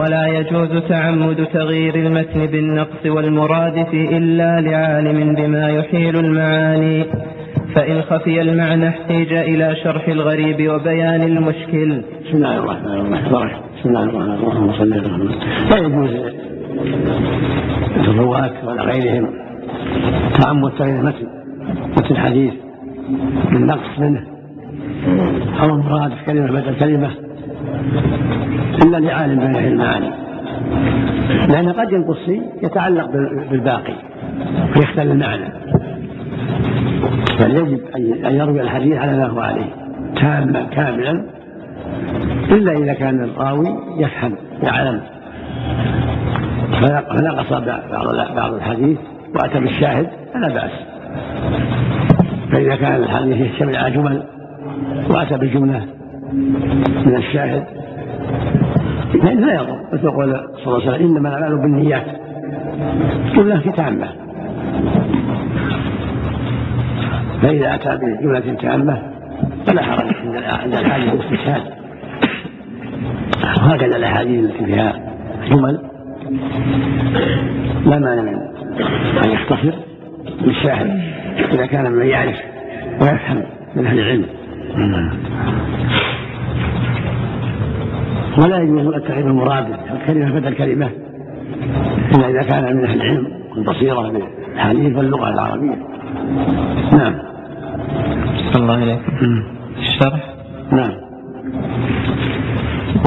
ولا 0.00 0.26
يجوز 0.26 0.82
تعمد 0.88 1.46
تغيير 1.52 1.94
المتن 1.94 2.46
بالنقص 2.46 3.06
والمرادف 3.06 3.94
إلا 3.94 4.60
لعالم 4.60 5.34
بما 5.34 5.70
يحيل 5.70 6.16
المعاني. 6.16 7.06
فإن 7.74 8.02
خفي 8.02 8.40
المعنى 8.40 8.88
احتيج 8.88 9.32
إلى 9.32 9.76
شرح 9.84 10.08
الغريب 10.08 10.70
وبيان 10.70 11.22
المشكل. 11.22 12.02
بسم 12.24 12.36
الله 12.36 12.58
الرحمن 12.58 12.90
الرحيم. 12.90 13.60
بسم 13.78 13.88
الله 13.88 14.02
الرحمن 14.02 14.32
الرحيم. 14.32 14.72
صل 14.72 14.92
على 14.92 15.08
محمد. 15.08 15.30
لا 15.70 15.78
يجوز 15.78 16.10
الرواة 18.08 18.52
ولا 18.66 18.82
غيرهم. 18.82 19.30
تعمد 20.40 20.70
تغيير 20.70 21.00
المتن 21.00 21.26
متن 21.96 22.10
الحديث 22.10 22.54
بالنقص 23.50 23.98
منه. 23.98 24.26
أو 25.62 25.66
المراد 25.66 26.10
في 26.10 26.24
كلمة 26.26 26.50
بدل 26.50 26.74
كلمة. 26.74 27.10
إلا 28.84 28.96
لعالم 28.96 29.38
بين 29.38 29.66
المعاني. 29.66 30.10
لأن 31.48 31.72
قد 31.72 31.92
ينقص 31.92 32.28
يتعلق 32.62 33.10
بالباقي. 33.50 33.94
ويختل 34.76 35.10
المعنى. 35.10 35.52
بل 37.40 37.56
يجب 37.56 37.80
أن 37.96 38.34
يروي 38.34 38.60
الحديث 38.60 38.96
على 38.98 39.16
ما 39.16 39.26
هو 39.26 39.40
عليه 39.40 39.74
تاما 40.16 40.66
كاملا 40.70 41.24
إلا 42.50 42.72
إذا 42.72 42.92
كان 42.92 43.24
الراوي 43.24 43.68
يفهم 43.98 44.34
يعلم 44.62 45.00
فنقص 46.82 47.52
بعض 47.52 48.34
بعض 48.36 48.54
الحديث 48.54 48.98
وأتى 49.34 49.60
بالشاهد 49.60 50.06
فلا 50.34 50.48
بأس. 50.48 50.70
فإذا 52.52 52.76
كان 52.76 53.02
الحديث 53.02 53.36
يشتمل 53.36 53.76
على 53.76 53.90
جمل 53.94 54.22
وأتى 55.10 55.38
بجملة 55.38 55.86
من 57.06 57.14
الشاهد 57.16 57.64
فإن 59.22 59.40
لا 59.40 59.54
يضر. 59.54 59.80
مثل 59.92 60.10
قول 60.10 60.40
صلى 60.64 60.66
الله 60.66 60.82
عليه 60.82 60.94
وسلم 60.94 61.06
إنما 61.06 61.28
الأعمال 61.28 61.58
بالنيات 61.58 62.06
جملة 63.34 63.60
في 63.60 63.70
تامة. 63.72 64.08
فإذا 67.42 67.74
أتى 67.74 67.96
بجملة 67.96 68.54
تامة 68.62 69.02
فلا 69.66 69.82
حرج 69.82 70.14
عند 70.44 70.74
الحاجة 70.74 71.12
الاستشهاد. 71.12 71.62
وهكذا 73.58 73.96
الأحاديث 73.96 74.44
التي 74.44 74.64
فيها 74.64 74.92
جمل 75.50 75.80
لا 77.86 77.98
مانع 77.98 78.22
من 78.22 78.34
أن 79.24 79.30
يختصر 79.30 79.74
بالشاهد 80.42 81.00
إذا 81.52 81.66
كان 81.66 81.92
من 81.92 82.06
يعرف 82.06 82.36
ويفهم 83.00 83.42
من 83.76 83.86
أهل 83.86 83.98
العلم. 83.98 84.26
ولا 88.38 88.58
يجوز 88.58 88.86
التخذ 88.94 89.18
المرادف 89.18 89.76
الكلمة 89.92 90.40
بدل 90.40 90.54
كلمة 90.54 90.90
إلا 92.14 92.28
إذا 92.28 92.42
كان 92.42 92.76
من 92.76 92.84
أهل 92.84 93.02
العلم 93.02 93.26
والبصيرة 93.50 94.12
بالحديث 94.12 94.96
واللغة 94.96 95.28
العربية. 95.28 95.76
نعم. 96.92 97.31
الله 98.56 98.74
إليك 98.82 99.00
الشرح 99.78 100.20
نعم. 100.72 100.92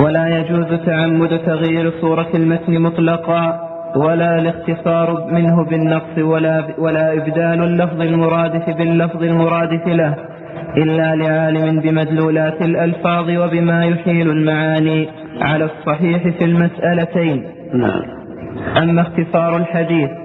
ولا 0.03 0.27
يجوز 0.39 0.79
تعمد 0.85 1.39
تغيير 1.39 1.91
صورة 2.01 2.27
المتن 2.35 2.81
مطلقا 2.81 3.59
ولا 3.95 4.39
الاختصار 4.39 5.27
منه 5.31 5.65
بالنقص 5.69 6.17
ولا 6.17 6.67
ولا 6.77 7.13
إبدال 7.13 7.63
اللفظ 7.63 8.01
المرادف 8.01 8.69
باللفظ 8.77 9.23
المرادف 9.23 9.87
له 9.87 10.15
إلا 10.77 11.15
لعالم 11.15 11.79
بمدلولات 11.79 12.61
الألفاظ 12.61 13.29
وبما 13.29 13.85
يحيل 13.85 14.29
المعاني 14.29 15.09
على 15.41 15.65
الصحيح 15.65 16.27
في 16.37 16.45
المسألتين. 16.45 17.43
نعم. 17.73 18.01
أما 18.77 19.01
اختصار 19.01 19.57
الحديث 19.57 20.24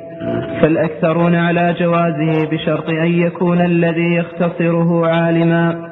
فالأكثرون 0.60 1.34
على 1.34 1.74
جوازه 1.80 2.50
بشرط 2.50 2.88
أن 2.88 3.12
يكون 3.12 3.60
الذي 3.60 4.14
يختصره 4.14 5.06
عالما 5.06 5.90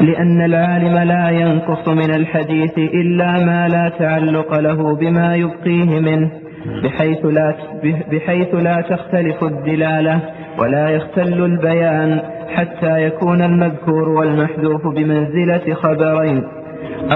لأن 0.00 0.44
العالم 0.44 0.98
لا 0.98 1.30
ينقص 1.30 1.88
من 1.88 2.14
الحديث 2.14 2.78
إلا 2.78 3.44
ما 3.44 3.68
لا 3.68 3.92
تعلق 3.98 4.54
له 4.54 4.96
بما 4.96 5.36
يبقيه 5.36 6.00
منه 6.00 6.30
بحيث 6.82 7.24
لا, 7.24 7.54
بحيث 8.12 8.54
لا 8.54 8.80
تختلف 8.80 9.44
الدلالة 9.44 10.20
ولا 10.58 10.88
يختل 10.88 11.44
البيان 11.44 12.20
حتى 12.54 13.02
يكون 13.04 13.42
المذكور 13.42 14.08
والمحذوف 14.08 14.86
بمنزلة 14.86 15.74
خبرين 15.74 16.44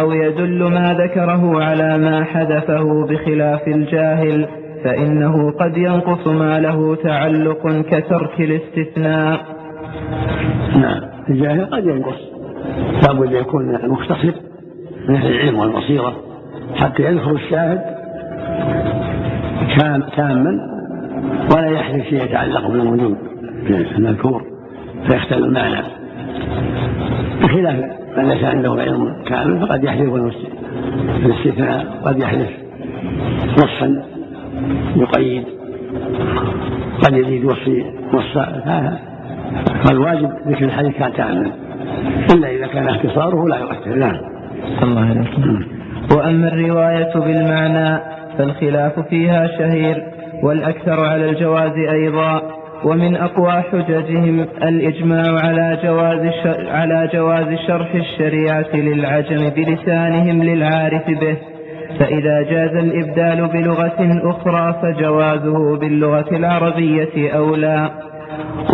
أو 0.01 0.13
يدل 0.13 0.63
ما 0.65 0.95
ذكره 0.95 1.65
على 1.65 1.99
ما 1.99 2.25
حذفه 2.25 3.07
بخلاف 3.07 3.69
الجاهل. 3.69 4.49
فإنه 4.85 5.51
قد 5.51 5.77
ينقص 5.77 6.27
ما 6.27 6.59
له 6.59 6.95
تعلق 6.95 7.83
كترك 7.91 8.41
الاستثناء. 8.41 9.47
نعم. 10.77 11.01
الجاهل 11.29 11.67
قد 11.67 11.87
ينقص. 11.87 12.21
لابد 13.07 13.33
يكون 13.33 13.75
المختصر 13.75 14.33
من 15.09 15.15
أهل 15.15 15.27
العلم 15.27 15.59
والبصيرة 15.59 16.17
حتى 16.75 17.03
يذكر 17.03 17.31
الشاهد 17.31 17.81
تاما 20.17 20.77
ولا 21.55 21.67
يحدث 21.67 22.05
شيء 22.05 22.25
يتعلق 22.25 22.69
بالوجود 22.69 23.17
المذكور 23.71 24.43
فيختل 25.07 25.45
المعنى. 25.45 25.83
بخلاف 27.43 27.85
من 28.17 28.29
ليس 28.29 28.45
عنده 28.45 28.71
علم 28.71 29.23
كامل 29.27 29.67
فقد 29.67 29.85
يحذف 29.85 30.15
الاستثناء 31.25 31.87
قد 32.05 32.19
يحذف 32.19 32.51
وصفا 33.53 34.16
يقيد 34.97 35.45
قد 37.05 37.17
يزيد 37.17 37.45
وصف 37.45 37.69
وصفا 38.15 38.99
فالواجب 39.85 40.31
ذكر 40.49 40.65
الحديث 40.65 40.97
كان 40.97 41.13
تاما 41.13 41.51
إلا 42.35 42.49
إذا 42.51 42.67
كان 42.67 42.89
اختصاره 42.89 43.49
لا 43.49 43.57
يؤثر. 43.57 43.95
نعم 43.95 44.17
الله 44.83 45.01
عليك 45.01 45.29
وأما 46.17 46.49
الرواية 46.49 47.15
بالمعنى 47.15 48.01
فالخلاف 48.39 49.01
فيها 49.01 49.47
شهير 49.59 50.03
والأكثر 50.43 51.05
على 51.05 51.31
الجواز 51.31 51.79
أيضا. 51.93 52.43
ومن 52.85 53.17
أقوى 53.17 53.53
حججهم 53.53 54.47
الإجماع 54.63 55.41
على 55.45 55.79
جواز 55.85 56.33
على 56.69 57.11
جواز 57.15 57.59
شرح 57.67 57.95
الشريعة 57.95 58.75
للعجم 58.75 59.49
بلسانهم 59.49 60.43
للعارف 60.43 61.07
به. 61.07 61.37
فإذا 61.99 62.43
جاز 62.43 62.75
الإبدال 62.75 63.49
بلغة 63.49 64.31
أخرى 64.31 64.81
فجوازه 64.83 65.77
باللغة 65.77 66.37
العربية 66.37 67.33
أولى. 67.37 67.91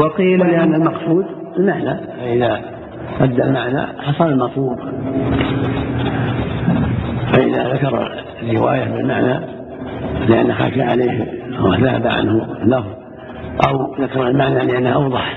وقيل 0.01 0.39
لأن 0.39 0.75
المقصود 0.75 1.27
المعنى 1.59 2.01
فإذا 2.21 2.61
أدى 3.21 3.43
المعنى 3.43 3.87
حصل 4.03 4.29
المطلوب. 4.29 4.79
فإذا 7.33 7.73
ذكر 7.73 8.13
الرواية 8.43 8.85
بالمعنى 8.85 9.41
لأن 10.29 10.55
خشى 10.55 10.83
عليه 10.83 11.27
وذهب 11.61 12.07
عنه 12.07 12.47
اللفظ 12.63 12.91
أو 13.69 13.95
ذكر 14.01 14.29
المعنى 14.29 14.67
لأنه 14.67 14.95
أوضح 14.95 15.37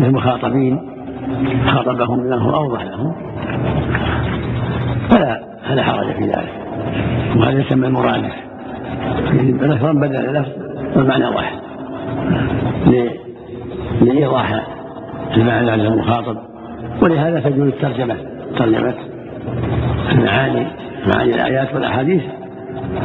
للمخاطبين 0.00 0.80
خاطبهم 1.66 2.22
بأنه 2.22 2.54
أوضح 2.54 2.82
لهم 2.82 3.14
فلا 5.10 5.40
فلا 5.68 5.82
حرج 5.82 6.12
في 6.12 6.24
ذلك. 6.24 6.65
وهذا 7.36 7.60
يسمى 7.60 7.86
المرادف 7.86 8.32
لفظا 9.62 9.92
بدل 9.92 10.16
اللفظ 10.16 10.52
والمعنى 10.96 11.26
واحد. 11.26 11.58
لإيضاح 14.02 14.66
المعنى 15.36 15.76
للمخاطب 15.76 16.36
ولهذا 17.02 17.40
تجوز 17.40 17.68
الترجمة. 17.68 18.16
ترجمة 18.58 18.94
المعاني 20.12 20.66
معاني 21.06 21.34
الآيات 21.34 21.74
والأحاديث 21.74 22.22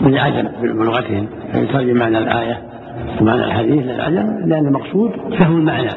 بالعجم 0.02 0.48
بلغتهم. 0.62 1.28
فيترجم 1.52 1.98
معنى 1.98 2.18
الآية 2.18 2.58
ومعنى 3.22 3.44
الحديث 3.44 3.86
للعجم 3.86 4.40
لأن 4.46 4.66
المقصود 4.66 5.12
فهم 5.40 5.58
المعنى 5.58 5.90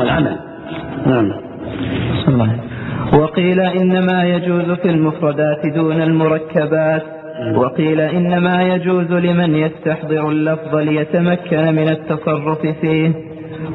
والعمل. 0.00 0.36
نعم. 1.06 1.32
وقيل 3.18 3.60
إنما 3.60 4.24
يجوز 4.24 4.70
في 4.70 4.90
المفردات 4.90 5.66
دون 5.74 6.02
المركبات. 6.02 7.19
وقيل 7.54 8.00
إنما 8.00 8.62
يجوز 8.62 9.12
لمن 9.12 9.54
يستحضر 9.54 10.28
اللفظ 10.28 10.76
ليتمكن 10.76 11.74
من 11.74 11.88
التصرف 11.88 12.66
فيه. 12.80 13.12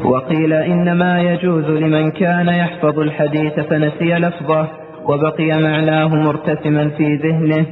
وقيل 0.03 0.53
إنما 0.53 1.21
يجوز 1.21 1.65
لمن 1.65 2.11
كان 2.11 2.47
يحفظ 2.47 2.99
الحديث 2.99 3.59
فنسي 3.59 4.13
لفظه 4.13 4.67
وبقي 5.05 5.61
معناه 5.61 6.07
مرتسما 6.07 6.89
في 6.89 7.15
ذهنه 7.15 7.65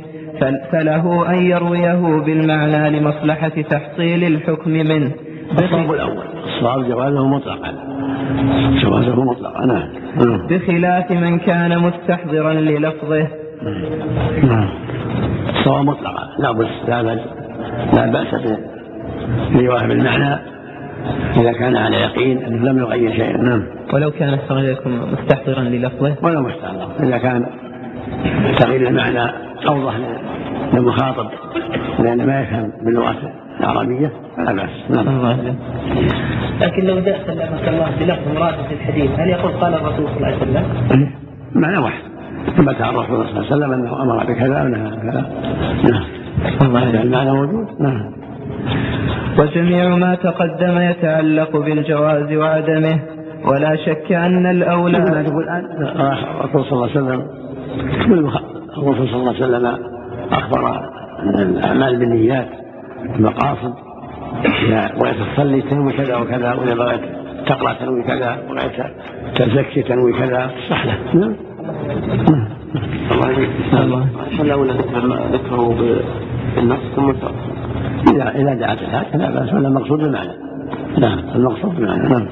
فله 0.71 1.29
أن 1.29 1.45
يرويه 1.45 2.21
بالمعنى 2.25 2.99
لمصلحة 2.99 3.49
تحصيل 3.49 4.23
الحكم 4.23 4.71
منه. 4.71 5.11
الصواب 5.51 5.91
الأول. 5.91 6.25
الصواب 6.45 6.89
جوازه 6.89 7.27
مطلقا. 7.27 7.71
جوازه 8.83 9.23
مطلقا. 9.23 9.65
نعم. 9.65 10.47
بخلاف 10.49 11.11
من 11.11 11.39
كان 11.39 11.79
مستحضرا 11.79 12.53
للفظه. 12.53 13.27
نعم. 14.43 14.69
الصواب 15.63 15.85
مطلقا. 15.85 16.29
لا 16.39 16.51
بس 16.51 16.67
لا 16.87 17.03
لا 17.93 18.05
بأس 18.05 18.27
برواية 19.53 19.87
بالمعنى 19.87 20.39
إذا 21.37 21.51
كان 21.51 21.75
على 21.75 21.95
يقين 21.95 22.45
أنه 22.45 22.71
لم 22.71 22.77
يغير 22.79 23.11
شيئا 23.11 23.37
نعم. 23.37 23.63
ولو 23.93 24.11
كان 24.11 24.39
عليكم 24.49 25.13
مستحضرا 25.13 25.61
للفظه؟ 25.61 26.15
ولا 26.21 26.39
مستحضرا. 26.41 26.89
إذا 26.99 27.17
كان 27.17 27.45
تغيير 28.57 28.87
المعنى 28.87 29.31
أوضح 29.67 29.93
للمخاطب 30.73 31.27
لأن 31.99 32.27
ما 32.27 32.41
يفهم 32.41 32.71
باللغة 32.81 33.15
العربية 33.59 34.11
فلا 34.37 34.53
بأس. 34.53 34.69
نعم. 34.89 35.35
لكن 36.61 36.83
لو 36.83 36.99
جاء 36.99 37.19
سلمك 37.27 37.67
الله 37.67 37.91
بلفظ 37.99 38.35
مراد 38.35 38.53
في 38.69 38.73
الحديث 38.73 39.19
هل 39.19 39.29
يقول 39.29 39.51
قال 39.51 39.73
الرسول 39.73 40.07
صلى 40.07 40.15
الله 40.17 40.27
عليه 40.27 40.37
وسلم؟ 40.37 40.65
إيه، 40.91 41.11
معنى 41.55 41.77
واحد. 41.77 42.12
ثبت 42.57 42.81
عن 42.81 42.95
الرسول 42.95 43.27
صلى 43.27 43.29
الله 43.29 43.45
عليه 43.45 43.55
وسلم 43.55 43.73
أنه 43.73 44.01
أمر 44.01 44.23
بكذا 44.23 44.63
ونهى 44.63 44.81
عن 44.81 45.11
كذا. 45.11 45.31
نعم. 45.91 46.03
الله 46.61 47.01
المعنى 47.01 47.31
موجود؟ 47.31 47.67
نعم. 47.79 48.11
وجميع 49.39 49.95
ما 49.95 50.15
تقدم 50.15 50.77
يتعلق 50.77 51.57
بالجواز 51.57 52.33
وعدمه 52.33 52.99
ولا 53.45 53.75
شك 53.75 54.11
أن 54.11 54.45
الأولى 54.45 54.97
الان 54.97 55.25
الرسول 56.39 56.65
صلى 56.65 56.71
الله 56.71 56.89
عليه 56.89 57.01
وسلم 57.01 57.27
الرسول 58.77 59.07
صلى 59.07 59.15
الله 59.15 59.35
عليه 59.35 59.45
وسلم 59.45 59.77
أخبر 60.31 60.89
ان 61.23 61.39
الأعمال 61.39 61.99
بالنيات 61.99 62.47
المقاصد 63.15 63.73
إذا 64.45 64.91
بغيت 64.99 65.15
تصلي 65.35 65.61
تنوي 65.61 65.93
كذا 65.93 66.15
وكذا 66.15 66.53
وإذا 66.53 66.73
بغيت 66.73 67.01
تقرأ 67.47 67.73
تنوي 67.73 68.03
كذا 68.03 68.37
بغيت 68.49 68.71
تزكي 69.35 69.81
تنوي 69.81 70.13
كذا 70.13 70.51
صح 70.69 70.85
له. 70.85 70.95
نعم. 71.13 71.35
الله 73.73 74.07
صلى 74.37 74.53
ولا 74.53 74.73
ذكره 75.31 75.75
بالنص 76.55 76.79
ثم 76.95 77.09
إذا 78.11 78.29
إذا 78.35 78.53
دعت 78.53 78.81
الحاجة 78.81 79.17
لا 79.17 79.29
بأس 79.29 79.53
ولا 79.53 79.67
المقصود 79.67 79.99
بالمعنى 79.99 80.31
نعم 80.97 81.19
المقصود 81.35 81.75
بالمعنى 81.75 82.09
نعم 82.09 82.27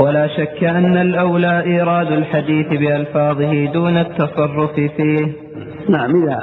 ولا 0.00 0.26
شك 0.26 0.64
أن 0.64 0.96
الأولى 0.96 1.62
إيراد 1.62 2.12
الحديث 2.12 2.66
بألفاظه 2.66 3.72
دون 3.72 3.96
التصرف 3.96 4.74
فيه. 4.74 5.32
نعم 5.88 6.22
إذا 6.22 6.42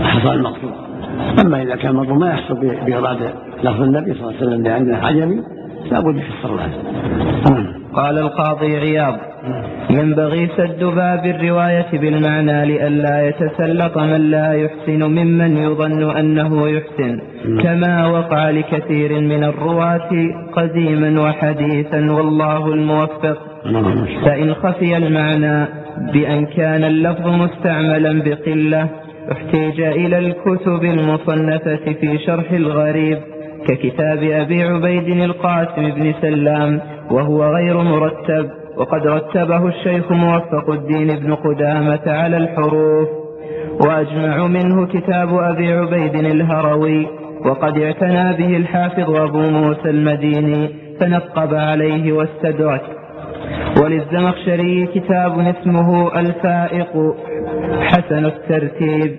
حصل 0.00 0.34
المقصود. 0.34 0.72
أما 1.40 1.62
إذا 1.62 1.76
كان 1.76 1.90
الموضوع 1.90 2.16
ما 2.16 2.30
يحصل 2.30 2.54
بإرادة 2.86 3.32
لفظ 3.62 3.82
النبي 3.82 4.14
صلى 4.14 4.20
الله 4.22 4.36
عليه 4.36 4.46
وسلم 4.46 4.62
لأنه 4.62 4.96
عجمي 4.96 5.42
لابد 5.90 6.16
يفسر 6.16 6.56
له 6.56 6.68
قال 7.94 8.18
القاضي 8.18 8.76
عياض 8.76 9.16
ينبغي 9.90 10.48
سد 10.56 10.84
باب 10.84 11.26
الرواية 11.26 11.90
بالمعنى 11.92 12.66
لئلا 12.66 13.28
يتسلط 13.28 13.98
من 13.98 14.30
لا 14.30 14.52
يحسن 14.52 15.02
ممن 15.02 15.56
يظن 15.56 16.16
أنه 16.16 16.68
يحسن 16.68 17.20
كما 17.62 18.06
وقع 18.06 18.50
لكثير 18.50 19.20
من 19.20 19.44
الرواة 19.44 20.10
قديما 20.52 21.20
وحديثا 21.22 22.12
والله 22.12 22.72
الموفق. 22.72 23.38
فإن 24.24 24.54
خفي 24.54 24.96
المعنى 24.96 25.66
بأن 26.12 26.46
كان 26.46 26.84
اللفظ 26.84 27.26
مستعملا 27.28 28.22
بقلة 28.22 28.88
احتيج 29.32 29.80
إلى 29.80 30.18
الكتب 30.18 30.84
المصنفة 30.84 31.92
في 32.00 32.18
شرح 32.26 32.50
الغريب. 32.52 33.18
ككتاب 33.68 34.22
أبي 34.22 34.62
عبيد 34.62 35.08
القاسم 35.08 35.90
بن 35.90 36.14
سلام 36.20 36.80
وهو 37.10 37.44
غير 37.44 37.82
مرتب 37.82 38.50
وقد 38.76 39.06
رتبه 39.06 39.68
الشيخ 39.68 40.12
موفق 40.12 40.70
الدين 40.70 41.08
بن 41.08 41.34
قدامة 41.34 42.00
على 42.06 42.36
الحروف. 42.36 43.08
وأجمع 43.86 44.46
منه 44.46 44.86
كتاب 44.86 45.34
أبي 45.34 45.72
عبيد 45.72 46.14
الهروي 46.14 47.06
وقد 47.46 47.78
اعتنى 47.78 48.32
به 48.32 48.56
الحافظ 48.56 49.16
أبو 49.16 49.38
موسى 49.38 49.90
المديني 49.90 50.68
فنقب 51.00 51.54
عليه 51.54 52.12
واستدرك. 52.12 52.82
وللزمخشري 53.82 54.86
كتاب 54.86 55.38
اسمه 55.38 56.18
الفائق 56.20 57.14
حسن 57.80 58.24
الترتيب. 58.24 59.16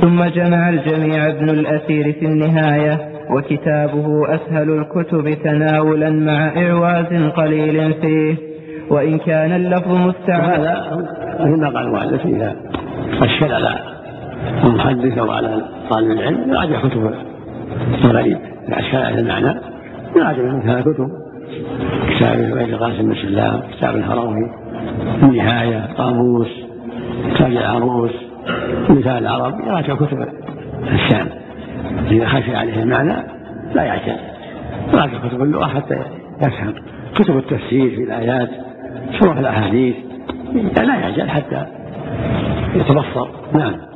ثم 0.00 0.24
جمع 0.24 0.68
الجميع 0.68 1.26
ابن 1.26 1.50
الأثير 1.50 2.12
في 2.12 2.26
النهاية. 2.26 3.11
وكتابه 3.30 4.34
أسهل 4.34 4.70
الكتب 4.70 5.34
تناولا 5.44 6.10
مع 6.10 6.52
إعواز 6.56 7.32
قليل 7.36 7.94
فيه. 7.94 8.36
وإن 8.90 9.18
كان 9.18 9.52
اللفظ 9.52 9.94
مستعمل 9.94 10.66
هذا 10.66 11.06
مثل 11.40 11.60
ما 11.60 11.68
قال 11.68 11.86
المؤلف 11.86 12.26
إذا 12.26 12.56
أشكل 13.22 13.52
على 13.52 13.78
المحدث 14.64 15.18
أو 15.18 15.30
على 15.30 15.62
طالب 15.90 16.10
العلم 16.10 16.50
يراجع 16.50 16.80
كتب 16.80 17.14
الغريب. 18.04 18.38
أشكل 18.68 18.96
على 18.96 19.20
المعنى 19.20 19.60
يراجع 20.16 20.42
مثل 20.42 20.68
هذا 20.68 20.78
الكتب 20.78 21.08
كتاب 22.08 22.58
عبيد 22.58 22.74
القاسم 22.74 23.02
بن 23.02 23.14
سلام 23.14 23.60
كتاب 23.76 23.96
الهروي 23.96 24.50
النهاية 25.22 25.86
قاموس 25.98 26.48
تاج 27.38 27.56
العروس 27.56 28.10
مثال 28.90 29.18
العرب 29.18 29.60
يراجع 29.66 29.94
كتب 29.94 30.26
الشام. 30.92 31.28
إذا 32.10 32.26
خشي 32.28 32.56
عليه 32.56 32.82
المعنى 32.82 33.16
لا 33.74 33.82
يعجل 33.82 34.16
يراجع 34.92 35.28
كتب 35.28 35.42
اللغة 35.42 35.66
حتى 35.66 35.94
يفهم. 36.46 36.74
كتب 37.14 37.36
التفسير 37.36 37.90
في 37.90 38.02
الآيات 38.02 38.48
شرح 39.20 39.38
الأحاديث 39.38 39.94
لا 40.76 40.94
يعجل 40.94 41.30
حتى 41.30 41.66
يتبصر. 42.74 43.28
نعم. 43.54 43.92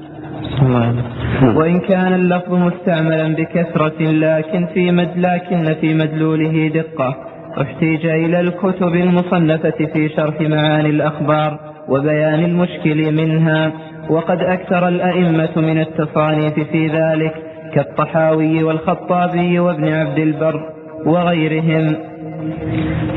وإن 1.43 1.81
كان 1.81 2.15
اللفظ 2.15 2.55
مستعملا 2.55 3.35
بكثرة 3.35 4.03
لكن 4.03 4.67
في 4.75 4.91
مد 4.91 5.11
لكن 5.17 5.75
في 5.81 5.95
مدلوله 5.95 6.69
دقة 6.69 7.17
احتيج 7.63 8.07
إلى 8.07 8.41
الكتب 8.41 8.95
المصنفة 8.95 9.87
في 9.95 10.09
شرح 10.09 10.41
معاني 10.41 10.91
الأخبار 10.91 11.59
وبيان 11.89 12.45
المشكل 12.45 13.13
منها 13.13 13.73
وقد 14.11 14.39
أكثر 14.41 14.89
الأئمة 14.89 15.51
من 15.57 15.81
التصانيف 15.81 16.55
في 16.55 16.87
ذلك 16.89 17.46
كالطحاوي 17.75 18.64
والخطابي 18.64 19.59
وابن 19.59 19.89
عبد 19.89 20.19
البر 20.19 20.73
وغيرهم. 21.07 21.97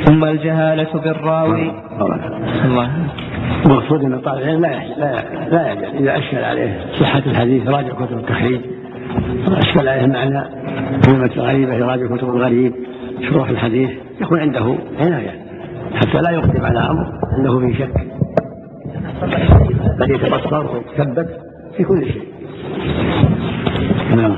ثم 0.06 0.24
الجهالة 0.24 1.00
بالراوي. 1.00 1.72
الله. 2.66 2.90
المقصود 3.66 4.04
إن 4.04 4.20
طالب 4.20 4.42
العلم 4.42 4.62
لا 4.62 4.80
لا 4.98 5.76
لا 5.76 6.00
إذا 6.00 6.18
أشكل 6.18 6.38
عليه 6.38 6.80
صحة 7.00 7.24
الحديث 7.26 7.68
راجع 7.68 7.90
كتب 7.90 8.18
التخريج 8.18 8.62
أشكل 9.48 9.88
عليه 9.88 10.06
المعنى 10.06 10.44
كلمة 11.06 11.32
الغريبة 11.36 11.74
يراجع 11.74 12.16
كتب 12.16 12.30
الغريب 12.30 12.74
شروح 13.30 13.50
الحديث 13.50 13.90
يكون 14.22 14.40
عنده 14.40 14.76
عناية. 15.00 15.32
حتى 15.94 16.22
لا 16.22 16.30
يقدم 16.30 16.66
على 16.66 16.80
أمر 16.80 17.08
انه 17.38 17.60
في 17.60 17.74
شك. 17.74 18.08
بل 20.00 20.12
يتبصر 20.12 20.66
ويتثبت 20.74 21.28
في 21.78 21.84
كل 21.84 22.06
شيء. 22.06 22.24
نعم. 24.16 24.36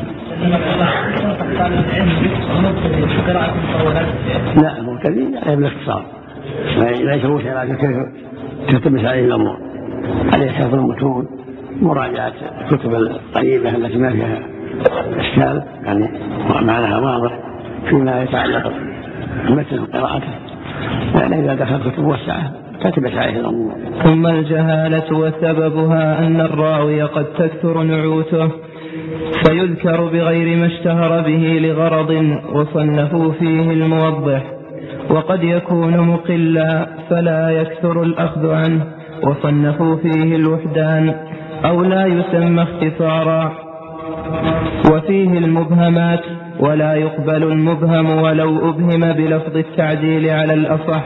لا 4.62 4.78
المبتدئ 4.78 5.38
عليه 5.46 5.56
بالاختصار 5.56 6.06
لا 6.78 7.64
لكن 7.64 7.76
كيف 7.76 7.98
تلتبس 8.70 9.06
عليه 9.06 9.26
الأمور؟ 9.26 9.58
عليه 10.34 10.52
حفظ 10.52 10.76
المتون 10.76 11.28
مراجعة 11.82 12.34
الكتب 12.62 12.94
القريبه 12.96 13.70
التي 13.70 13.98
ما 13.98 14.12
فيها 14.12 14.40
إشكال 15.20 15.64
يعني 15.84 16.10
معناها 16.50 17.00
واضح 17.00 17.40
فيما 17.90 18.24
يتعلق 18.24 18.74
بمثل 19.48 19.86
قراءته. 19.86 20.34
لأن 21.16 21.34
إذا 21.34 21.56
دخل 21.56 21.92
كتب 21.92 22.06
وسعه 22.06 22.52
تلتبس 22.82 23.14
عليه 23.14 23.40
الأمور. 23.40 23.74
ثم 24.04 24.28
الجهالة 24.28 25.18
وسببها 25.18 26.28
أن 26.28 26.42
الراوي 26.42 27.02
قد 27.02 27.26
تكثر 27.26 27.84
نعوته. 27.84 28.50
فيذكر 29.46 30.06
بغير 30.06 30.58
ما 30.58 30.66
اشتهر 30.66 31.22
به 31.22 31.60
لغرض 31.62 32.40
وصنفوا 32.54 33.32
فيه 33.32 33.72
الموضح 33.72 34.44
وقد 35.10 35.44
يكون 35.44 35.98
مقلا 35.98 36.88
فلا 37.10 37.50
يكثر 37.50 38.04
الأخذ 38.04 38.52
عنه 38.52 38.86
وصنفوا 39.24 39.96
فيه 39.96 40.36
الوحدان 40.36 41.16
أو 41.66 41.84
لا 41.84 42.06
يسمى 42.06 42.64
اختصارا. 42.64 43.52
وفيه 44.94 45.38
المبهمات 45.38 46.20
ولا 46.60 46.96
يقبل 46.96 47.44
المبهم 47.44 48.24
ولو 48.24 48.70
أبهم 48.70 49.12
بلفظ 49.14 49.58
التعديل 49.58 50.30
على 50.30 50.54
الأصح. 50.54 51.04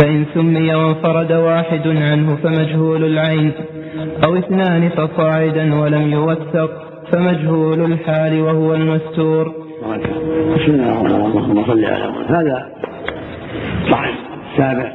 فإن 0.00 0.24
سمي 0.34 0.74
وانفرد 0.74 1.32
واحد 1.32 1.88
عنه 1.88 2.36
فمجهول 2.42 3.04
العين 3.04 3.52
أو 4.26 4.36
اثنان 4.36 4.88
فصاعدا 4.88 5.74
ولم 5.74 6.12
يوثق. 6.12 6.89
فمجهول 7.12 7.92
الحال 7.92 8.42
وهو 8.42 8.74
المستور. 8.74 9.54
بسم 10.54 10.72
الله 10.72 10.90
الرحمن 10.90 11.06
الرحيم 11.06 11.26
اللهم 11.26 11.64
صل 11.66 11.84
على 11.84 12.10
محمد 12.10 12.32
هذا 12.32 12.68
طعن 13.90 14.12
سابع 14.56 14.92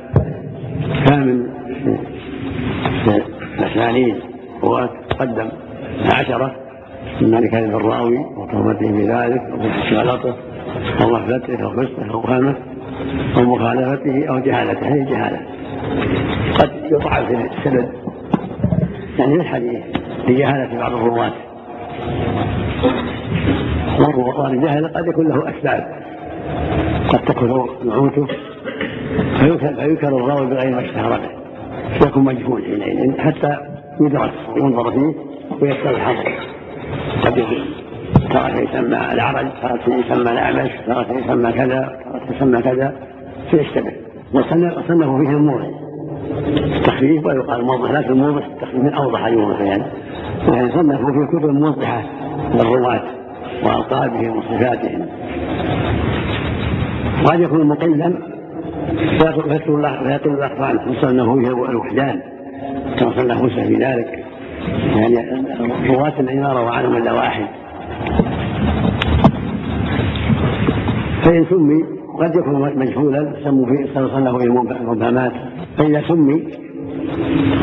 في 3.04 3.22
الاسانيد 3.60 4.16
وقدم 4.62 5.50
عشرة 6.14 6.56
من 7.22 7.48
كان 7.48 7.64
الراوي 7.64 8.18
وتهمته 8.38 8.92
بذلك 8.92 9.42
غلطه 9.92 10.36
أو 11.02 11.16
غفلته 11.16 11.64
أو 11.64 11.72
فسقه 11.72 12.12
أو 12.12 12.22
خامه 12.22 12.56
أو 13.38 13.42
مخالفته 13.42 14.26
أو 14.30 14.40
جهالته. 14.40 14.88
هي 14.88 15.06
جهالة. 15.06 15.40
قد 16.60 16.72
يطعن 16.92 17.26
في 17.26 17.34
السند. 17.58 17.90
يعني 19.20 19.34
في 19.34 19.42
الحديث. 19.42 19.84
لجهاله 20.28 20.80
بعض 20.80 20.94
الرواة. 20.94 21.32
والجهل 24.38 24.88
قد 24.88 25.08
يكون 25.08 25.28
له 25.28 25.50
أسباب. 25.50 25.88
قد 27.08 27.20
تكون 27.20 27.70
نعوته 27.86 28.28
فينكر 29.40 30.08
الراوي 30.08 30.46
بغير 30.46 30.72
ما 30.72 30.82
اشتهر 30.86 31.10
به. 31.10 31.30
فيكون 32.00 32.24
مجهول 32.24 32.64
حينئذ 32.66 33.20
حتى 33.20 33.58
يدرس 34.02 34.32
وينظر 34.56 34.92
فيه 34.92 35.14
ويكثر 35.62 35.90
الحظر 35.90 36.32
قد 37.22 37.46
ترى 38.30 38.64
يسمى 38.64 38.98
العرج 39.12 39.48
ترى 39.62 40.00
يسمى 40.00 40.32
الأعمش 40.32 40.72
ترى 40.88 41.06
يسمى 41.10 41.52
كذا 41.52 42.00
ترى 42.06 42.36
يسمى 42.36 42.62
كذا. 42.62 42.94
فيشتبه. 43.52 43.92
وصنفوا 44.34 45.20
فيه 45.20 45.30
الموضح 45.30 45.85
التخفيف 46.32 47.26
ويقال 47.26 47.66
موضح 47.66 47.92
لكن 47.92 48.12
الموضح 48.12 48.46
التخفيف 48.46 48.84
من 48.84 48.94
أوضح 48.94 49.28
يوضح 49.28 49.62
يعني. 49.62 49.84
يعني 50.48 50.72
صنفوا 50.72 51.12
في 51.12 51.38
كتب 51.38 51.50
موضحة 51.50 52.04
للرواة 52.54 53.04
وألقابهم 53.64 54.38
وصفاتهم. 54.38 55.06
وقد 57.26 57.40
يكون 57.40 57.68
مقلا 57.68 58.14
فيطلب 59.20 60.34
الأخبار 60.34 60.64
عنه 60.64 60.92
مصنفه 60.92 61.36
فيه 61.36 61.70
الوحدان 61.70 62.20
كما 63.00 63.12
صنف 63.18 63.42
موسى 63.42 63.64
في 63.64 63.76
ذلك. 63.76 64.26
يعني 64.96 65.44
رواة 65.90 66.20
العمارة 66.20 66.64
وعنهم 66.64 66.96
إلا 66.98 67.14
واحد. 67.14 67.46
فإن 71.24 71.46
سمي 71.50 71.95
قد 72.16 72.36
يكون 72.36 72.80
مجهولا 72.80 73.34
سموا 73.44 73.66
فيه 73.66 73.94
صنفه 73.94 74.38
فيه 74.38 74.46
المبهمات 74.46 75.32
فإذا 75.78 76.02
سمي 76.08 76.48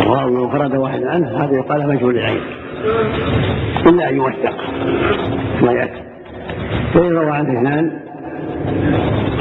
الراوي 0.00 0.36
وفرد 0.36 0.76
واحد 0.76 1.02
عنه 1.02 1.28
هذا 1.28 1.56
يقال 1.56 1.88
مجهول 1.88 2.18
العين. 2.18 2.40
إلا 3.86 4.08
أن 4.08 4.16
يوثق 4.16 4.56
ما 5.62 5.72
يأتي. 5.72 6.02
فإن 6.94 7.12
روى 7.12 7.30
عنه 7.30 7.58
اثنان 7.58 7.90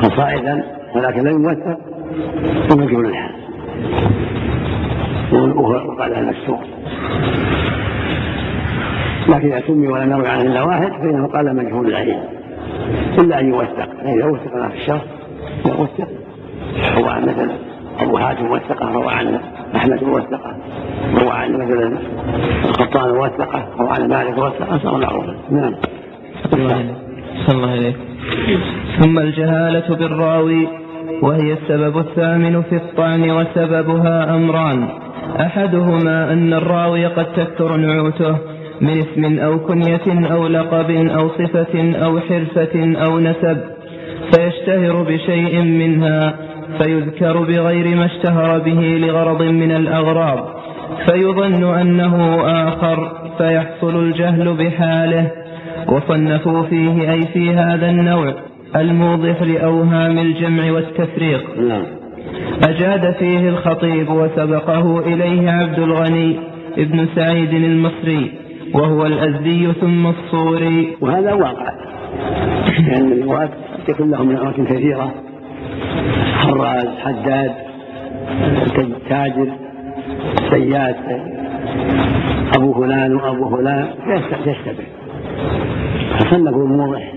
فصاعدا 0.01 0.64
ولكن 0.95 1.24
لم 1.24 1.43
يوثق 1.43 1.78
ومجهول 2.72 3.05
الحال 3.05 3.32
وقال 5.88 6.14
المستور 6.14 6.59
لكن 9.30 9.51
إذا 9.53 9.68
سمي 9.68 9.88
ولم 9.88 10.12
يروي 10.12 10.28
عنه 10.28 10.41
إلا 10.41 10.62
واحد 10.64 10.91
فإنه 10.91 11.28
قال 11.28 11.55
مجهول 11.55 11.88
العين. 11.88 12.20
إلا 13.19 13.39
أن 13.39 13.49
يوثق. 13.49 13.89
فإذا 14.03 14.25
وثق 14.25 14.67
في 14.69 14.75
الشرط 14.75 15.01
يوثق 15.65 16.07
روى 16.97 17.09
عن 17.09 17.21
مثلا 17.21 17.51
أبو 17.99 18.17
حاتم 18.17 18.51
وثقه 18.51 18.91
روى 18.91 19.13
عن 19.13 19.39
أحمد 19.75 20.03
وثقه 20.03 20.55
روى 21.15 21.32
عن 21.32 21.53
مثلا 21.53 21.97
القطان 22.65 23.11
وثقه 23.11 23.65
روى 23.79 23.89
عن 23.89 24.09
مالك 24.09 24.38
وثقه 24.38 24.77
صار 24.84 24.97
معروفا 24.97 25.36
نعم. 25.51 25.73
الله 27.49 27.71
عليك 27.71 27.95
ثم 29.01 29.19
الجهالة 29.19 29.95
بالراوي 29.95 30.67
وهي 31.21 31.53
السبب 31.53 31.97
الثامن 31.97 32.61
في 32.61 32.75
الطعن 32.75 33.32
وسببها 33.32 34.36
أمران. 34.36 34.88
أحدهما 35.39 36.34
أن 36.34 36.53
الراوي 36.53 37.05
قد 37.05 37.34
تكثر 37.34 37.77
نعوته 37.77 38.38
من 38.82 38.97
اسم 38.97 39.39
أو 39.39 39.59
كنية 39.59 40.34
أو 40.34 40.47
لقب 40.47 40.91
أو 40.91 41.29
صفة 41.29 41.93
أو 42.05 42.19
حرفة 42.19 42.95
أو 43.05 43.19
نسب 43.19 43.57
فيشتهر 44.32 45.03
بشيء 45.03 45.61
منها 45.61 46.34
فيذكر 46.77 47.38
بغير 47.43 47.95
ما 47.95 48.05
اشتهر 48.05 48.59
به 48.59 48.97
لغرض 49.01 49.41
من 49.41 49.71
الأغراض 49.71 50.61
فيظن 51.05 51.63
أنه 51.63 52.41
آخر 52.45 53.11
فيحصل 53.38 54.03
الجهل 54.03 54.53
بحاله 54.53 55.32
وصنفوا 55.88 56.63
فيه 56.63 57.11
أي 57.11 57.21
في 57.34 57.49
هذا 57.49 57.89
النوع 57.89 58.34
الموضح 58.75 59.41
لأوهام 59.41 60.19
الجمع 60.19 60.71
والتفريق 60.71 61.59
نعم. 61.59 61.84
أجاد 62.63 63.15
فيه 63.19 63.49
الخطيب 63.49 64.09
وسبقه 64.09 64.99
إليه 64.99 65.51
عبد 65.51 65.79
الغني 65.79 66.39
ابن 66.77 67.07
سعيد 67.15 67.53
المصري 67.53 68.41
وهو 68.74 69.05
الأزدي 69.05 69.74
ثم 69.74 70.07
الصوري. 70.07 70.97
وهذا 71.01 71.34
واقع. 71.34 71.74
لأن 72.80 73.11
الرواة 73.11 73.49
يكون 73.89 74.11
لهم 74.11 74.38
أماكن 74.38 74.65
كثيرة. 74.65 75.11
حراز 76.34 76.88
حداد 77.05 77.51
تاجر 79.09 79.51
سياد 80.49 80.95
أبو 82.55 82.74
فلان 82.74 83.15
وأبو 83.15 83.49
فلان. 83.55 83.88
يشتبه 84.45 84.86
فصنفوا 86.19 86.65
الموضح 86.65 87.13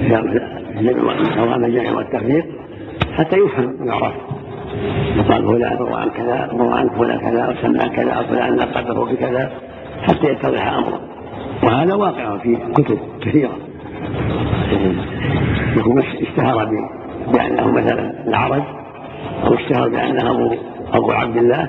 في 0.00 1.38
أوام 1.38 1.64
الجمع 1.64 1.92
والتفريق. 1.92 2.44
حتى 3.18 3.36
يفهم 3.36 3.76
ويعرف 3.80 4.14
يقال 5.16 5.44
فلان 5.44 5.76
روى 5.76 5.94
عن 5.94 6.10
كذا 6.10 6.48
روى 6.52 6.72
عن 6.72 6.88
فلان 6.88 7.18
كذا 7.18 7.42
أو 7.42 7.52
سمع 7.62 7.86
كذا 7.86 8.10
أو 8.10 8.24
فلان 8.24 8.56
لقبه 8.56 9.04
بكذا. 9.04 9.50
حتى 10.02 10.26
يتضح 10.26 10.72
أمره. 10.72 11.00
وهذا 11.62 11.94
واقع 11.94 12.38
في 12.38 12.56
كتب 12.74 12.98
كثيرة. 13.20 13.58
يكون 15.76 15.98
اشتهر 15.98 16.68
بأنه 17.32 17.66
مثلا 17.66 18.28
العرج 18.28 18.62
أو 19.44 19.54
اشتهر 19.54 19.88
بأنه 19.88 20.30
أبو 20.30 20.54
أبو 20.92 21.10
عبد 21.12 21.36
الله. 21.36 21.68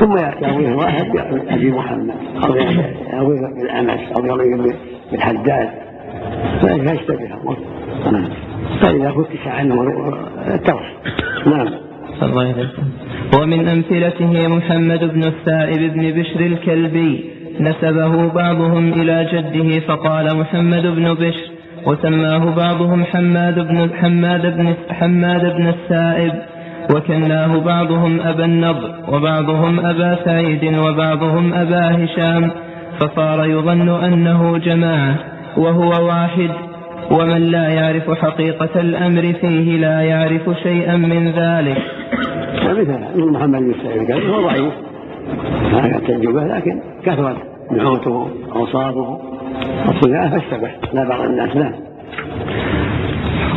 ثم 0.00 0.16
يرويه 0.16 0.76
واحد 0.76 1.10
بأبي 1.10 1.72
محمد 1.72 2.14
أو 2.44 2.54
يرويه 2.54 3.40
بالأمس 3.40 4.00
أو 4.18 4.26
يرويه 4.26 4.74
بالحداد 5.12 5.70
فيشتبه 6.60 7.56
فإذا 8.80 9.10
فتش 9.10 9.46
عنه 9.46 9.84
ترك 10.56 10.82
نعم. 11.46 11.85
ومن 13.38 13.68
أمثلته 13.68 14.48
محمد 14.48 15.00
بن 15.14 15.22
السائب 15.24 15.92
بن 15.92 16.10
بشر 16.10 16.40
الكلبي 16.40 17.24
نسبه 17.60 18.28
بعضهم 18.28 18.92
إلى 18.92 19.28
جده 19.32 19.80
فقال 19.80 20.36
محمد 20.36 20.82
بن 20.86 21.14
بشر 21.14 21.50
وسماه 21.86 22.54
بعضهم 22.54 23.04
حماد 23.04 23.68
بن 23.68 23.90
حماد 23.94 24.56
بن 24.56 24.74
حماد 24.90 25.56
بن 25.56 25.66
السائب 25.68 26.32
وكناه 26.94 27.58
بعضهم 27.58 28.20
أبا 28.20 28.44
النضر 28.44 28.94
وبعضهم 29.08 29.86
أبا 29.86 30.18
سعيد 30.24 30.78
وبعضهم 30.78 31.54
أبا 31.54 32.04
هشام 32.04 32.50
فصار 33.00 33.46
يظن 33.46 34.04
أنه 34.04 34.58
جماعة 34.58 35.16
وهو 35.56 36.06
واحد. 36.06 36.50
ومن 37.10 37.42
لا 37.42 37.68
يعرف 37.68 38.10
حقيقة 38.10 38.80
الأمر 38.80 39.32
فيه 39.40 39.76
لا 39.76 40.00
يعرف 40.00 40.50
شيئا 40.62 40.96
من 40.96 41.28
ذلك. 41.28 41.82
مثل 42.64 43.30
محمد 43.30 43.60
بن 43.60 43.74
سعيد 43.82 44.12
قال 44.12 44.30
هو 44.30 44.48
ضعيف. 44.48 44.72
ما 45.72 45.86
يحتج 45.86 46.26
به 46.26 46.44
لكن 46.44 46.80
كثرت 47.04 47.36
نعوته 47.70 48.28
أوصافه. 48.56 49.20
وصفاته 49.86 50.38
فاشتبه. 50.38 50.70
لا 50.92 51.08
بعض 51.08 51.20
الناس 51.20 51.56
لا. 51.56 51.72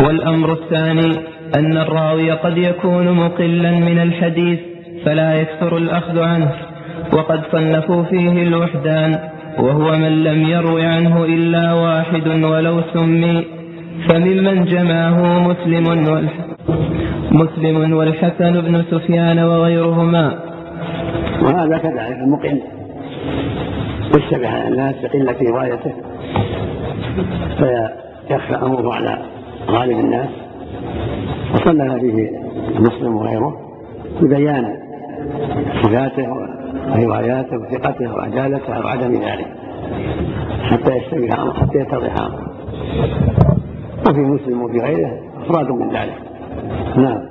والأمر 0.05 0.53
الثاني 0.53 1.11
أن 1.55 1.77
الراوي 1.77 2.31
قد 2.31 2.57
يكون 2.57 3.11
مقلا 3.11 3.71
من 3.71 3.99
الحديث 3.99 4.59
فلا 5.05 5.33
يكثر 5.33 5.77
الأخذ 5.77 6.19
عنه. 6.19 6.51
وقد 7.13 7.41
صنفوا 7.51 8.03
فيه 8.03 8.43
الوحدان. 8.43 9.19
وهو 9.59 9.91
من 9.91 10.23
لم 10.23 10.47
يروي 10.47 10.85
عنه 10.85 11.25
إلا 11.25 11.73
واحد 11.73 12.27
ولو 12.43 12.81
سمي 12.93 13.45
فممن 14.09 14.65
جمعه 14.65 15.39
مسلم 15.47 15.85
مسلم 17.31 17.93
والحسن 17.93 18.61
بن 18.61 18.83
سفيان 18.91 19.39
وغيرهما. 19.39 20.39
وهذا 21.41 21.77
كذلك 21.77 22.17
المقل 22.23 22.61
يشتبه 24.17 24.49
على 24.49 24.67
الناس 24.67 24.95
بقلة 25.03 25.35
روايته. 25.51 25.93
فيخفى 27.57 28.55
أمره 28.65 28.93
على 28.93 29.17
غالب 29.69 29.99
الناس. 29.99 30.29
وصلى 31.53 31.99
به 31.99 32.29
مسلم 32.79 33.15
وغيره 33.15 33.57
ببيان 34.21 34.65
صفاته 35.83 36.58
ورواياته 36.87 37.57
وثقته 37.57 38.15
وعدالته 38.15 38.73
أو 38.73 38.87
عدم 38.87 39.11
ذلك 39.11 39.47
حتى 40.63 40.97
يشتبه 40.97 41.41
امره 41.41 41.53
حتى 41.53 41.77
يتضح 41.77 42.13
امره 42.21 42.49
وفي 44.09 44.19
مسلم 44.19 44.61
وفي 44.61 44.79
غيره 44.79 45.11
أفراد 45.41 45.71
من 45.71 45.89
ذلك. 45.89 46.17
نعم. 46.95 47.21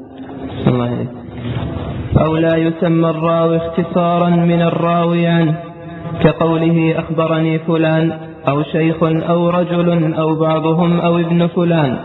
الله 0.66 1.06
أو 2.18 2.36
لا 2.36 2.56
يسمى 2.56 3.10
الراوي 3.10 3.56
اختصارا 3.56 4.30
من 4.30 4.62
الراوي 4.62 5.26
عنه 5.26 5.54
كقوله 6.22 6.98
أخبرني 6.98 7.58
فلان 7.58 8.12
أو 8.48 8.62
شيخ 8.62 9.02
أو 9.02 9.50
رجل 9.50 10.14
أو 10.14 10.34
بعضهم 10.34 11.00
أو 11.00 11.18
ابن 11.18 11.46
فلان. 11.46 11.98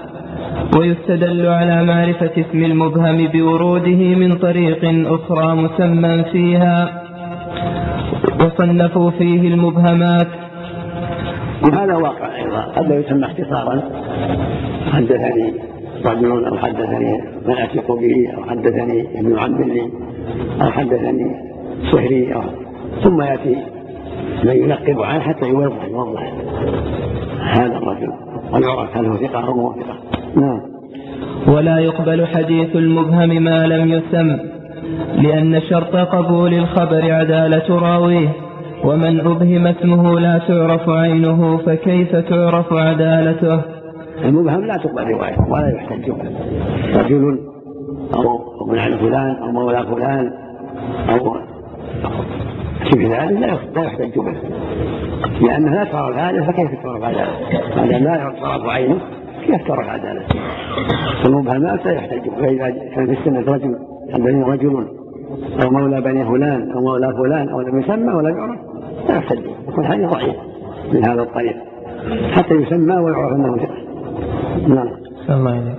ويستدل 0.78 1.48
على 1.48 1.84
معرفة 1.84 2.32
اسم 2.38 2.64
المبهم 2.64 3.28
بوروده 3.28 4.16
من 4.16 4.36
طريق 4.38 4.82
أخرى 5.08 5.56
مسمى 5.56 6.24
فيها 6.24 7.03
وصنفوا 8.39 9.12
فيه 9.12 9.54
المبهمات. 9.54 10.28
وهذا 11.64 11.95
واقع 11.95 12.36
أيضا. 12.36 12.62
قد 12.62 12.89
لا 12.89 12.99
يسمى 12.99 13.26
اختصارا. 13.26 13.82
حدثني 14.91 15.54
رجل 16.06 16.45
أو 16.45 16.58
حدثني 16.58 17.22
من 17.45 17.58
أثق 17.58 17.91
به 17.91 18.34
أو 18.38 18.43
حدثني 18.43 19.20
ابن 19.20 19.38
عبد 19.39 19.62
لي 19.62 19.89
أو 20.62 20.72
حدثني 20.72 21.36
سهري 21.91 22.36
أو 22.36 22.41
ثم 23.04 23.22
يأتي 23.22 23.58
من 24.43 24.56
ينقب 24.56 25.01
عنه 25.01 25.20
حتى 25.20 25.45
يوضح. 25.45 25.86
يوضح 25.86 26.34
هذا 27.41 27.78
الرجل. 27.78 28.14
ويعرف 28.54 28.97
هل 28.97 29.06
هو 29.06 29.18
ثقة 29.18 29.47
أو 29.47 29.51
هو 29.51 29.74
ثقة. 29.74 29.95
نعم. 30.36 30.62
ولا 31.47 31.80
يقبل 31.80 32.28
حديث 32.28 32.76
المبهم 32.76 33.43
ما 33.43 33.68
لم 33.68 33.91
يسم 33.91 34.38
لأن 35.16 35.62
شرط 35.62 35.96
قبول 35.96 36.54
الخبر 36.54 37.12
عدالة 37.12 37.80
راويه 37.80 38.30
ومن 38.84 39.20
أبهم 39.20 39.68
اسمه 39.68 40.20
لا 40.20 40.38
تعرف 40.48 40.89
عينه 40.89 41.58
فكيف 41.58 42.16
تعرف 42.16 42.74
عدالته؟ 42.74 43.62
المبهم 44.24 44.66
لا 44.66 44.78
تقبل 44.78 45.08
روايته 45.08 45.52
ولا 45.52 45.76
يحتج 45.76 46.12
رجل 46.96 47.39
أو 48.16 48.39
ابن 48.62 48.98
فلان 48.98 49.36
أو 49.36 49.52
مولى 49.52 49.86
فلان 49.86 50.32
أو 51.10 51.36
في 52.91 53.08
ذلك 53.08 53.60
لا 53.76 53.84
يحتج 53.84 54.20
به 54.20 54.36
لأنه 55.41 55.72
لا 55.72 55.84
تعرف 55.84 56.18
عدالة 56.18 56.46
فكيف 56.46 56.84
تعرف 56.84 57.04
عدالة 57.04 57.32
ما 57.78 57.86
دام 57.88 58.04
لا 58.04 58.34
تعرف 58.41 58.66
عينه 58.66 58.98
كيف 59.46 59.68
تعرف 59.68 59.89
عدالة 59.89 60.26
المبهمات 61.26 61.86
لا 61.86 61.91
يحتج 61.91 62.30
فإذا 62.30 62.70
كان 62.96 63.06
في 63.06 63.20
السنة 63.20 63.54
رجل 63.54 63.93
بني 64.18 64.43
رجل 64.43 64.88
أو 65.64 65.70
مولى 65.70 66.01
بني 66.01 66.26
فلان 66.26 66.72
أو 66.72 66.82
مولى 66.82 67.14
فلان 67.18 67.49
أو 67.49 67.61
لم 67.61 67.80
يسمى 67.80 68.14
ولا 68.14 68.30
يعرف. 68.30 68.59
لا 69.09 69.16
يحتج 69.16 69.39
يكون 69.68 69.86
حديث 69.86 70.09
ضعيف 70.09 70.36
من 70.93 71.05
هذا 71.05 71.22
الطريق. 71.22 71.55
حتى 72.32 72.53
يسمى 72.53 72.95
ويعرف 72.95 73.34
أنه 73.34 73.57
ثقة 73.57 73.84
نعم. 74.68 74.88
الله 75.30 75.76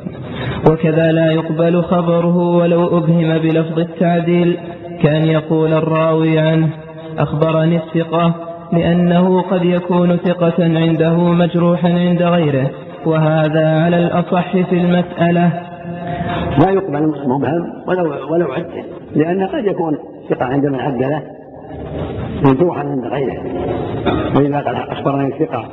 وكذا 0.71 1.13
لا 1.13 1.33
يقبل 1.33 1.83
خبره 1.83 2.37
ولو 2.37 2.99
أبهم 2.99 3.39
بلفظ 3.39 3.79
التعديل. 3.79 4.59
كان 5.03 5.25
يقول 5.27 5.73
الراوي 5.73 6.39
عنه 6.39 6.69
أخبرني 7.19 7.77
الثقة 7.77 8.35
لأنه 8.73 9.43
قد 9.43 9.65
يكون 9.65 10.17
ثقة 10.17 10.65
عنده 10.65 11.17
مجروحا 11.17 11.89
عند 11.89 12.23
غيره. 12.23 12.71
وهذا 13.07 13.83
على 13.85 13.99
الأصح 13.99 14.53
في 14.53 14.77
المسألة. 14.77 15.74
لا 16.59 16.71
يقبل 16.71 17.29
مبهم 17.29 17.73
ولو 17.87 18.33
ولو 18.33 18.53
عدل 18.53 18.85
لأن 19.15 19.47
قد 19.47 19.65
يكون 19.65 19.99
ثقة 20.31 20.45
عند 20.45 20.67
من 20.67 20.81
عد 20.81 21.03
له 21.03 21.23
مجروحا 22.45 22.81
عند 22.81 23.05
غيره. 23.05 23.43
وإذا 24.37 24.61
قال 24.61 24.77
أخبرني 24.77 25.27
الثقة 25.27 25.65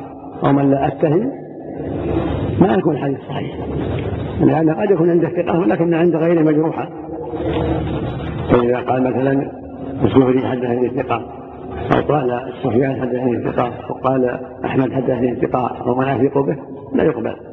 أو 0.43 0.53
من 0.53 0.71
لا 0.71 0.87
أتهم 0.87 1.31
ما 2.59 2.73
يكون 2.73 2.95
الحديث 2.95 3.19
صحيح. 3.29 3.55
لأن 4.41 4.69
قد 4.69 4.91
يكون 4.91 5.09
عنده 5.09 5.29
ثقة 5.29 5.59
ولكن 5.59 5.93
عند 5.93 6.15
غيره 6.15 6.41
مجروحا 6.41 6.89
فإذا 8.51 8.79
قال 8.79 9.03
مثلا 9.03 9.51
الزهري 10.03 10.47
حدثني 10.47 10.89
ثقة 10.89 11.21
أو 11.95 12.01
قال 12.01 12.41
سفيان 12.63 13.01
حدثني 13.01 13.51
ثقة 13.51 13.71
أو 13.89 13.93
قال 13.93 14.39
أحمد 14.65 14.91
حدثني 14.91 15.35
ثقة 15.35 15.67
أو 15.67 15.95
من 15.95 16.25
يثق 16.25 16.37
به 16.37 16.55
لا 16.93 17.03
يقبل. 17.03 17.50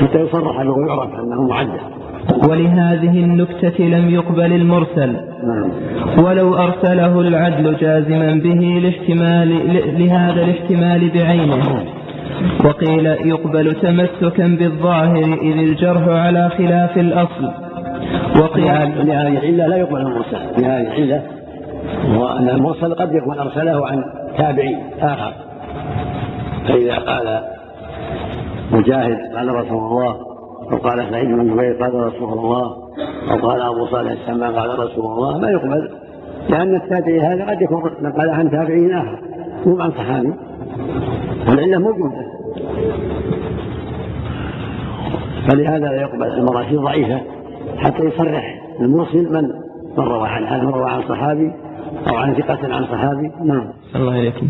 حتى 0.00 0.18
يصرح 0.18 0.60
له 0.60 0.72
ويعرف 0.72 1.14
أنه 1.14 1.48
معدل. 1.48 1.80
ولهذه 2.50 3.24
النكتة 3.24 3.84
لم 3.84 4.10
يقبل 4.10 4.52
المرسل. 4.52 5.12
نعم. 5.12 5.70
ولو 6.24 6.54
أرسله 6.54 7.20
العدل 7.20 7.76
جازما 7.76 8.32
به 8.32 8.80
لاحتمال 8.82 9.48
لهذا 9.98 10.42
الاحتمال 10.42 11.10
بعينه. 11.10 11.84
وقيل 12.64 13.06
يقبل 13.06 13.74
تمسكا 13.74 14.46
بالظاهر 14.46 15.38
إذ 15.42 15.58
الجرح 15.58 16.08
على 16.08 16.50
خلاف 16.58 16.98
الأصل. 16.98 17.50
وقيل 18.40 19.06
لهذه 19.06 19.38
العلة 19.38 19.66
لا 19.66 19.76
يقبل 19.76 20.00
المرسل. 20.00 20.38
لهذه 20.58 20.86
العلة. 20.86 21.22
وأن 22.18 22.48
المرسل 22.48 22.94
قد 22.94 23.12
يكون 23.12 23.38
أرسله 23.38 23.86
عن 23.86 24.04
تابعي 24.38 24.76
آخر. 25.02 25.32
فإذا 26.68 26.98
قال 26.98 27.55
مجاهد 28.72 29.36
قال 29.36 29.54
رسول 29.54 29.78
الله 29.78 30.16
أو 30.72 30.76
قال 30.76 31.10
سعيد 31.10 31.28
بن 31.28 31.54
جبير 31.54 31.72
قال 31.72 31.94
رسول 31.94 32.32
الله 32.32 32.76
أو 33.30 33.48
قال 33.48 33.62
أبو 33.62 33.86
صالح 33.86 34.10
السمان 34.10 34.54
قال 34.54 34.78
رسول 34.78 35.04
الله 35.04 35.40
لا 35.40 35.50
يقبل. 35.50 35.90
لأن 36.48 36.74
التابعي 36.74 37.20
هذا 37.20 37.50
قد 37.50 37.62
يكون 37.62 37.90
نقل 38.02 38.30
عن 38.30 38.50
تابعي 38.50 38.94
آخر. 38.94 39.18
مو 39.66 39.80
عن 39.80 39.90
صحابي. 39.90 40.32
والعلة 41.48 41.78
موجودة 41.78 42.26
فلهذا 45.48 45.86
لا 45.86 46.00
يقبل. 46.00 46.26
المراسيل 46.26 46.82
ضعيفة. 46.82 47.20
حتى 47.76 48.02
يصرح. 48.02 48.62
المرسل 48.80 49.32
من؟ 49.32 49.50
من 49.98 50.04
روى 50.04 50.28
عنه. 50.28 50.46
هل 50.46 50.64
روى 50.64 50.90
عن 50.90 51.02
صحابي؟ 51.02 51.52
أو 52.08 52.16
عن 52.16 52.34
ثقة 52.34 52.74
عن 52.74 52.84
صحابي؟ 52.84 53.30
نعم. 53.44 53.68
الله 53.96 54.12
عليكم. 54.12 54.48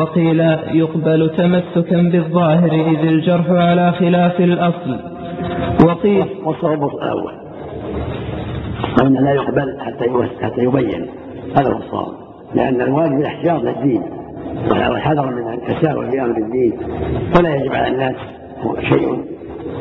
وقيل 0.00 0.40
يقبل 0.72 1.30
تمسكا 1.36 2.02
بالظاهر 2.02 2.72
إذ 2.72 3.08
الجرح 3.08 3.50
على 3.50 3.92
خلاف 3.92 4.40
الأصل. 4.40 4.98
وقيل 5.84 6.26
والصواب 6.44 6.84
الأول. 6.84 7.32
وأن 9.02 9.14
لا 9.24 9.32
يقبل 9.32 9.76
حتى 9.80 10.04
حتى 10.42 10.60
يبين. 10.60 11.06
هذا 11.58 11.72
هو 11.72 11.76
الصواب. 11.76 12.12
لأن 12.54 12.80
الواجب 12.80 13.20
الاحتياط 13.20 13.62
للدين 13.62 14.02
والحذر 14.70 15.26
من 15.26 15.52
التساهل 15.52 16.10
في 16.10 16.20
أمر 16.20 16.36
الدين 16.38 16.72
فلا 17.34 17.54
يجب 17.54 17.72
على 17.72 17.88
الناس 17.88 18.16
شيء 18.80 19.24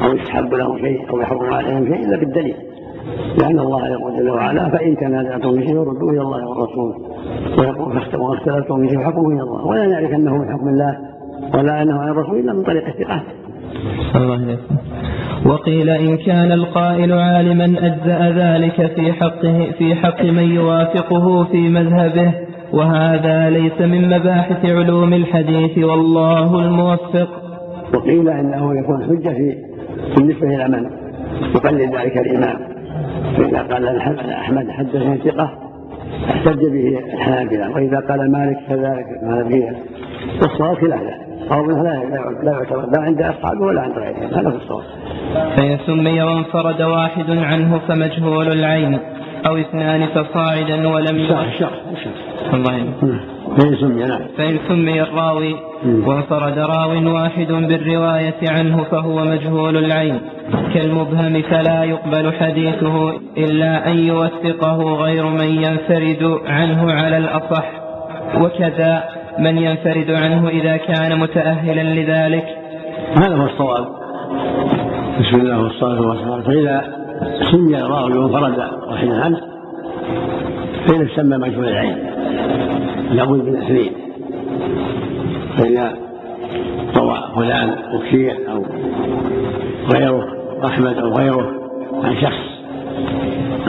أو 0.01 0.13
يسحب 0.13 0.53
لهم 0.53 0.77
شيء 0.77 1.09
أو 1.09 1.21
يحرم 1.21 1.53
عليهم 1.53 1.85
شيء 1.85 2.05
إلا 2.05 2.17
بالدليل. 2.17 2.55
لأن 3.41 3.59
الله 3.59 3.87
يقول 3.87 4.19
جل 4.19 4.29
وعلا 4.29 4.69
فإن 4.69 4.97
تنازعتم 4.97 5.51
في 5.51 5.65
شيء 5.65 5.75
فردوه 5.85 6.11
إلى 6.11 6.21
الله 6.21 6.49
والرسول. 6.49 6.93
ويقول 7.59 7.93
فاختموا 7.93 8.35
اختلفتم 8.35 8.81
في 8.81 8.89
شيء 8.89 8.99
فحكمه 8.99 9.27
إلى 9.27 9.41
الله. 9.41 9.65
ولا 9.65 9.87
نعرف 9.87 10.11
أنه 10.11 10.37
من 10.37 10.53
حكم 10.53 10.67
الله 10.67 10.97
ولا 11.53 11.81
أنه 11.81 11.99
عن 11.99 12.09
الرسول 12.09 12.39
إلا 12.39 12.53
من 12.53 12.63
طريق 12.63 12.87
الثقات 12.87 13.23
الله 14.15 14.33
عليكم 14.33 14.75
وقيل 15.45 15.89
إن 15.89 16.17
كان 16.17 16.51
القائل 16.51 17.13
عالما 17.13 17.65
أجزأ 17.65 18.31
ذلك 18.31 18.91
في 18.95 19.13
حقه 19.13 19.71
في 19.77 19.95
حق 19.95 20.23
من 20.23 20.43
يوافقه 20.43 21.43
في 21.43 21.69
مذهبه. 21.69 22.33
وهذا 22.73 23.49
ليس 23.49 23.81
من 23.81 24.09
مباحث 24.09 24.65
علوم 24.65 25.13
الحديث 25.13 25.77
والله 25.77 26.59
الموفق. 26.59 27.29
وقيل 27.93 28.29
إنه 28.29 28.79
يكون 28.79 29.03
حجة 29.03 29.33
في 29.33 29.55
بالنسبة 30.17 30.47
إلى 30.47 30.67
من؟ 30.67 30.89
يقلد 31.55 31.95
ذلك 31.95 32.17
الإمام. 32.17 32.74
فإذا 33.37 33.61
قال 33.61 33.97
أحمد 34.31 34.69
حدثني 34.69 35.17
ثقة 35.17 35.49
احتج 36.29 36.59
به 36.59 36.99
الحنابلة 37.13 37.71
وإذا 37.71 37.99
قال 37.99 38.31
مالك 38.31 38.57
كذلك 38.69 39.05
المالكية 39.23 39.75
والصواب 40.41 40.77
خلاف 40.77 41.01
ذلك 41.01 41.25
أو 41.51 41.65
لا 41.65 42.03
لا 42.43 42.51
يعتبر 42.51 42.85
لا 42.85 43.01
عند 43.01 43.21
أصحابه 43.21 43.61
ولا 43.61 43.81
عند 43.81 43.97
غيرهم 43.97 44.33
هذا 44.33 44.49
هو 44.49 44.55
الصواب. 44.55 44.83
فإن 45.57 45.77
سمي 45.85 46.21
وانفرد 46.21 46.81
واحد 46.81 47.29
عنه 47.29 47.79
فمجهول 47.87 48.47
العين 48.47 48.99
أو 49.47 49.57
اثنان 49.57 50.05
فصاعدا 50.05 50.87
ولم 50.87 51.17
يشرح 51.17 51.69
الله 52.53 53.34
فإن 53.57 53.75
سمي 53.75 54.03
نعم. 54.03 54.21
فإن 54.37 54.59
سمي 54.67 55.01
الراوي 55.01 55.55
وانفرد 55.85 56.57
راو 56.57 57.13
واحد 57.13 57.47
بالرواية 57.47 58.39
عنه 58.49 58.83
فهو 58.83 59.25
مجهول 59.25 59.77
العين. 59.77 60.19
كالمبهم 60.73 61.41
فلا 61.41 61.83
يقبل 61.83 62.33
حديثه 62.33 63.11
إلا 63.37 63.91
أن 63.91 63.97
يوثقه 63.97 64.77
غير 64.93 65.25
من 65.25 65.63
ينفرد 65.63 66.39
عنه 66.47 66.91
على 66.91 67.17
الأصح. 67.17 67.71
وكذا 68.41 69.03
من 69.39 69.57
ينفرد 69.57 70.11
عنه 70.11 70.47
إذا 70.49 70.77
كان 70.77 71.19
متأهلا 71.19 71.83
لذلك. 71.83 72.45
هذا 73.17 73.35
هو 73.35 73.45
الصواب. 73.45 73.85
بسم 75.19 75.41
الله 75.41 75.63
والصلاة 75.63 76.01
والسلام. 76.01 76.41
فإذا 76.41 76.81
سمي 77.51 77.77
الراوي 77.77 78.17
وانفرد 78.17 78.57
واحد 78.87 79.09
عنه 79.09 79.39
فإن 80.87 81.07
سمى 81.15 81.37
مجهول 81.37 81.67
العين. 81.67 81.97
لابد 83.11 83.43
من 83.43 83.61
اثنين 83.61 83.91
فإذا 85.57 85.93
روى 86.97 87.17
فلان 87.35 87.75
وكيع 87.93 88.35
أو 88.51 88.65
غيره 89.93 90.27
أحمد 90.65 90.97
أو 90.97 91.13
غيره 91.13 91.51
عن 92.03 92.15
شخص. 92.15 92.55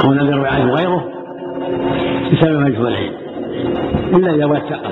أو 0.04 0.12
لم 0.12 0.26
يروي 0.26 0.48
عنه 0.48 0.72
غيره 0.72 1.04
يسمى 2.32 2.56
مجهول 2.56 2.86
العين 2.86 3.12
إلا 4.14 4.34
إذا 4.34 4.44
وثقه. 4.44 4.90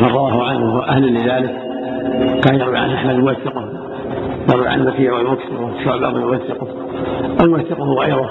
من 0.00 0.08
رواه 0.08 0.44
عنه 0.44 0.64
وهو 0.64 0.80
أهل 0.80 1.14
لذلك. 1.14 1.56
كان 2.44 2.60
يروي 2.60 2.78
عن 2.78 2.90
أحمد 2.90 3.18
يوثقه 3.18 3.68
يروي 4.52 4.68
عن 4.68 4.84
مكيع 4.84 5.12
ويوثقه 5.12 5.70
شعبة 5.84 6.08
ويوثقه 6.08 6.68
أو 7.40 7.46
يوثقه 7.46 7.84
غيره. 7.84 8.30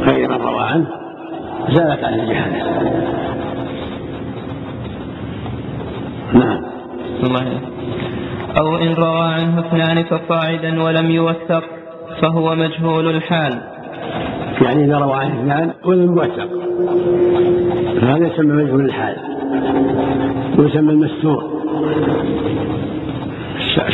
غير 0.00 0.28
من 0.28 0.42
روى 0.42 0.60
عنه. 0.60 0.86
زالت 1.68 2.04
عن 2.04 2.20
الجهالة 2.20 3.29
نعم. 6.34 6.62
الله. 7.22 7.60
أو 8.60 8.76
إن 8.76 8.94
روى 8.94 9.20
عنه 9.20 9.60
اثنان 9.60 10.04
فصاعدا 10.04 10.82
ولم 10.82 11.10
يوثق 11.10 11.64
فهو 12.22 12.54
مجهول 12.54 13.08
الحال. 13.08 13.60
يعني 14.62 14.84
إذا 14.84 14.98
روى 14.98 15.14
عنه 15.14 15.40
اثنان 15.40 15.70
ولم 15.84 16.16
يوثق. 16.16 16.48
فهذا 18.00 18.26
يسمى 18.26 18.62
مجهول 18.62 18.84
الحال. 18.84 19.16
ويسمى 20.58 20.92
المستور. 20.92 21.60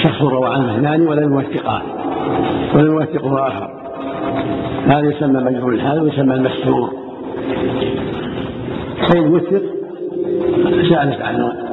شخص 0.03 0.22
روى 0.22 0.49
عنه 0.49 0.76
اثنان 0.76 1.07
ولم 1.09 1.32
يوثقان 1.32 1.82
ولم 2.74 2.93
يوثقه 2.93 3.49
آخر. 3.49 3.70
هذا 4.87 5.11
يسمى 5.11 5.41
مجهول 5.41 5.74
الحال 5.74 6.03
ويسمى 6.03 6.34
المستور. 6.34 6.91
فإن 9.09 9.34
وثق 9.34 9.62
سألت 10.89 11.22
عنه. 11.22 11.66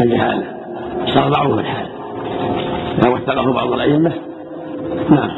الجهالة 0.00 0.44
صار 1.06 1.30
معروف 1.30 1.58
الحال. 1.58 1.88
ما 3.04 3.10
وثقه 3.10 3.52
بعض 3.52 3.72
الأئمة. 3.72 4.12
نعم. 5.10 5.30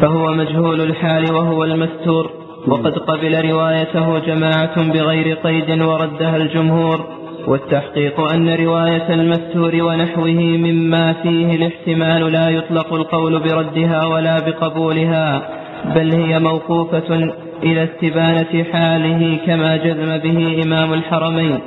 فهو 0.00 0.32
مجهول 0.32 0.80
الحال 0.80 1.34
وهو 1.34 1.64
المستور. 1.64 2.30
وقد 2.68 2.98
قبل 2.98 3.50
روايته 3.50 4.18
جماعة 4.18 4.92
بغير 4.92 5.36
قيد 5.36 5.82
وردها 5.82 6.36
الجمهور. 6.36 7.00
والتحقيق 7.46 8.20
أن 8.20 8.48
رواية 8.48 9.14
المستور 9.14 9.82
ونحوه 9.82 10.40
مما 10.66 11.12
فيه 11.12 11.56
الاحتمال 11.56 12.32
لا 12.32 12.48
يطلق 12.48 12.94
القول 12.94 13.38
بردها 13.38 14.06
ولا 14.06 14.40
بقبولها 14.40 15.48
بل 15.94 16.12
هي 16.12 16.38
موقوفة 16.38 17.32
إلى 17.62 17.84
استبانة 17.84 18.64
حاله 18.72 19.38
كما 19.46 19.76
جزم 19.76 20.18
به 20.18 20.62
إمام 20.64 20.92
الحرمين. 20.92 21.60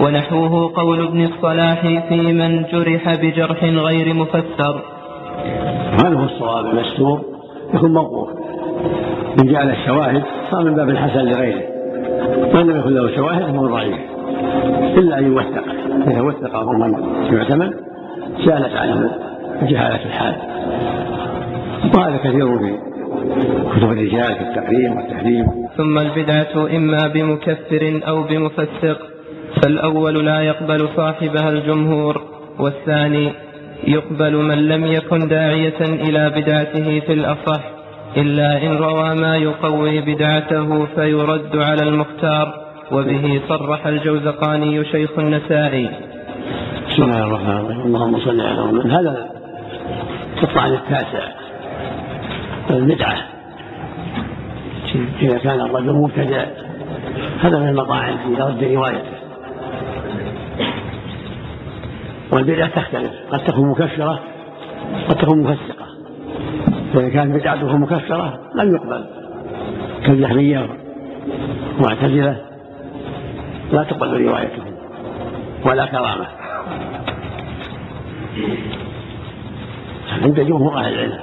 ونحوه 0.00 0.72
قول 0.74 1.06
ابن 1.06 1.24
الصلاح 1.24 1.80
في 2.08 2.32
من 2.32 2.62
جرح 2.62 3.14
بجرح 3.14 3.64
غير 3.64 4.14
مفسر. 4.14 4.82
هذا 6.04 6.16
هو 6.18 6.24
الصواب 6.24 6.66
المستور 6.66 7.20
يكون 7.74 7.92
موقوف 7.92 8.28
إن 9.40 9.52
جعل 9.52 9.70
الشواهد 9.70 10.22
صار 10.50 10.64
من 10.64 10.74
باب 10.74 10.88
الحسن 10.90 11.20
لغيره. 11.20 11.62
وإن 12.54 12.66
لم 12.66 12.80
يكن 12.80 12.94
له 12.94 13.16
شواهد 13.16 13.42
فهو 13.42 13.66
ضعيف. 13.66 13.98
إلا 14.98 15.18
أن 15.18 15.24
يوثق. 15.24 15.64
إذا 16.06 16.20
وثقه 16.20 16.72
من 16.72 16.94
يعتمد 17.32 17.74
سألت 18.44 18.76
عنه 18.76 19.10
جهالة 19.62 20.04
الحال. 20.04 20.34
وهذا 21.96 22.16
كثير 22.16 22.58
في 22.58 22.78
كتب 23.76 23.92
الرجال 23.92 24.34
في 24.34 24.42
التحريم 24.42 24.96
والتحريم. 24.96 25.46
ثم 25.76 25.98
البدعة 25.98 26.76
إما 26.76 27.06
بمكفر 27.14 28.00
أو 28.08 28.22
بمفسق. 28.22 29.09
فالأول 29.62 30.26
لا 30.26 30.40
يقبل 30.40 30.88
صاحبها 30.96 31.48
الجمهور 31.48 32.22
والثاني 32.58 33.32
يقبل 33.84 34.36
من 34.36 34.68
لم 34.68 34.86
يكن 34.86 35.18
داعية 35.28 35.80
إلى 35.80 36.30
بدعته 36.30 37.00
في 37.00 37.12
الأصح 37.12 37.60
إلا 38.16 38.62
إن 38.62 38.76
روى 38.76 39.14
ما 39.14 39.36
يقوي 39.36 40.00
بدعته 40.00 40.86
فيرد 40.94 41.56
على 41.56 41.82
المختار 41.82 42.54
وبه 42.92 43.40
صرح 43.48 43.86
الجوزقاني 43.86 44.84
شيخ 44.84 45.18
النسائي. 45.18 45.90
بسم 46.88 47.02
الله 47.02 47.24
الرحمن 47.24 47.56
الرحيم. 47.56 47.80
اللهم 47.86 48.20
صل 48.20 48.40
على 48.40 48.62
محمد. 48.62 48.90
هذا 48.90 49.30
الطعن 50.42 50.72
التاسع. 50.72 51.24
البدعة. 52.70 53.16
إذا 55.22 55.38
كان 55.38 55.60
الرجل 55.60 55.92
مبتدع. 55.92 56.44
هذا 57.40 57.58
من 57.58 57.68
المطاعن 57.68 58.16
في 58.16 58.42
رد 58.42 58.64
روايته. 58.64 59.19
والبدعة 62.32 62.68
تختلف. 62.68 63.10
قد 63.30 63.44
تكون 63.44 63.70
مكفرة 63.70 64.20
قد 65.08 65.16
تكون 65.16 65.42
مفسقة. 65.42 65.86
فإذا 66.94 67.08
كانت 67.08 67.34
بدعته 67.34 67.76
مكفرة 67.76 68.40
لم 68.54 68.74
يقبل. 68.74 69.04
كالجهمية 70.06 70.68
ومعتزلة 71.78 72.36
لا 73.72 73.84
تقبل 73.84 74.26
روايته 74.26 74.62
ولا 75.66 75.86
كرامة. 75.86 76.26
عند 80.22 80.40
جمهور 80.40 80.78
أهل 80.78 80.94
العلم. 80.94 81.18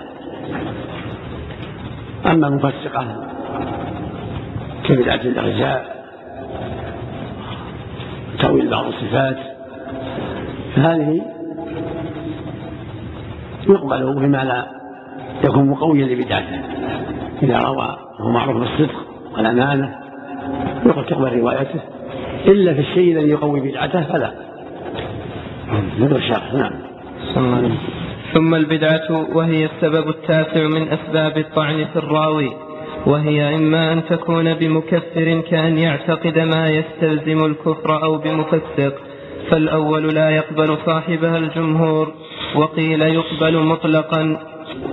أما 2.25 2.47
المفسقة 2.47 3.27
كبدعة 4.83 5.15
الإرجاء 5.15 5.97
تأويل 8.39 8.69
بعض 8.69 8.85
الصفات 8.85 9.56
فهذه 10.77 11.21
يقبل 13.69 14.15
بما 14.15 14.43
لا 14.43 14.67
يكون 15.43 15.69
مقويا 15.69 16.05
لبدعته. 16.05 16.59
إذا 17.43 17.59
روى 17.59 17.97
وهو 18.19 18.31
معروف 18.31 18.57
بالصدق 18.57 18.95
والأمانة 19.37 19.95
يقبل 20.85 21.05
تقبل 21.05 21.39
روايته. 21.39 21.79
إلا 22.45 22.73
في 22.73 22.79
الشيء 22.79 23.17
الذي 23.17 23.29
يقوي 23.29 23.59
بدعته 23.59 24.01
فلا. 24.01 24.31
مثل 25.99 26.15
الشرح 26.15 26.53
نعم. 26.53 26.71
ثم 28.33 28.55
البدعة 28.55 29.35
وهي 29.35 29.65
السبب 29.65 30.09
التاسع 30.09 30.67
من 30.67 30.87
أسباب 30.87 31.37
الطعن 31.37 31.85
في 31.85 31.95
الراوي 31.95 32.53
وهي 33.05 33.55
إما 33.55 33.93
أن 33.93 34.05
تكون 34.09 34.53
بمكفر 34.53 35.41
كأن 35.49 35.77
يعتقد 35.77 36.39
ما 36.39 36.69
يستلزم 36.69 37.45
الكفر 37.45 38.03
أو 38.03 38.17
بمفسق 38.17 39.06
فالأول 39.51 40.15
لا 40.15 40.29
يقبل 40.29 40.77
صاحبها 40.85 41.37
الجمهور 41.37 42.13
وقيل 42.55 43.01
يقبل 43.01 43.57
مطلقا 43.57 44.39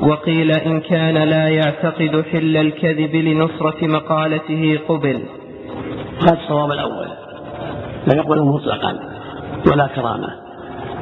وقيل 0.00 0.50
إن 0.50 0.80
كان 0.80 1.14
لا 1.14 1.48
يعتقد 1.48 2.24
حل 2.32 2.56
الكذب 2.56 3.14
لنصرة 3.14 3.86
مقالته 3.86 4.78
قبل. 4.88 5.22
هذا 6.22 6.38
الصواب 6.42 6.72
الأول 6.72 7.08
لا 8.06 8.16
يقبل 8.16 8.42
مطلقا 8.42 8.98
ولا 9.70 9.86
كرامة 9.86 10.28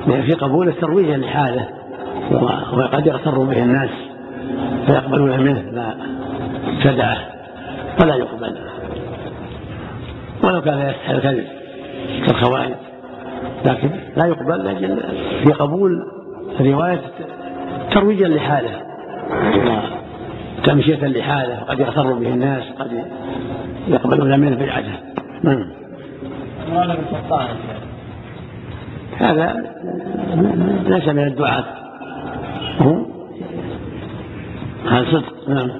لأن 0.06 0.22
في 0.22 0.32
قبوله 0.32 0.72
ترويجا 0.72 1.16
لحاله 1.16 1.68
وقد 2.72 3.06
يغتر 3.06 3.38
به 3.38 3.62
الناس 3.62 3.90
فيقبلون 4.86 5.40
منه 5.40 5.70
ما 5.72 5.96
ابتدعه 6.66 7.18
فلا 7.98 8.14
يقبل. 8.14 8.58
ولو 10.44 10.60
كان 10.60 10.78
يستحي 10.78 11.12
الكذب 11.12 11.46
كالخوارج. 12.26 12.74
لكن 13.64 13.90
لا 14.16 14.26
يقبل 14.26 14.66
لكن 14.66 14.98
في 15.44 15.52
قبول 15.52 16.06
الرواية 16.60 17.00
ترويجا 17.90 18.28
لحاله 18.28 18.80
وتمشية 20.58 21.06
لحاله 21.06 21.56
قد 21.56 21.80
يغتر 21.80 22.12
به 22.12 22.28
الناس 22.28 22.64
قد 22.78 23.04
يقبلون 23.88 24.40
منه 24.40 24.56
بالعجل 24.56 24.92
نعم. 25.42 25.70
هذا 29.18 29.56
ليس 30.86 31.08
من 31.08 31.26
الدعاة. 31.26 31.64
هذا 34.90 35.04
صدق؟ 35.12 35.48
نعم. 35.48 35.70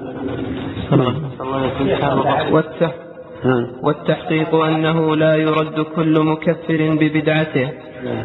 والتحقيق 3.81 4.55
أنه 4.55 5.15
لا 5.15 5.35
يرد 5.35 5.79
كل 5.95 6.19
مكفر 6.19 6.97
ببدعته 6.99 7.69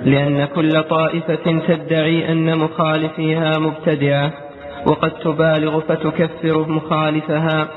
لأن 0.04 0.44
كل 0.44 0.82
طائفة 0.82 1.60
تدعي 1.68 2.32
أن 2.32 2.58
مخالفيها 2.58 3.58
مبتدعة 3.58 4.32
وقد 4.86 5.10
تبالغ 5.10 5.80
فتكفر 5.80 6.68
مخالفها. 6.68 7.68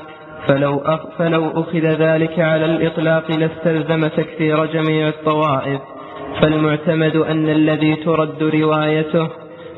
فلو, 0.46 0.78
أخ 0.78 1.00
فلو 1.18 1.50
أخذ 1.50 1.78
ذلك 1.78 2.38
على 2.38 2.64
الإطلاق 2.64 3.30
لاستلزم 3.30 4.06
تكفير 4.06 4.66
جميع 4.66 5.08
الطوائف. 5.08 5.80
فالمعتمد 6.40 7.16
أن 7.16 7.48
الذي 7.48 7.94
ترد 7.94 8.42
روايته 8.42 9.28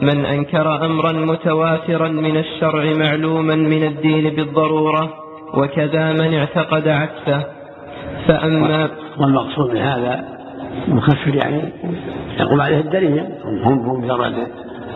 من 0.02 0.24
أنكر 0.24 0.84
أمرا 0.84 1.12
متواترا 1.12 2.08
من 2.08 2.36
الشرع 2.36 2.84
معلوما 2.84 3.54
من 3.54 3.84
الدين 3.84 4.30
بالضرورة. 4.30 5.23
وكذا 5.54 6.12
من 6.12 6.34
اعتقد 6.34 6.88
عكسه. 6.88 7.42
فأما 8.26 8.88
والمقصود 9.18 9.70
من 9.70 9.80
هذا 9.80 10.24
مكفر 10.88 11.34
يعني 11.34 11.62
يقوم 12.40 12.60
عليه 12.60 12.80
الدليل. 12.80 13.24
هم 13.44 13.78
هم 13.78 14.04
مجرد 14.04 14.34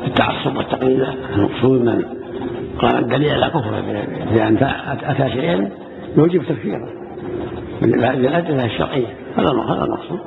التعصب 0.06 0.56
والتقليد. 0.56 1.06
المقصود 1.36 1.80
من 1.80 2.04
قال 2.78 2.98
الدليل 2.98 3.30
على 3.30 3.46
كفره 3.46 3.82
بأن 4.32 4.58
أتى 5.02 5.30
شيئا 5.30 5.70
يوجب 6.16 6.42
تكفيره. 6.42 6.88
بالأدلة 7.82 8.64
الشرعية. 8.64 9.06
هذا 9.36 9.48
هذا 9.48 9.84
المقصود. 9.84 10.20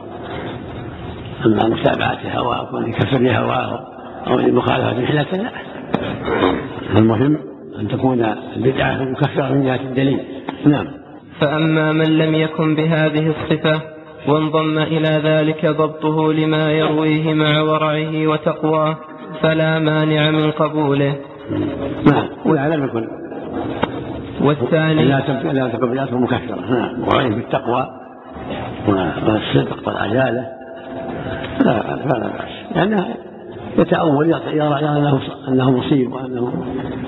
أما 1.46 1.70
متابعة 1.70 2.20
هواه 2.36 2.76
وأن 2.76 2.94
لهواه 3.14 3.88
أو 4.28 4.40
لمخالفة 4.40 5.02
محلة 5.02 5.26
لا. 5.32 5.50
المهم 6.98 7.51
أن 7.80 7.88
تكون 7.88 8.36
البدعة 8.56 9.04
مكفرة 9.04 9.54
من 9.54 9.64
جهة 9.66 9.76
الدليل. 9.76 10.20
نعم. 10.66 10.88
فأما 11.40 11.92
من 11.92 12.18
لم 12.18 12.36
يكن 12.36 12.76
بهذه 12.76 13.30
الصفة 13.30 13.82
وانضم 14.28 14.78
إلى 14.78 15.22
ذلك 15.24 15.66
ضبطه 15.66 16.34
لما 16.34 16.72
يرويه 16.72 17.34
مع 17.34 17.62
ورعه 17.62 18.28
وتقواه 18.28 18.98
فلا 19.42 19.80
مانع 19.80 20.32
من 20.32 20.52
قبوله. 20.52 21.16
نعم. 22.06 22.28
ولا 22.46 22.76
لم 22.76 22.84
يكن 22.84 23.08
والثاني 24.42 25.06
لا 25.06 25.20
تكن 25.70 25.92
بدعته 25.92 26.18
مكفرة. 26.18 26.60
نعم. 26.70 27.08
وعيه 27.08 27.30
بالتقوى 27.30 27.88
والصدق 28.88 29.88
والعجالة 29.88 30.48
لا 31.66 31.82
فلا 31.82 32.28
بأس 32.28 32.76
لأنها 32.76 33.08
يتأول 33.78 34.28
يرى 34.54 34.80
أنه 34.80 35.22
أنه 35.48 35.72
مصيب 35.72 36.14
وأنه 36.14 36.54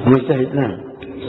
مجتهد. 0.06 0.56
نعم. 0.56 0.78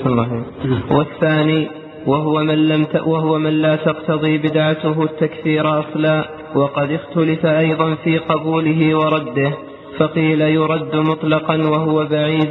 الله 0.06 0.42
والثاني 0.90 1.68
وهو 2.06 2.42
من 2.42 2.68
لم 2.68 2.84
ت... 2.84 2.96
وهو 3.06 3.38
من 3.38 3.50
لا 3.50 3.76
تقتضي 3.76 4.38
بدعته 4.38 5.02
التكفير 5.02 5.80
أصلا 5.80 6.24
وقد 6.54 6.90
اختلف 6.90 7.46
أيضا 7.46 7.94
في 7.94 8.18
قبوله 8.18 8.98
ورده 8.98 9.52
فقيل 9.98 10.40
يرد 10.40 10.96
مطلقا 10.96 11.56
وهو 11.56 12.04
بعيد 12.04 12.50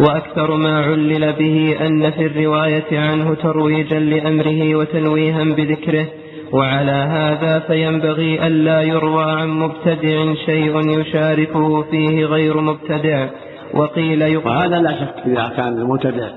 وأكثر 0.00 0.56
ما 0.56 0.78
علل 0.78 1.32
به 1.32 1.76
أن 1.86 2.10
في 2.10 2.26
الرواية 2.26 3.00
عنه 3.00 3.34
ترويجا 3.34 3.98
لأمره 3.98 4.76
وتنويها 4.76 5.44
بذكره. 5.44 6.06
وعلى 6.52 6.92
هذا 6.92 7.58
فينبغي 7.58 8.46
ألا 8.46 8.82
يروى 8.82 9.24
عن 9.24 9.48
مبتدع 9.48 10.34
شيء 10.46 11.00
يشاركه 11.00 11.82
فيه 11.82 12.24
غير 12.24 12.60
مبتدع. 12.60 13.26
وقيل 13.74 14.22
يقال 14.22 14.46
وهذا 14.46 14.78
لا 14.78 14.92
شك 14.92 15.14
إذا 15.26 15.52
كان 15.56 15.78
المبتدع 15.78 16.28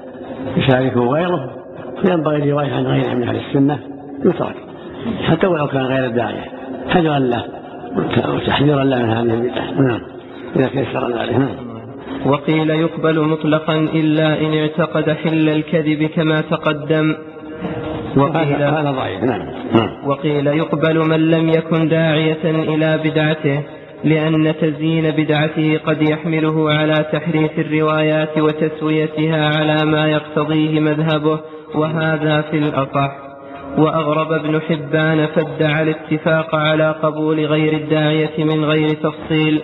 يشاركه 0.58 1.00
غيره 1.00 1.52
فينبغي 2.02 2.38
الرواية 2.38 2.74
عن 2.74 2.86
غيره 2.86 3.14
من 3.14 3.24
أهل 3.24 3.36
السنة 3.36 3.80
يترك 4.26 4.56
حتى 5.24 5.48
ولو 5.48 5.68
كان 5.68 5.82
غير 5.82 6.06
الداعية 6.06 6.46
حجرا 6.90 7.20
له 7.20 7.44
وتحذيرا 8.28 8.84
له 8.84 8.98
من 8.98 9.10
هذه 9.10 9.34
البدعة. 9.34 9.82
نعم. 9.82 10.02
إذا 10.56 10.68
تيسر 10.68 11.20
ذلك. 11.20 11.36
نعم. 11.36 11.56
وقيل 12.26 12.70
يقبل 12.70 13.20
مطلقا 13.20 13.76
إلا 13.76 14.42
إن 14.42 14.54
اعتقد 14.54 15.10
حل 15.10 15.50
الكذب 15.50 16.04
كما 16.04 16.42
تقدم. 16.42 17.16
وقيل 18.18 18.64
هذا 18.64 18.92
ضعيف. 18.92 19.24
نعم. 19.24 19.40
وقيل 20.06 20.48
يقبل 20.48 21.10
من 21.10 21.32
لم 21.32 21.50
يكن 21.50 21.88
داعية 21.88 22.44
إلى 22.44 23.00
بدعته 23.04 23.62
لأن 24.04 24.54
تزيين 24.62 25.12
بدعته 25.12 25.80
قد 25.86 26.02
يحمله 26.02 26.72
على 26.72 27.06
تحريف 27.14 27.60
الروايات 27.60 28.38
وتسويتها 28.38 29.58
على 29.58 29.86
ما 29.86 30.08
يقتضيه 30.08 30.80
مذهبه 30.80 31.40
وهذا 31.76 32.42
في 32.42 32.58
الأصح. 32.58 33.12
وأغرب 33.78 34.32
ابن 34.32 34.62
حبان 34.62 35.26
فادعى 35.26 35.84
الاتفاق 35.84 36.56
على 36.56 36.96
قبول 37.04 37.46
غير 37.46 37.74
الداعية 37.74 38.44
من 38.44 38.66
غير 38.66 38.90
تفصيل. 38.90 39.62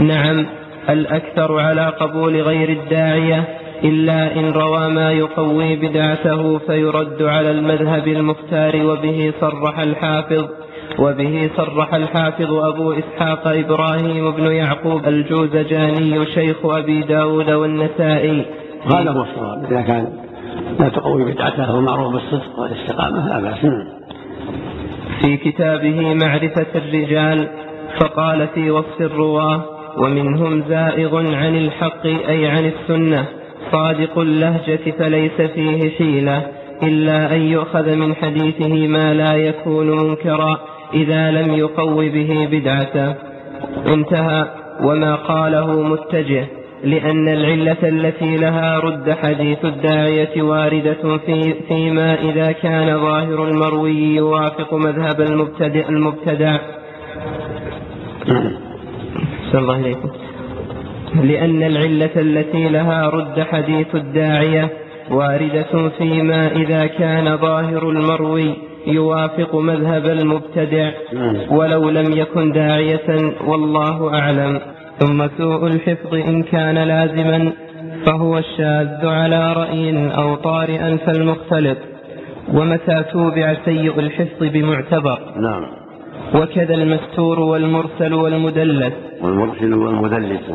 نعم 0.00 0.46
الأكثر 0.88 1.60
على 1.60 1.86
قبول 1.86 2.40
غير 2.40 2.68
الداعية 2.68 3.44
إلا 3.84 4.36
إن 4.38 4.50
روى 4.50 4.88
ما 4.88 5.12
يقوي 5.12 5.76
بدعته 5.76 6.58
فيرد 6.58 7.22
على 7.22 7.50
المذهب 7.50 8.08
المختار 8.08 8.86
وبه 8.86 9.32
صرح 9.40 9.78
الحافظ 9.78 10.44
وبه 10.98 11.50
صرح 11.56 11.94
الحافظ 11.94 12.52
أبو 12.52 12.92
إسحاق 12.92 13.48
إبراهيم 13.48 14.30
بن 14.30 14.52
يعقوب 14.52 15.08
الجوزجاني 15.08 16.26
شيخ 16.26 16.56
أبي 16.64 17.02
داود 17.02 17.50
والنسائي. 17.50 18.46
هذا 18.84 19.10
هو 19.10 19.22
الصواب. 19.22 19.64
إذا 19.64 19.80
كان 19.80 20.12
لا 20.80 20.88
تقوي 20.88 21.32
بدعته 21.32 21.74
ومعروف 21.74 22.12
بالصدق 22.12 22.58
والاستقامة 22.58 23.28
لا 23.28 23.40
بأس 23.40 23.58
في 25.20 25.36
كتابه 25.36 26.14
معرفة 26.14 26.66
الرجال 26.74 27.48
فقال 28.00 28.48
في 28.54 28.70
وصف 28.70 29.00
الرواة 29.00 29.64
ومنهم 29.98 30.62
زائغ 30.68 31.16
عن 31.16 31.56
الحق 31.56 32.06
أي 32.06 32.46
عن 32.46 32.72
السنة 32.72 33.26
صادق 33.72 34.18
اللهجة 34.18 34.90
فليس 34.98 35.40
فيه 35.54 35.90
حيلة 35.98 36.42
إلا 36.82 37.34
أن 37.34 37.42
يؤخذ 37.42 37.94
من 37.96 38.14
حديثه 38.14 38.86
ما 38.86 39.14
لا 39.14 39.34
يكون 39.34 40.06
منكرا 40.06 40.58
إذا 40.94 41.30
لم 41.30 41.54
يقو 41.54 41.96
به 41.96 42.48
بدعته. 42.50 43.14
انتهى. 43.86 44.46
وما 44.82 45.14
قاله 45.14 45.82
متجه 45.82 46.46
لأن 46.84 47.28
العلة 47.28 47.76
التي 47.82 48.36
لها 48.36 48.78
رد 48.78 49.10
حديث 49.10 49.64
الداعية 49.64 50.42
واردة 50.42 51.18
في 51.26 51.54
فيما 51.68 52.14
إذا 52.14 52.52
كان 52.52 53.00
ظاهر 53.00 53.44
المروي 53.48 54.16
يوافق 54.16 54.74
مذهب 54.74 55.20
المبتدع. 55.20 55.88
المبتدع 55.88 56.56
الله 59.54 59.76
إليكم 59.76 60.25
لأن 61.14 61.62
العلة 61.62 62.10
التي 62.16 62.68
لها 62.68 63.08
رد 63.08 63.40
حديث 63.40 63.94
الداعية 63.94 64.70
واردة 65.10 65.88
فيما 65.98 66.46
إذا 66.46 66.86
كان 66.86 67.36
ظاهر 67.36 67.90
المروي 67.90 68.54
يوافق 68.86 69.54
مذهب 69.54 70.06
المبتدع 70.06 70.90
ولو 71.50 71.90
لم 71.90 72.12
يكن 72.12 72.52
داعية 72.52 73.34
والله 73.46 74.14
أعلم. 74.14 74.60
ثم 74.98 75.28
سوء 75.38 75.66
الحفظ 75.66 76.14
إن 76.14 76.42
كان 76.42 76.78
لازما 76.78 77.52
فهو 78.06 78.38
الشاذ 78.38 79.06
على 79.06 79.52
رأي 79.52 80.14
أو 80.16 80.34
طارئا 80.34 80.96
فالمختلط. 80.96 81.78
ومتى 82.54 83.04
توبع 83.12 83.54
سيء 83.64 84.00
الحفظ 84.00 84.40
بمعتبر؟ 84.40 85.18
نعم. 85.36 85.62
وكذا 86.34 86.74
المستور 86.74 87.40
والمرسل 87.40 88.14
والمدلس. 88.14 88.92
والمرسل 89.22 89.74
والمدلس. 89.74 90.50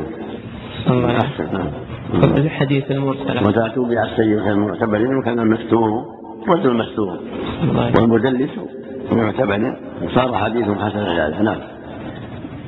الله 0.88 1.18
أحسن 1.18 1.48
نعم. 1.54 2.38
الحديث 2.38 2.92
المرسل. 2.92 3.44
متى 3.44 3.72
توبع 3.76 4.04
السيء 4.04 4.40
كالمعتبر 4.40 5.18
وكان 5.18 5.40
المستور. 5.40 6.06
رد 6.48 6.66
المستور 6.66 7.20
والمدلس 7.96 8.50
معتبر. 9.12 9.76
صار 10.16 10.38
حديث 10.38 10.66
حسن 10.66 11.00
ذلك. 11.00 11.42
نعم. 11.42 11.58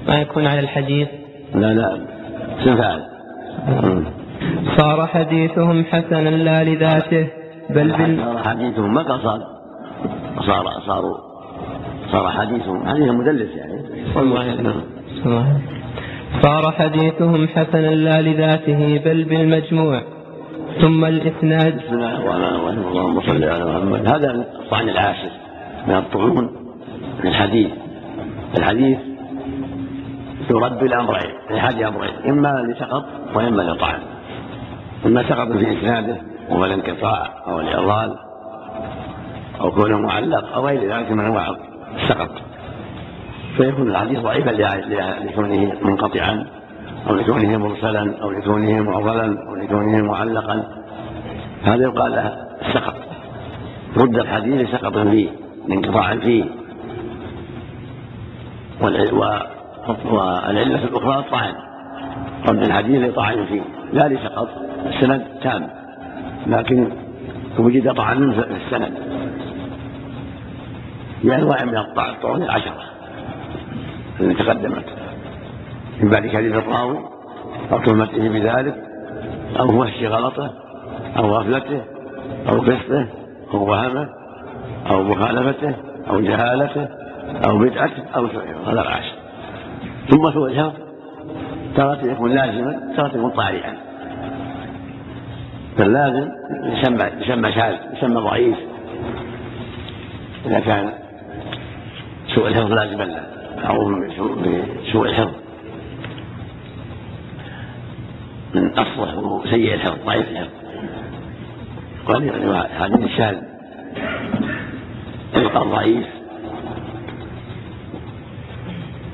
ما 0.08 0.22
يكون 0.22 0.48
على 0.48 0.60
الحديث؟ 0.60 1.08
لا 1.56 1.74
لا. 1.74 1.98
سفال 2.66 3.04
صار 4.78 5.08
حديثهم 5.08 5.86
حسنا 5.86 6.30
لا 6.30 6.64
لذاته 6.64 7.28
بل 7.70 7.92
بال... 7.92 8.18
صار 8.18 8.38
حديثهم 8.44 8.94
ما 8.94 9.04
صار؟ 9.04 9.42
صار 10.48 10.66
صاروا. 10.88 11.18
صار 12.12 12.30
حديثهم. 12.30 12.88
حديث 12.88 13.10
مدلس 13.10 13.50
يعني. 13.56 13.82
والله 14.16 14.62
نعم. 14.62 14.84
صار 16.42 16.72
حديثهم 16.72 17.48
حسنا 17.48 17.88
لا 17.88 18.22
لذاته 18.22 19.02
بل 19.06 19.24
بالمجموع. 19.24 20.02
ثم 20.82 21.06
الإسناد. 21.06 21.78
بسم 21.78 21.94
الله 21.94 22.16
الرحمن 22.16 22.44
الرحيم. 22.44 22.88
اللهم 22.88 23.22
صل 23.22 23.44
على 23.44 23.66
محمد. 23.66 24.08
هذا 24.08 24.32
الطعن 24.32 24.90
العاشر 24.90 25.30
من 25.88 25.96
الطعون 25.96 26.50
في 27.22 27.28
الحديث. 27.28 27.72
الحديث 28.58 28.98
يرد 30.50 30.84
الأمرين 30.84 31.32
لأحد 31.50 31.82
أمرين 31.82 32.14
إما 32.26 32.50
لسقط 32.50 33.06
وإما 33.36 33.62
لطعن. 33.62 34.00
إما 35.06 35.24
سقط 35.24 35.52
في 35.52 35.80
إسناده 35.80 36.18
وهو 36.50 36.66
الانقطاع 36.66 37.30
أو 37.48 37.60
الإضلال 37.60 38.16
أو 39.62 39.72
كونه 39.72 40.00
معلق 40.00 40.54
أو 40.54 40.68
غير 40.68 40.96
ذلك 40.96 41.12
من 41.12 41.26
أنواع 41.26 41.56
السقط. 41.96 42.32
فيكون 43.58 43.90
الحديث 43.90 44.20
ضعيفا 44.20 44.50
لكونه 44.50 45.74
منقطعا 45.82 46.46
أو 47.10 47.16
لكونه 47.16 47.58
مرسلا 47.58 48.22
أو 48.22 48.32
لكونه 48.32 48.82
معضلا 48.82 49.48
أو 49.48 49.56
لكونه 49.56 50.02
معلقا. 50.02 50.64
هذا 51.64 51.84
يقال 51.84 52.12
له 52.12 52.38
السقط 52.62 52.94
رد 53.98 54.20
الحديث 54.20 54.70
لسقط 54.70 54.98
فيه 54.98 55.30
لانقطاع 55.68 56.16
فيه. 56.16 56.46
والعلة 58.82 60.84
الأخرى 60.84 61.20
الطعن 61.20 61.54
رد 62.50 62.64
الحديث 62.64 63.10
لطعن 63.10 63.46
فيه. 63.46 63.62
لا 63.94 64.08
لسقط. 64.08 64.50
السند 64.86 65.26
تام. 65.42 65.70
لكن 66.48 66.90
وجد 67.60 67.94
طعن 67.94 68.32
في 68.32 68.46
السند. 68.66 68.94
بأنواع 71.24 71.66
من 71.66 71.78
الطعن 71.78 72.14
طعن 72.24 72.44
العشرة 72.44 72.93
التي 74.20 74.44
تقدمت. 74.44 74.86
من 76.02 76.10
بعد 76.10 76.28
كذب 76.28 76.58
الراوي 76.58 77.00
أو 77.72 77.80
تهمته 77.80 78.30
بذلك 78.30 78.76
أو 79.60 79.80
وهش 79.80 80.04
غلطه 80.04 80.54
أو 81.18 81.26
غفلته 81.26 81.82
أو 82.50 82.62
قسطه 82.62 83.08
أو 83.54 83.70
وهمه 83.70 84.10
أو 84.92 85.04
مخالفته 85.04 85.76
أو 86.10 86.22
جهالته 86.22 86.88
أو 87.48 87.58
بدعته 87.58 88.04
أو 88.16 88.28
سوء 88.28 88.44
هذا 88.66 88.82
العاشر 88.82 89.16
ثم 90.10 90.28
الحفظ 90.28 90.74
تارة 91.76 92.06
يكون 92.06 92.32
لازما 92.32 92.94
تارة 92.98 93.18
يكون 93.18 93.30
طارئا. 93.30 93.74
فاللازم 95.78 96.30
يسمى 96.64 97.06
يسمى 97.22 97.52
شاذ 97.52 97.76
يسمى 97.94 98.22
ضعيف. 98.22 98.58
إذا 100.46 100.60
كان 100.60 100.94
سوء 102.36 102.48
الحفظ 102.48 102.72
لازما 102.72 103.04
له. 103.04 103.24
أو 103.58 104.02
بسوء 104.84 105.06
الحفظ. 105.06 105.34
من 108.56 108.78
أصله 108.78 109.44
سيء 109.50 109.74
الحفظ 109.74 110.06
ضعيف 110.06 110.30
الحفظ. 110.30 110.54
قال 112.06 112.68
حديث 112.80 113.00
الشاذ 113.00 113.38
يبقى 115.36 115.66
ضعيف. 115.66 116.08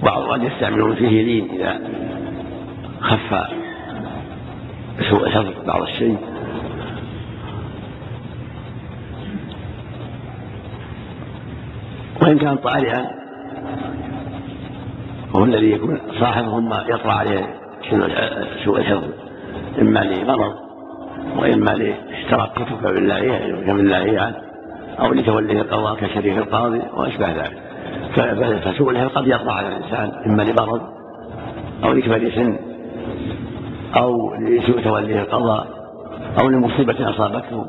بعض 0.03 0.21
قد 0.23 0.43
يستعملون 0.43 0.95
فيه 0.95 1.23
لين 1.23 1.49
إذا 1.51 1.79
خف 2.99 3.47
سوء 5.09 5.29
حفظ 5.29 5.65
بعض 5.67 5.81
الشيء. 5.81 6.17
وإن 12.21 12.37
كان 12.39 12.55
طارئا 12.55 13.18
وهو 15.33 15.45
الذي 15.45 15.71
يكون 15.71 16.01
صاحبه 16.19 16.59
ما 16.59 16.83
يطرأ 16.89 17.11
عليه 17.11 17.55
سوء 18.65 18.77
الحفظ. 18.77 19.09
إما 19.81 19.99
لمرض 19.99 20.53
وإما 21.37 21.71
لاشتراك 21.71 22.51
كتب 22.53 22.81
بالله 22.81 23.21
كبالله 23.67 24.21
عنه 24.21 24.35
أو 24.99 25.13
لتوليه 25.13 25.61
القضاء 25.61 25.95
كشريك 25.95 26.37
القاضي 26.37 26.81
وأشبه 26.93 27.31
ذلك. 27.31 27.57
فسوء 28.65 28.89
الحفظ 28.89 29.17
قد 29.17 29.27
يطرأ 29.27 29.51
على 29.51 29.67
الإنسان 29.67 30.11
إما 30.25 30.43
لمرض 30.43 30.81
أو 31.83 31.91
لكبر 31.93 32.31
سن 32.35 32.59
أو 33.97 34.35
لسوء 34.35 34.81
توليه 34.81 35.21
القضاء 35.21 35.67
أو 36.41 36.47
لمصيبة 36.47 37.09
أصابته 37.09 37.65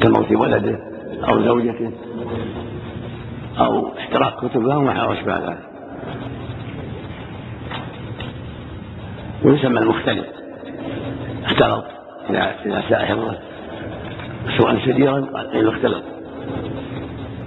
كموت 0.00 0.32
ولده 0.32 0.78
أو 1.28 1.42
زوجته 1.42 1.92
أو 3.58 3.88
احتراق 3.98 4.46
كتبه 4.46 4.76
وما 4.76 5.12
أشبه 5.12 5.38
ذلك. 5.38 5.69
ويسمى 9.44 9.78
المختلف 9.78 10.26
اختلط. 11.44 11.84
إذا 12.30 12.82
ساء 12.88 13.04
حفظه 13.04 13.38
سوءا 14.58 14.78
شديدا 14.78 15.42
قيل 15.52 15.68
اختلط. 15.68 16.02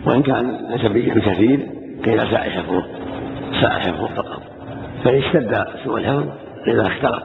وإن 0.06 0.22
كان 0.22 0.68
ليس 0.70 0.86
بكثير 0.86 1.70
قيل 2.06 2.20
ساء 2.20 2.50
حفظه 2.50 2.84
ساء 3.62 3.70
حفظه 3.70 4.08
فقط. 4.08 4.42
فإن 5.04 5.18
اشتد 5.18 5.66
سوء 5.84 6.00
الحفظ 6.00 6.26
قيل 6.66 6.80
اختلط. 6.80 7.24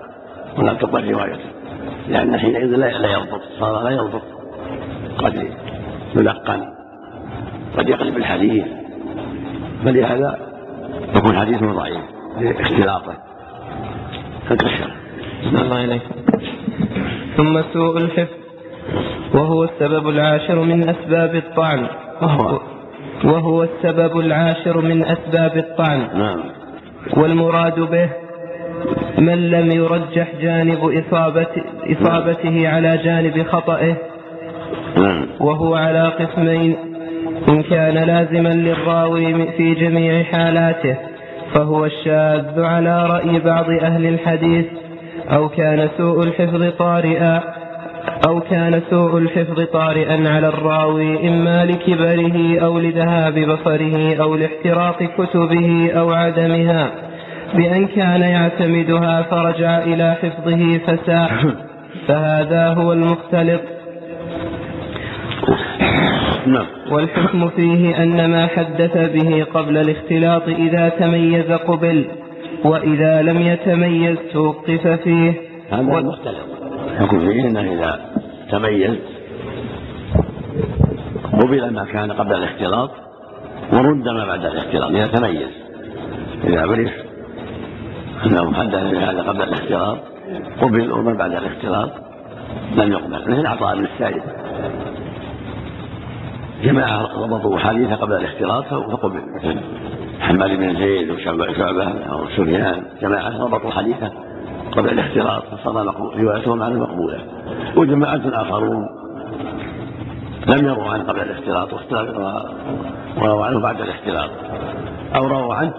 ولا 0.59 0.75
تقبل 0.75 1.11
روايته 1.11 1.51
لأن 2.09 2.39
حينئذ 2.39 2.77
لا 2.77 3.13
يضبط. 3.13 3.41
صار 3.61 3.83
لا 3.83 3.91
يضبط. 3.91 4.23
قد 5.19 5.49
يلقن. 6.17 6.65
قد 7.79 7.89
يقلب 7.89 8.17
الحديث. 8.17 8.65
فلهذا 9.85 10.39
يكون 11.17 11.39
حديثه 11.39 11.73
ضعيف 11.73 12.05
لاختلاطه. 12.41 13.15
الله 15.63 15.85
إليك. 15.85 16.03
ثم 17.37 17.63
سوء 17.73 17.99
الحفظ 17.99 18.37
وهو 19.35 19.65
السبب 19.65 20.09
العاشر 20.09 20.63
من 20.63 20.89
أسباب 20.89 21.35
الطعن. 21.35 21.87
وهو. 22.23 22.61
وهو 23.25 23.63
السبب 23.63 24.19
العاشر 24.19 24.81
من 24.81 25.05
أسباب 25.05 25.57
الطعن. 25.57 26.09
نعم. 26.15 26.41
والمراد 27.17 27.81
به 27.81 28.09
من 29.19 29.51
لم 29.51 29.71
يرجح 29.73 30.29
جانب 30.41 30.79
إصابة 30.79 31.47
إصابته 31.87 32.69
على 32.69 32.97
جانب 33.05 33.47
خطئه. 33.47 33.97
نعم. 34.97 35.27
وهو 35.41 35.75
على 35.75 36.09
قسمين 36.09 36.77
إن 37.49 37.63
كان 37.63 37.95
لازما 37.95 38.49
للراوي 38.49 39.53
في 39.57 39.75
جميع 39.75 40.23
حالاته. 40.23 40.97
فهو 41.55 41.85
الشاذ 41.85 42.61
على 42.61 43.07
رأي 43.07 43.39
بعض 43.39 43.71
أهل 43.71 44.07
الحديث 44.07 44.67
أو 45.33 45.49
كان 45.49 45.89
سوء 45.99 46.23
الحفظ 46.23 46.71
طارئا 46.79 47.43
أو 48.29 48.41
كان 48.41 48.83
سوء 48.91 49.19
الحفظ 49.19 49.65
طارئا 49.73 50.29
على 50.29 50.49
الراوي 50.49 51.29
إما 51.29 51.65
لكبره 51.65 52.59
أو 52.61 52.79
لذهاب 52.79 53.35
بصره 53.35 54.17
أو 54.23 54.35
لاحتراق 54.35 55.03
كتبه 55.03 55.93
أو 55.97 56.11
عدمها 56.11 56.91
بأن 57.55 57.87
كان 57.87 58.21
يعتمدها 58.21 59.23
فرجع 59.23 59.79
إلى 59.79 60.17
حفظه 60.23 60.79
فساء 60.79 61.31
فهذا 62.09 62.69
هو 62.69 62.93
المختلط. 62.93 63.78
نعم. 66.53 66.67
والحكم 66.91 67.49
فيه 67.49 68.03
أن 68.03 68.31
ما 68.31 68.47
حدث 68.47 68.97
به 69.13 69.45
قبل 69.55 69.77
الاختلاط 69.77 70.43
إذا 70.49 70.89
تميز 70.89 71.53
قبل 71.53 72.05
وإذا 72.65 73.23
لم 73.23 73.41
يتميز 73.41 74.17
توقف 74.33 74.87
فيه. 74.89 75.33
هذا 75.73 75.95
و- 75.95 75.99
المختلف 75.99 76.45
يكون 77.01 77.21
فيه 77.33 77.45
أنه 77.49 77.61
إذا 77.73 78.01
تميز 78.51 78.97
قبل 81.33 81.71
ما 81.75 81.85
كان 81.85 82.13
قبل 82.13 82.35
الاختلاط 82.35 82.91
ورد 83.73 84.09
ما 84.09 84.27
بعد 84.27 84.45
الاختلاط 84.45 84.91
إذا 84.91 85.07
تميز. 85.07 85.49
إذا 86.45 86.61
عرف 86.61 86.91
أنه 88.27 88.55
حدث 88.55 88.91
بهذا 88.91 89.23
قبل 89.23 89.43
الاختلاط 89.43 89.99
قبل 90.61 90.93
وما 90.93 91.13
بعد 91.15 91.33
الاختلاط 91.33 91.91
لم 92.77 92.93
يقبل. 92.93 93.33
مثل 93.33 93.47
عطاء 93.47 93.77
بن 93.77 93.85
السائب. 93.85 94.23
جماعة 96.63 97.27
ضبطوا 97.27 97.59
حديث 97.59 97.93
قبل 97.93 98.13
الاختلاط 98.13 98.65
فقبل 98.65 99.21
حماد 100.21 100.51
بن 100.51 100.77
زيد 100.77 101.11
وشعبة 101.11 101.53
شعبة 101.53 101.89
أو 101.89 102.27
سفيان 102.27 102.83
جماعة 103.03 103.31
ضبطوا 103.31 103.71
حديثه 103.71 104.11
قبل 104.73 104.89
الاختلاط 104.89 105.45
فصار 105.45 105.95
روايتهم 106.17 106.63
على 106.63 106.75
مقبولة. 106.75 107.21
وجماعة 107.77 108.23
آخرون 108.25 108.87
لم 110.47 110.67
يروا 110.67 110.91
عنه 110.91 111.05
قبل 111.05 111.21
الاختلاط 111.21 111.69
ورووا 113.17 113.47
عنه 113.47 113.61
بعد 113.61 113.81
الاختلاط. 113.81 114.31
أو 115.17 115.27
رووا 115.27 115.55
عنه 115.55 115.73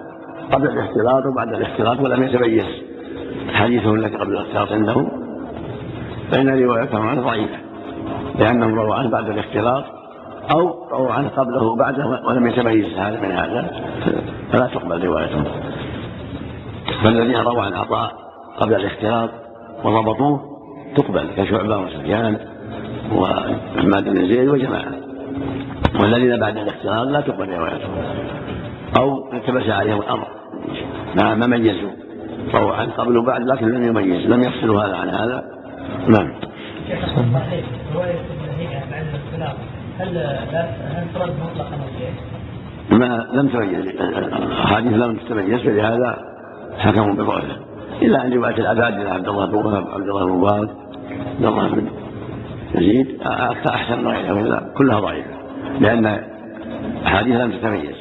قبل 0.51 0.67
الاختلاط 0.67 1.25
وبعد 1.25 1.53
الاختلاط 1.53 1.99
ولم 1.99 2.23
يتميز 2.23 2.65
حديثه 3.53 3.93
الذي 3.93 4.15
قبل 4.15 4.31
الاختلاط 4.31 4.71
عندهم 4.71 5.11
فإن 6.31 6.63
روايتهم 6.63 7.07
عنه 7.07 7.21
ضعيفة 7.21 7.57
لأنهم 8.39 8.79
رووا 8.79 8.95
عنه 8.95 9.09
بعد 9.09 9.29
الاختلاط 9.29 9.98
أو 10.51 10.87
رووا 10.91 11.11
عنه 11.11 11.27
قبله 11.27 11.63
وبعده 11.63 12.21
ولم 12.27 12.47
يتميز 12.47 12.97
هذا 12.97 13.19
من 13.21 13.31
هذا؟ 13.31 13.71
فلا 14.51 14.67
تقبل 14.67 15.05
روايتهم 15.05 15.43
فالذين 17.03 17.35
رووا 17.35 17.61
عن 17.63 17.73
عطاء 17.73 18.11
قبل 18.57 18.75
الاختلاط 18.75 19.29
وضبطوه 19.83 20.41
تقبل. 20.95 21.27
كشعبة 21.37 21.77
وسفيان 21.77 22.37
وحماد 23.15 24.03
بن 24.03 24.27
زيد 24.27 24.47
وجماعة. 24.47 24.93
والذين 26.01 26.39
بعد 26.39 26.57
الاختلاط 26.57 27.07
لا 27.07 27.21
تقبل 27.21 27.49
روايتهم 27.49 27.91
أو 28.99 29.33
التبس 29.33 29.69
عليهم 29.69 29.99
الأمر. 29.99 30.27
ما 31.15 31.35
ما 31.35 31.47
ميزوا. 31.47 31.91
رووا 32.53 32.73
عن 32.73 32.89
قبل 32.89 33.17
وبعد 33.17 33.41
لكن 33.41 33.67
لم 33.67 33.83
يميز 33.83 34.25
لم 34.25 34.43
يفصلوا 34.43 34.81
هذا 34.81 34.95
عن 34.95 35.09
هذا. 35.09 35.43
نعم 36.07 36.33
صحيح 37.33 37.65
رواية 37.95 38.19
النهي 38.43 38.81
بعد 38.91 39.05
الاختلاف 39.05 39.57
هل 39.99 40.13
لا 40.13 40.39
هل 40.39 41.05
ترد 41.13 41.33
مطلقا 41.43 41.77
ولا 42.91 43.07
ما 43.07 43.27
لم 43.33 43.47
تميز 43.47 43.85
احاديث 44.65 44.93
لم 44.93 45.15
تتميز 45.15 45.61
فلهذا 45.61 46.17
حكموا 46.77 47.13
بضعفه 47.13 47.55
إلا 48.01 48.25
أن 48.25 48.33
روايه 48.33 48.55
الابادله 48.55 49.09
عبد 49.09 49.27
الله 49.27 49.45
بن 49.45 49.55
وهب. 49.55 49.87
عبد 49.87 50.09
الله 50.09 50.25
بن 50.25 50.31
مبارك 50.31 50.69
عبد 51.35 51.45
الله 51.45 51.69
بن 51.69 51.87
يزيد. 52.75 53.17
أكثر 53.21 53.73
أحسن 53.73 53.99
من 53.99 54.07
غيره 54.07 54.33
وإلا 54.33 54.73
كلها 54.77 54.99
ضعيفة. 54.99 55.29
لأن 55.79 56.05
احاديث 57.05 57.35
لم 57.35 57.51
تتميز. 57.51 57.95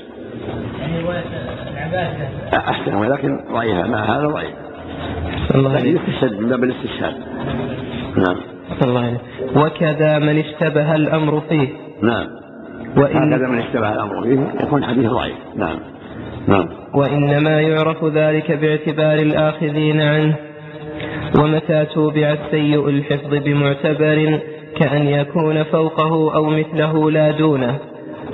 يعني 0.80 1.00
رواية 1.00 1.24
العبادة. 1.72 2.28
أحسن 2.56 2.94
ولكن 2.94 3.40
ضعيفة. 3.52 3.88
مع 3.88 4.04
هذا 4.04 4.26
ضعيف. 4.26 4.54
الله 5.54 5.70
عليك 5.70 6.00
يستشهد 6.08 6.40
من 6.40 6.48
باب 6.48 6.64
الاستشهاد. 6.64 7.14
نعم. 8.16 8.36
الله 8.82 9.00
عليك 9.00 9.20
وكذا 9.56 10.18
من 10.18 10.38
اشتبه 10.38 10.94
الأمر 10.94 11.40
فيه. 11.48 11.87
نعم. 12.02 12.26
وإن 12.96 13.32
هكذا 13.32 13.48
من 13.48 13.58
اشتبه 13.58 13.92
الأمر 13.92 14.22
فيه 14.22 14.64
يكون 14.64 14.84
حديث 14.84 15.10
ضعيف. 15.10 15.36
نعم. 15.56 15.78
نعم. 16.46 16.68
وإنما 16.94 17.60
يعرف 17.60 18.04
ذلك 18.04 18.52
باعتبار 18.52 19.18
الآخذين 19.18 20.00
عنه 20.00 20.36
ومتى 21.40 21.84
توبع 21.84 22.32
السيء 22.32 22.88
الحفظ 22.88 23.34
بمعتبر 23.34 24.40
كأن 24.76 25.06
يكون 25.06 25.62
فوقه 25.62 26.34
أو 26.34 26.44
مثله 26.44 27.10
لا 27.10 27.30
دونه. 27.30 27.78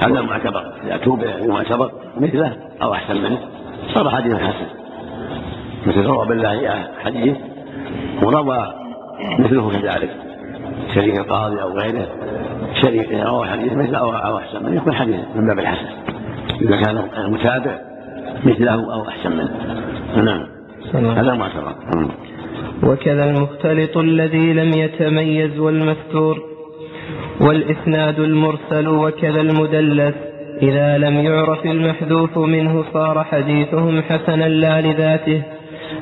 هذا 0.01 0.23
معتبر. 0.23 0.73
إذا 0.87 0.97
توبع 0.97 1.29
معتبر 1.47 1.91
مثله 2.17 2.57
أو 2.83 2.95
أحسن 2.95 3.23
منه 3.23 3.39
صار 3.95 4.11
حديث 4.11 4.35
حسن. 4.35 4.67
مثل 5.87 6.07
روى 6.07 6.27
بالله 6.27 6.89
حديث 7.05 7.37
وروى 8.23 8.75
مثله 9.39 9.71
كذلك 9.71 10.11
شريك 10.95 11.19
القاضي 11.19 11.63
أو 11.63 11.69
غيره. 11.69 12.07
شريك 12.85 13.13
روى 13.13 13.49
حديث 13.49 13.73
مثله 13.73 13.99
أو 13.99 14.39
أحسن 14.39 14.65
منه 14.65 14.77
يكون 14.77 14.95
حديث 14.95 15.21
من 15.37 15.47
باب 15.47 15.59
الحسن. 15.59 15.89
إذا 16.61 16.77
كان 16.77 17.09
المتابع 17.25 17.79
مثله 18.45 18.95
أو 18.95 19.09
أحسن 19.09 19.33
منه. 19.33 19.51
نعم. 20.17 20.47
هذا 20.95 21.35
معتبر 21.35 21.75
مم. 21.95 22.09
وكذا 22.83 23.31
المختلط 23.31 23.97
الذي 23.97 24.53
لم 24.53 24.71
يتميز 24.77 25.59
والمستور 25.59 26.43
والإسناد 27.41 28.21
المرسل 28.21 28.89
وكذا 28.89 29.41
المدلس. 29.41 30.15
إذا 30.63 30.99
لم 30.99 31.15
يعرف 31.19 31.67
المحذوف 31.67 32.39
منه 32.39 32.85
صار 32.93 33.25
حديثهم 33.25 34.03
حسنا 34.03 34.45
لا 34.45 34.81
لذاته 34.81 35.43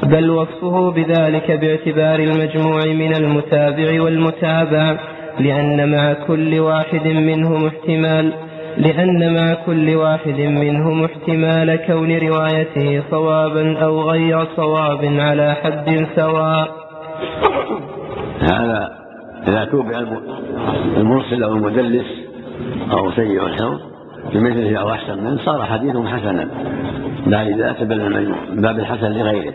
بل 0.02 0.30
وصفه 0.30 0.90
بذلك 0.90 1.50
باعتبار 1.50 2.18
المجموع 2.18 2.80
من 2.86 3.16
المتابع 3.16 4.02
والمتابع. 4.02 5.11
لأن 5.38 5.92
مع 5.92 6.12
كل 6.12 6.58
واحد 6.60 7.06
منهم 7.06 7.66
احتمال 7.66 8.32
لأن 8.76 9.34
مع 9.34 9.54
كل 9.54 9.96
واحد 9.96 10.40
منهم 10.40 11.04
احتمال 11.04 11.76
كون 11.86 12.18
روايته 12.18 13.02
صوابا 13.10 13.78
أو 13.78 14.10
غير 14.10 14.46
صواب 14.56 15.04
على 15.04 15.54
حد 15.54 16.06
سواء. 16.16 16.68
هذا 18.40 18.92
إذا 19.48 19.64
توبع 19.64 19.98
الم- 19.98 20.22
المرسل 20.96 21.42
أو 21.42 21.52
المدلس 21.52 22.06
أو 22.92 23.10
سيء 23.12 23.46
الحفظ 23.46 23.80
بمثله 24.34 24.76
أو 24.76 24.90
أحسن 24.90 25.24
منه 25.24 25.38
صار 25.44 25.64
حديثه 25.64 26.06
حسنا. 26.08 26.48
لا 27.26 27.44
من 27.82 27.92
المجموع 27.92 28.38
من 28.50 28.62
باب 28.62 28.78
الحسن 28.78 29.12
لغيره. 29.12 29.54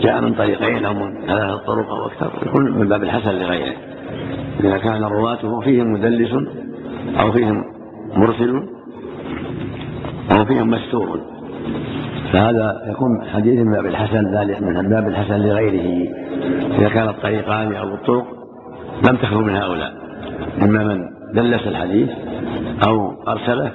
جاء 0.00 0.20
من 0.20 0.34
طريقين 0.34 0.84
أو 0.84 0.94
من 0.94 1.26
ثلاثة 1.26 1.56
طرق 1.56 1.90
أو 1.90 2.06
أكثر 2.06 2.30
يكون 2.46 2.78
من 2.78 2.88
باب 2.88 3.02
الحسن 3.02 3.30
لغيره. 3.30 3.74
إذا 4.64 4.78
كان 4.78 5.04
رواته 5.04 5.60
فيهم 5.60 5.92
مدلس 5.92 6.32
أو 7.20 7.32
فيهم 7.32 7.64
مرسل 8.16 8.62
أو 10.36 10.44
فيهم 10.44 10.70
مستور. 10.70 11.20
فهذا 12.32 12.82
يكون 12.86 13.22
حديث 13.34 13.60
من 13.60 13.72
باب 13.72 13.86
الحسن 13.86 14.24
من 14.60 14.88
باب 14.88 15.08
الحسن 15.08 15.40
لغيره. 15.40 16.08
إذا 16.78 16.88
كان 16.88 17.08
الطريقان 17.08 17.74
أو 17.74 17.94
الطرق 17.94 18.26
لم 19.08 19.16
تخلو 19.16 19.40
من 19.40 19.56
هؤلاء. 19.56 19.92
إما 20.62 20.84
من 20.84 20.98
دلس 21.34 21.66
الحديث 21.66 22.08
أو 22.86 23.12
أرسله 23.28 23.72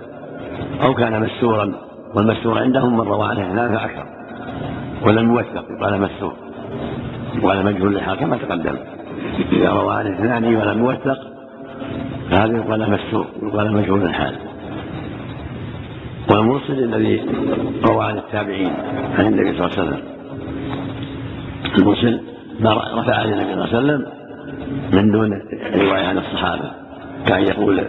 أو 0.83 0.93
كان 0.93 1.21
مسورا 1.21 1.73
والمسور 2.15 2.59
عندهم 2.59 2.97
من 2.97 3.07
روى 3.07 3.27
عنه 3.27 3.51
اثنان 3.51 3.77
فأكثر 3.77 4.05
ولم 5.07 5.31
يوثق 5.31 5.65
يقال 5.71 6.01
مسور 6.01 6.33
وعلى 7.43 7.63
مجهول 7.63 7.95
الحال 7.95 8.17
كما 8.17 8.37
تقدم. 8.37 8.75
إذا 9.39 9.69
روى 9.69 9.93
عنه 9.93 10.15
اثنان 10.15 10.55
ولم 10.55 10.79
يوثق 10.85 11.17
فهذا 12.29 12.57
يقال 12.57 12.91
مسور 12.91 13.25
يقال 13.43 13.73
مجهول 13.73 14.03
الحال. 14.03 14.35
والمرسل 16.31 16.83
الذي 16.83 17.25
روى 17.89 18.05
عن 18.05 18.17
التابعين 18.17 18.73
عن 19.17 19.25
النبي 19.25 19.57
صلى 19.57 19.65
الله 19.65 19.77
عليه 19.77 19.81
وسلم. 19.81 20.01
المرسل 21.77 22.21
ما 22.59 22.73
رفع 22.73 23.15
عن 23.15 23.33
النبي 23.33 23.53
صلى 23.53 23.53
الله 23.53 23.75
عليه 23.75 23.77
وسلم 23.77 24.05
من 24.93 25.11
دون 25.11 25.41
رواية 25.75 26.07
عن 26.07 26.17
الصحابة. 26.17 26.71
كان 27.27 27.41
يقول 27.41 27.83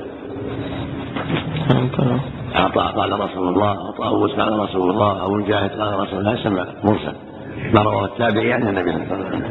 عطاء 2.55 2.93
قال 3.01 3.21
رسول 3.21 3.49
الله 3.49 3.71
أو 3.71 3.91
طاووس 3.91 4.33
قال 4.33 4.59
رسول 4.59 4.91
الله 4.91 5.21
أو 5.21 5.35
مجاهد 5.35 5.71
قال 5.71 6.01
رسول 6.01 6.19
الله 6.19 6.35
يسمى 6.35 6.65
مرسل 6.85 7.13
ما 7.75 7.83
رواه 7.83 8.05
التابعي 8.05 8.53
عن 8.53 8.69
النبي 8.69 8.93
صلى 8.93 9.03
الله 9.03 9.15
عليه 9.15 9.27
وسلم. 9.27 9.43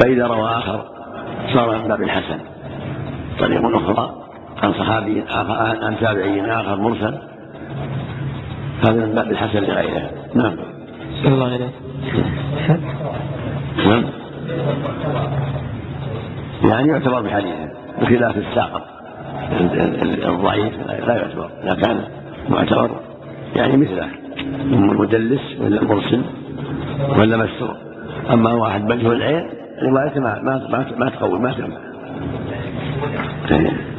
فإذا 0.00 0.26
روى 0.26 0.48
آخر 0.48 0.95
صار 1.54 1.78
من 1.78 1.88
باب 1.88 2.02
الحسن. 2.02 2.38
طريق 3.38 3.76
أخرى 3.76 4.14
عن 4.62 4.72
صحابي 4.72 5.24
آخر 5.28 5.84
عن 5.84 5.96
تابعي 6.00 6.52
آخر 6.52 6.76
مرسل. 6.76 7.18
هذا 8.88 9.06
من 9.06 9.14
باب 9.14 9.30
الحسن 9.30 9.58
لغيره. 9.58 10.10
نعم. 10.34 10.56
الله 11.24 11.46
عليه 11.46 11.70
نعم. 13.86 14.04
يعني 16.64 16.88
يعتبر 16.88 17.20
بحديثه 17.20 17.68
بخلاف 18.00 18.36
الساقط. 18.36 18.82
الضعيف 20.24 20.74
لا 20.86 21.16
يعتبر 21.16 21.50
إذا 21.62 21.74
كان 21.74 22.04
معتبر. 22.48 22.90
يعني 23.56 23.76
مثله 23.76 24.08
المدلس 24.72 25.40
ولا 25.60 25.82
المرسل 25.82 26.22
ولا 27.08 27.36
مسروق 27.36 27.76
أما 28.32 28.52
واحد 28.52 28.84
مجهول 28.84 29.16
العين 29.16 29.48
روايته 29.82 30.20
ما 30.20 30.40
ما 30.42 30.86
ما 30.98 31.10
تقوي 31.10 31.38
ما 31.38 31.52
تنفع 31.52 31.78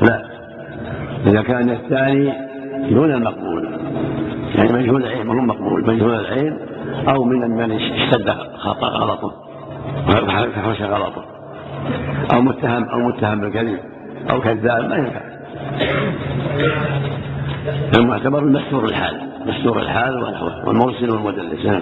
لا. 0.01 0.25
إذا 1.27 1.41
كان 1.41 1.69
الثاني 1.69 2.33
دون 2.89 3.11
المقبول 3.11 3.79
يعني 4.55 4.73
مجهول 4.73 5.03
العين 5.03 5.27
هو 5.27 5.33
مقبول 5.33 5.87
مجهول 5.87 6.13
العين 6.13 6.57
أو 7.09 7.23
من 7.23 7.51
من 7.51 7.71
اشتد 7.71 8.29
خطا 8.57 8.87
غلطه 8.87 9.33
فحوش 10.55 10.81
غلطه. 10.81 11.25
أو 12.33 12.41
متهم 12.41 12.83
أو 12.83 12.99
متهم 12.99 13.41
بالكذب 13.41 13.79
أو 14.29 14.41
كذاب 14.41 14.89
ما 14.89 14.95
ينفع. 14.95 15.21
المعتبر 17.97 18.39
المستور 18.39 18.85
الحال 18.85 19.21
مستور 19.45 19.79
الحال 19.79 20.23
والمرسل 20.65 21.09
والمدلس. 21.09 21.65
نعم. 21.65 21.81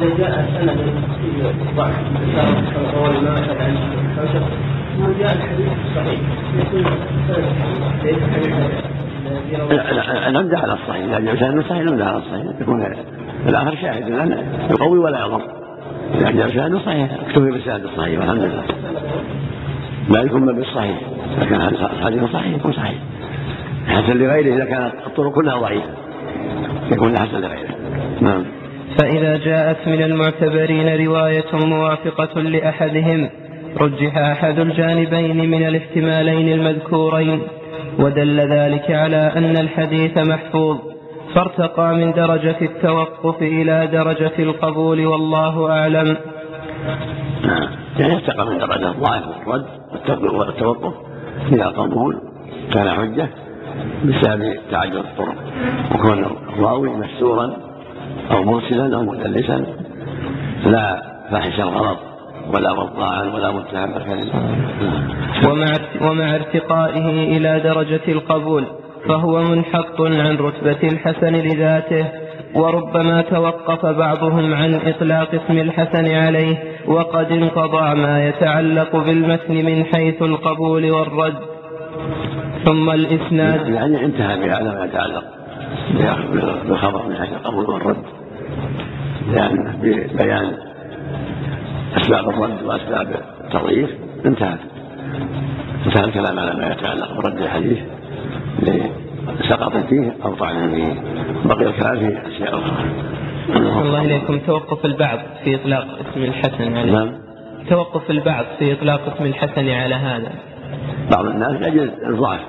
إذا 0.00 0.16
جاء 0.18 0.50
سند 0.60 0.78
ضعف 1.76 1.94
روى 2.94 3.18
الماء 3.18 3.56
عن 3.60 3.76
وجاء 4.98 5.32
الحديث 5.32 5.68
الصحيح 5.88 6.20
يكون 9.52 10.32
نمدح 10.32 10.62
على 10.62 10.72
الصحيح 10.72 11.04
اذا 11.04 11.20
جاء 11.20 11.36
سند 11.36 11.62
صحيح 11.62 11.82
نمدح 11.82 12.06
على 12.06 12.18
الصحيح 12.18 12.44
يكون 12.60 12.94
الآخر 13.46 13.76
شاهد 13.76 14.10
لأن 14.10 14.44
يقوي 14.70 14.98
ولا 14.98 15.20
يضر 15.20 15.42
اذا 16.14 16.30
جاء 16.30 16.48
سند 16.48 16.76
صحيح 16.76 17.12
اكتفي 17.12 17.50
بالسند 17.50 17.84
الصحيح 17.84 18.20
والحمد 18.20 18.42
لله 18.42 18.64
لا 20.08 20.22
يكون 20.22 20.56
بالصحيح 20.56 21.00
اذا 21.36 21.46
كان 21.46 21.60
الحديث 21.98 22.24
صحيح 22.24 22.54
يكون 22.54 22.72
صحيح 22.72 22.98
حسن 23.86 24.18
لغيره 24.18 24.54
اذا 24.54 24.64
كانت 24.64 24.92
الطرق 25.06 25.32
كلها 25.32 25.58
ضعيفه 25.58 25.90
يكون 26.92 27.18
حسن 27.18 27.40
لغيره 27.40 27.74
نعم 28.20 28.59
فإذا 29.00 29.36
جاءت 29.36 29.88
من 29.88 30.02
المعتبرين 30.02 31.06
رواية 31.06 31.52
موافقة 31.52 32.40
لأحدهم 32.40 33.30
رجح 33.80 34.18
أحد 34.18 34.58
الجانبين 34.58 35.50
من 35.50 35.66
الاحتمالين 35.66 36.52
المذكورين 36.52 37.42
ودل 37.98 38.40
ذلك 38.40 38.90
على 38.90 39.32
أن 39.36 39.56
الحديث 39.56 40.18
محفوظ 40.18 40.78
فارتقى 41.34 41.94
من 41.94 42.12
درجة 42.12 42.56
التوقف 42.62 43.42
إلى 43.42 43.88
درجة 43.92 44.32
القبول 44.38 45.06
والله 45.06 45.70
أعلم. 45.70 46.16
يعني 47.98 48.14
ارتقى 48.14 48.46
من 48.46 48.58
درجة 48.58 48.90
الضعف 48.90 49.22
والرد 49.46 50.24
والتوقف 50.34 50.94
إلى 51.52 51.64
قبول 51.64 52.20
كان 52.72 52.90
حجة 52.90 53.28
بسبب 54.04 54.54
تعدد 54.70 54.94
الطرق 54.96 55.34
وكون 55.94 56.24
الراوي 56.58 56.90
مستورا 56.90 57.69
أو 58.30 58.44
مرسلا 58.44 58.96
أو 58.96 59.02
مدلسا 59.02 59.66
لا 60.66 61.02
فاحش 61.30 61.60
الغلط 61.60 61.98
ولا 62.54 62.72
وضاعا 62.72 63.22
ولا 63.22 63.50
متهم 63.50 63.94
بالكذب 63.94 64.30
ومع 65.46 65.72
ومع 66.10 66.34
ارتقائه 66.34 67.36
إلى 67.36 67.60
درجة 67.60 68.00
القبول 68.08 68.64
فهو 69.08 69.42
منحط 69.42 70.00
عن 70.00 70.36
رتبة 70.36 70.88
الحسن 70.88 71.32
لذاته 71.32 72.06
وربما 72.54 73.22
توقف 73.22 73.86
بعضهم 73.86 74.54
عن 74.54 74.74
إطلاق 74.74 75.34
اسم 75.34 75.58
الحسن 75.58 76.08
عليه 76.08 76.56
وقد 76.86 77.32
انقضى 77.32 78.00
ما 78.00 78.28
يتعلق 78.28 78.96
بالمتن 78.96 79.54
من 79.54 79.84
حيث 79.84 80.22
القبول 80.22 80.90
والرد. 80.90 81.38
ثم 82.64 82.90
الإسناد. 82.90 83.68
يعني 83.68 84.04
انتهى 84.04 84.36
بهذا 84.40 84.72
ما 84.72 84.84
يتعلق 84.84 85.24
بالخبر 86.64 87.08
من 87.08 87.16
حيث 87.16 87.32
القبول 87.32 87.64
والرد. 87.70 88.19
لأن 89.32 89.78
ببيان 89.82 90.52
أسباب 91.96 92.28
الرد 92.28 92.62
وأسباب 92.62 93.20
التضعيف. 93.44 93.90
انتهى. 94.26 94.56
انتهى 95.86 96.04
الكلام 96.04 96.38
على 96.38 96.54
ما 96.54 96.72
يتعلق 96.72 97.20
برد 97.20 97.36
الحديث 97.42 97.78
لسقط 99.40 99.76
فيه 99.76 100.16
أو 100.24 100.34
طعن 100.34 100.74
فيه. 100.74 101.02
بقي 101.44 101.66
الكلام 101.66 101.98
في 101.98 102.28
أشياء 102.28 102.58
أخرى. 102.58 102.84
الله 103.56 104.02
إليكم. 104.02 104.38
توقف 104.38 104.84
البعض 104.84 105.18
في 105.44 105.54
إطلاق 105.54 105.86
اسم 106.00 106.22
الحسن 106.22 106.76
على 106.76 106.90
نعم. 106.92 107.12
توقف 107.68 108.10
البعض 108.10 108.44
في 108.58 108.72
إطلاق 108.72 109.14
اسم 109.14 109.24
الحسن 109.24 109.68
على 109.68 109.94
هذا. 109.94 110.32
بعض 111.12 111.26
الناس 111.26 111.66
يجد 111.66 111.92
الضعف 112.06 112.40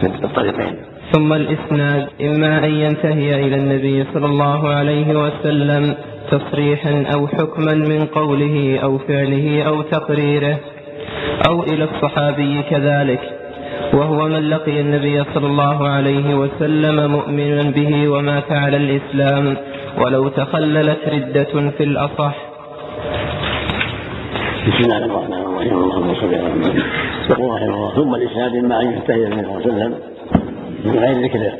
في 0.00 0.06
الطريقين. 0.06 0.76
ثم 1.12 1.32
الإسناد 1.32 2.08
إما 2.20 2.64
أن 2.64 2.74
ينتهي 2.74 3.46
إلى 3.46 3.56
النبي 3.56 4.04
صلى 4.14 4.26
الله 4.26 4.68
عليه 4.68 5.08
وسلم 5.24 5.94
تصريحا 6.30 7.04
أو 7.14 7.26
حكما 7.26 7.74
من 7.74 8.06
قوله 8.06 8.78
أو 8.82 8.98
فعله 8.98 9.62
أو 9.62 9.82
تقريره 9.82 10.58
أو 11.48 11.62
إلى 11.62 11.84
الصحابي 11.84 12.62
كذلك. 12.70 13.20
وهو 13.92 14.28
من 14.28 14.50
لقي 14.50 14.80
النبي 14.80 15.24
صلى 15.34 15.46
الله 15.46 15.88
عليه 15.88 16.34
وسلم 16.34 17.10
مؤمنا 17.10 17.70
به 17.70 18.08
ومات 18.08 18.52
على 18.52 18.76
الإسلام 18.76 19.56
ولو 19.98 20.28
تخللت 20.28 20.98
ردة 21.08 21.70
في 21.70 21.84
الأصح. 21.84 22.34
بسم 24.66 24.84
الله 24.84 25.04
الرحمن 25.04 25.42
الرحيم. 25.46 25.78
اللهم 25.84 26.14
صل 26.14 26.34
على 26.34 26.48
محمد. 26.54 26.82
ثم 27.96 28.14
الإسناد 28.14 28.56
إما 28.56 28.80
أن 28.82 28.86
ينتهي 28.92 29.26
النبي 29.26 29.42
صلى 29.42 29.54
الله 29.54 29.62
عليه 29.64 29.72
وسلم 29.74 29.94
من 30.84 30.98
غير 30.98 31.24
ذكر 31.24 31.52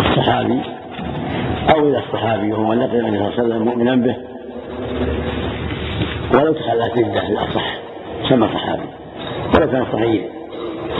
الصحابي 0.00 0.60
أو 1.74 1.88
إلى 1.88 1.98
الصحابي 1.98 2.52
وهو 2.52 2.72
لقي 2.72 2.98
النبي 2.98 3.18
صلى 3.18 3.28
الله 3.28 3.32
عليه 3.32 3.42
وسلم 3.42 3.62
مؤمنا 3.62 3.94
به. 3.94 4.16
ولو 6.34 6.52
تخلت 6.52 6.98
رده 6.98 7.20
في 7.20 7.32
الأصح 7.32 7.78
سمى 8.28 8.48
صحابي. 8.48 8.88
ولو 9.56 9.70
كان 9.70 9.86
صغير 9.92 10.28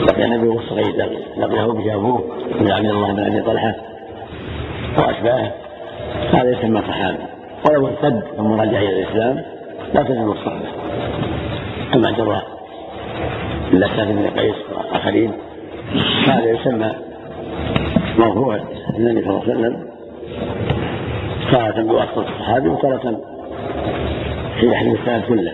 لقي 0.09 0.25
النبي 0.25 0.49
وهو 0.49 0.61
صغير 0.61 0.95
لقيه 1.39 1.67
به 1.67 1.95
ابوه 1.95 2.25
من 2.61 2.73
عبد 2.73 2.87
الله 2.87 3.13
بن 3.13 3.25
أبي 3.25 3.41
طلحة 3.41 3.75
وأشباهه. 4.99 5.53
هذا 6.33 6.51
يسمى 6.51 6.83
صحابي. 6.83 7.19
ولو 7.69 7.87
ارتد 7.87 8.23
ثم 8.37 8.61
رجع 8.61 8.79
إلى 8.79 9.03
الإسلام 9.03 9.43
لا 9.95 10.03
تلزم 10.03 10.33
الصحبه 10.33 10.69
كما 11.93 12.11
جرى 12.11 12.43
لسان 13.73 14.17
بن 14.17 14.41
قيس 14.41 14.55
وآخرين 14.75 15.33
هذا 16.27 16.51
يسمى 16.51 16.93
مرفوع 18.19 18.57
النبي 18.99 19.21
صلى 19.23 19.31
الله 19.31 19.43
عليه 19.43 19.53
وسلم 19.53 19.83
تارة 21.53 21.83
بواسطة 21.83 22.21
الصحابي 22.21 22.69
وتارة 22.69 23.21
في 24.61 24.67
يحرم 24.67 24.95
السند 24.95 25.23
كله. 25.29 25.53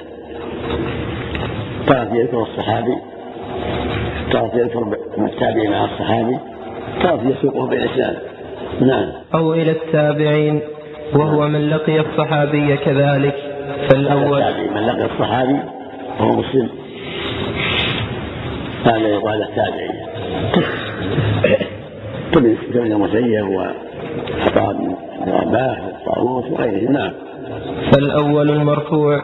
تارة 1.86 2.14
يذكر 2.14 2.42
الصحابي 2.42 2.96
تارة 4.30 4.50
يذكر 4.54 4.96
التابعي 5.18 5.68
مع 5.68 5.84
الصحابي 5.84 6.38
تارة 7.02 7.22
يسوقه 7.28 7.66
بالإسلام. 7.66 8.14
نعم. 8.80 9.12
أو 9.34 9.54
إلى 9.54 9.70
التابعين 9.70 10.60
وهو 11.14 11.48
من 11.48 11.70
لقي 11.70 12.00
الصحابي 12.00 12.76
كذلك 12.76 13.34
فالأول. 13.90 14.42
من 14.74 14.86
لقي 14.86 15.04
الصحابي 15.04 15.58
وهو 16.20 16.32
مسلم. 16.32 16.68
هذا 18.84 19.08
يقال 19.08 19.42
التابعي 19.42 20.04
كابن 22.34 22.92
المسيب 22.92 23.48
وعطاء 23.48 24.72
بن 24.72 25.32
رباح 25.32 25.84
والطاووس 25.84 26.44
وغيره 26.50 26.90
نعم. 26.90 27.12
فالأول 27.92 28.50
المرفوع 28.50 29.22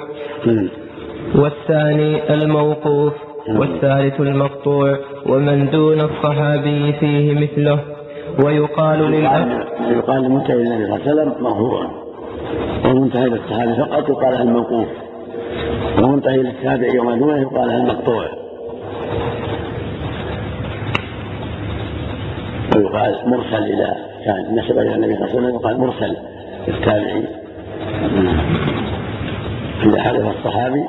والثاني 1.35 2.35
الموقوف 2.35 3.13
والثالث 3.49 4.21
المقطوع 4.21 4.99
ومن 5.27 5.71
دون 5.71 6.01
الصحابي 6.01 6.93
فيه 6.93 7.35
مثله. 7.35 7.79
ويقال 8.45 8.99
للأخ 8.99 9.47
يقال 9.91 10.23
لمنتهي 10.23 10.55
النبي 10.63 10.87
صلى 10.87 10.97
الله 10.97 11.01
عليه 11.01 11.13
وسلم 11.13 11.35
مرفوع 11.45 11.91
ومنتهي 12.85 13.27
للصحابي 13.29 13.75
فقط 13.75 14.09
يقال 14.09 14.35
الموقوف. 14.35 14.89
ومنتهي 16.03 16.37
للتابعي 16.37 16.99
وما 16.99 17.17
دونه 17.17 17.41
يقال 17.41 17.71
المقطوع. 17.71 18.25
ويقال 22.81 23.17
مرسل 23.27 23.65
إلى 23.65 23.95
كان 24.25 24.55
نسب 24.55 24.79
إلى 24.79 24.95
النبي 24.95 25.17
صلى 25.17 25.25
الله 25.25 25.37
عليه 25.37 25.39
وسلم 25.39 25.55
يقال 25.55 25.79
مرسل 25.79 26.17
للتابعي 26.69 27.25
إذا 29.83 30.03
حدث 30.03 30.37
الصحابي 30.37 30.85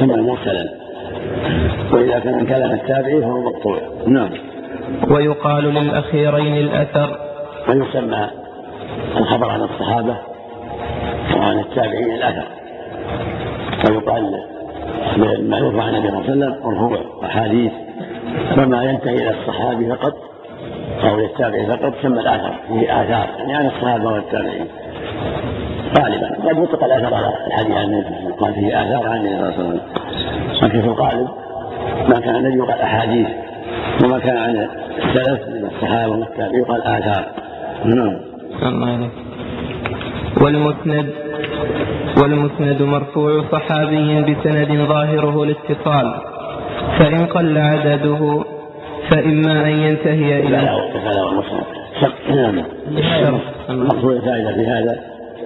سمى 0.00 0.16
مرسلا. 0.16 0.68
وإذا 1.92 2.18
كان 2.18 2.46
كلام 2.46 2.70
التابعي 2.70 3.20
فهو 3.20 3.40
مقطوع. 3.40 3.78
نعم. 4.06 4.30
ويقال 5.10 5.64
للأخيرين 5.64 6.56
الأثر. 6.56 7.18
ويسمى 7.68 8.30
الخبر 9.16 9.50
عن 9.50 9.62
الصحابة 9.62 10.16
وعن 11.36 11.58
التابعين 11.58 12.12
الأثر. 12.12 12.46
ويقال 13.90 14.44
المعروف 15.16 15.74
عن 15.80 15.94
النبي 15.94 16.08
صلى 16.08 16.18
الله 16.18 16.46
عليه 16.46 16.56
وسلم 16.56 16.56
مرفوع 16.64 16.98
أحاديث. 17.24 17.72
وما 18.58 18.84
ينتهي 18.84 19.14
إلى 19.14 19.30
الصحابي 19.30 19.86
فقط 19.86 20.33
أو 21.04 21.16
للتابعين 21.16 21.76
فقط 21.76 21.94
سمى 22.02 22.20
الأثر 22.20 22.54
فيه 22.68 23.02
آثار 23.02 23.28
يعني 23.38 23.54
عن 23.54 23.66
الصحابة 23.66 24.04
والتابعين 24.12 24.66
غالبا 25.98 26.28
قد 26.48 26.58
يطلق 26.62 26.84
الأثر 26.84 27.14
على 27.14 27.32
الحديث 27.46 27.76
عن 27.76 27.84
النبي 27.84 28.32
قال 28.40 28.54
فيه 28.54 28.82
آثار 28.82 29.08
عن 29.08 29.16
النبي 29.16 29.52
صلى 29.52 29.64
الله 29.64 29.72
عليه 29.72 29.78
وسلم. 29.78 29.80
لكن 30.62 30.80
في 30.80 30.86
الغالب 30.86 31.28
ما 32.08 32.20
كان 32.20 32.36
النبي 32.36 32.58
يقال 32.58 32.80
أحاديث 32.80 33.28
وما 34.04 34.18
كان 34.18 34.36
عن 34.36 34.68
السلف 34.98 35.48
من 35.48 35.70
الصحابة 35.74 36.12
والتابعين 36.12 36.60
يقال 36.60 36.82
آثار. 36.82 37.24
نعم. 37.84 38.18
والمسند 40.42 41.10
والمسند 42.22 42.82
مرفوع 42.82 43.44
صحابي 43.52 44.20
بسند 44.22 44.88
ظاهره 44.88 45.42
الاتصال 45.42 46.14
فإن 46.98 47.26
قل 47.26 47.58
عدده 47.58 48.44
فإما 49.10 49.64
أن 49.64 49.70
ينتهي 49.70 50.40
إلى 50.40 50.56
هذا 50.56 51.20
هو 51.20 51.28
المسند 51.28 51.64
نعم 52.28 52.64
مقصود 53.68 54.12
الفائدة 54.16 54.52
في 54.54 54.66
هذا 54.66 55.00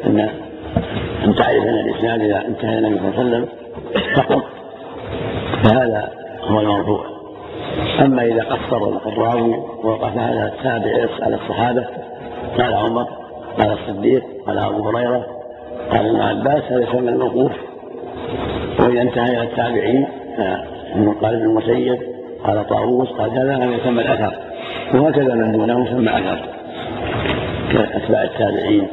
أن 0.06 0.28
أن 1.24 1.34
تعرف 1.34 1.62
أن 1.62 1.78
الإسلام 1.78 2.20
إذا 2.20 2.46
انتهى 2.46 2.78
النبي 2.78 2.98
صلى 2.98 3.08
الله 3.08 3.18
عليه 3.18 3.28
وسلم 3.28 3.48
فقط 4.16 4.42
فهذا 5.62 6.08
هو 6.42 6.60
المرفوع 6.60 7.04
أما 8.00 8.22
إذا 8.22 8.42
قصر 8.42 9.08
الراوي 9.08 9.54
ووقف 9.84 10.18
على 10.18 10.46
التابع 10.46 11.08
على 11.22 11.36
الصحابة 11.36 11.86
قال 12.58 12.74
عمر 12.74 13.06
قال 13.58 13.72
الصديق 13.72 14.22
قال 14.46 14.58
أبو 14.58 14.88
هريرة 14.88 15.26
قال 15.90 16.06
ابن 16.06 16.20
عباس 16.20 16.62
هذا 16.72 16.82
يسمى 16.82 17.08
الموقوف 17.08 17.52
وإذا 18.80 19.02
انتهى 19.02 19.30
إلى 19.30 19.42
التابعين 19.42 20.06
قال 21.22 21.34
ابن 21.34 21.42
المسيب 21.42 22.17
قال 22.44 22.66
طاووس 22.66 23.08
قال 23.08 23.30
كذا 23.30 23.56
هذا 23.56 23.64
يسمى 23.64 24.02
الأثر. 24.02 24.32
وهكذا 24.94 25.34
من 25.34 25.52
دونه 25.52 25.86
يسمى 25.86 26.10
أثر 26.10 26.38
كأتباع 27.72 28.22
التابعين. 28.22 28.86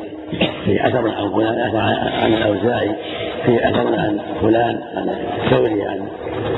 في 0.66 0.88
أثر 0.88 1.10
عن 1.10 1.30
فلان 1.30 1.60
أثر 1.60 1.78
عن 2.24 2.34
الأوزاعي. 2.34 2.96
في 3.46 3.70
أثر 3.70 3.88
عن 3.88 4.20
فلان 4.42 4.80
عن 4.96 5.10
الثوري 5.44 5.84
عن 5.84 6.00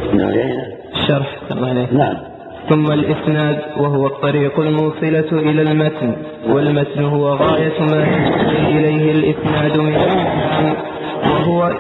ابن 0.09 0.21
عيينة. 0.21 0.67
الشرح 0.95 1.27
عليه 1.51 1.87
نعم. 1.91 2.17
ثم 2.69 2.91
الإسناد 2.91 3.59
وهو 3.77 4.07
الطريق 4.07 4.59
الموصلة 4.59 5.31
إلى 5.31 5.61
المتن. 5.61 6.15
والمتن 6.49 7.03
هو 7.03 7.29
غاية 7.29 7.81
ما 7.81 8.03
إليه 8.67 9.11
الإسناد 9.11 9.77
من 9.77 9.95
وهو 11.23 11.71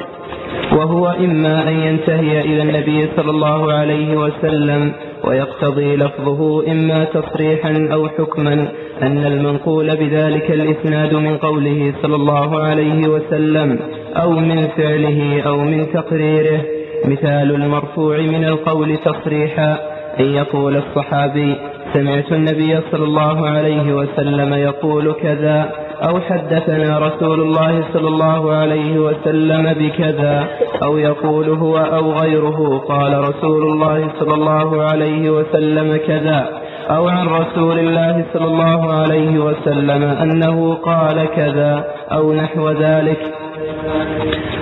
وهو 0.71 1.07
إما 1.07 1.67
أن 1.69 1.73
ينتهي 1.73 2.41
إلى 2.41 2.61
النبي 2.61 3.09
صلى 3.15 3.31
الله 3.31 3.73
عليه 3.73 4.17
وسلم 4.17 4.91
ويقتضي 5.23 5.95
لفظه 5.95 6.71
إما 6.71 7.03
تصريحا 7.03 7.89
أو 7.93 8.07
حكما 8.07 8.67
أن 9.01 9.25
المنقول 9.25 9.95
بذلك 9.95 10.51
الإسناد 10.51 11.15
من 11.15 11.37
قوله 11.37 11.93
صلى 12.01 12.15
الله 12.15 12.59
عليه 12.63 13.07
وسلم 13.07 13.79
أو 14.15 14.31
من 14.31 14.67
فعله 14.67 15.41
أو 15.41 15.57
من 15.57 15.87
تقريره. 15.93 16.61
مثال 17.05 17.55
المرفوع 17.55 18.17
من 18.17 18.45
القول 18.45 18.97
تصريحا 18.97 19.77
أن 20.19 20.25
يقول 20.25 20.77
الصحابي 20.77 21.55
سمعت 21.93 22.31
النبي 22.31 22.79
صلى 22.91 23.03
الله 23.03 23.49
عليه 23.49 23.93
وسلم 23.93 24.53
يقول 24.53 25.13
كذا 25.13 25.86
أو 26.03 26.19
حدثنا 26.19 26.99
رسول 26.99 27.41
الله 27.41 27.83
صلى 27.93 28.07
الله 28.07 28.53
عليه 28.53 28.99
وسلم 28.99 29.73
بكذا 29.73 30.47
أو 30.83 30.97
يقول 30.97 31.49
هو 31.49 31.77
أو 31.77 32.11
غيره 32.11 32.77
قال 32.77 33.29
رسول 33.29 33.63
الله 33.63 34.09
صلى 34.19 34.33
الله 34.33 34.83
عليه 34.83 35.29
وسلم 35.29 35.97
كذا 36.07 36.49
أو 36.89 37.07
عن 37.07 37.27
رسول 37.27 37.79
الله 37.79 38.25
صلى 38.33 38.45
الله 38.45 38.93
عليه 38.93 39.39
وسلم 39.39 40.03
أنه 40.03 40.73
قال 40.73 41.25
كذا 41.35 41.85
أو 42.11 42.33
نحو 42.33 42.69
ذلك. 42.69 43.33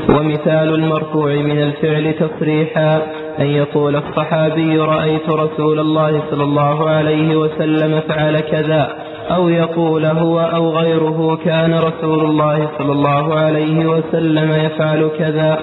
ومثال 0.10 0.76
المرفوع 0.76 1.34
من 1.34 1.62
الفعل 1.62 2.14
تصريحا 2.14 3.02
أن 3.40 3.45
يقول 3.45 3.95
الصحابي 3.95 4.78
رأيت 4.78 5.30
رسول 5.30 5.80
الله 5.80 6.22
صلى 6.32 6.44
الله 6.44 6.90
عليه 6.90 7.36
وسلم 7.36 7.99
فعل 8.07 8.40
كذا. 8.40 8.88
أو 9.31 9.49
يقول 9.49 10.06
هو 10.06 10.39
أو 10.39 10.69
غيره 10.69 11.39
كان 11.45 11.73
رسول 11.73 12.26
الله 12.26 12.69
صلى 12.77 12.91
الله 12.91 13.35
عليه 13.35 13.85
وسلم 13.85 14.52
يفعل 14.52 15.10
كذا. 15.19 15.60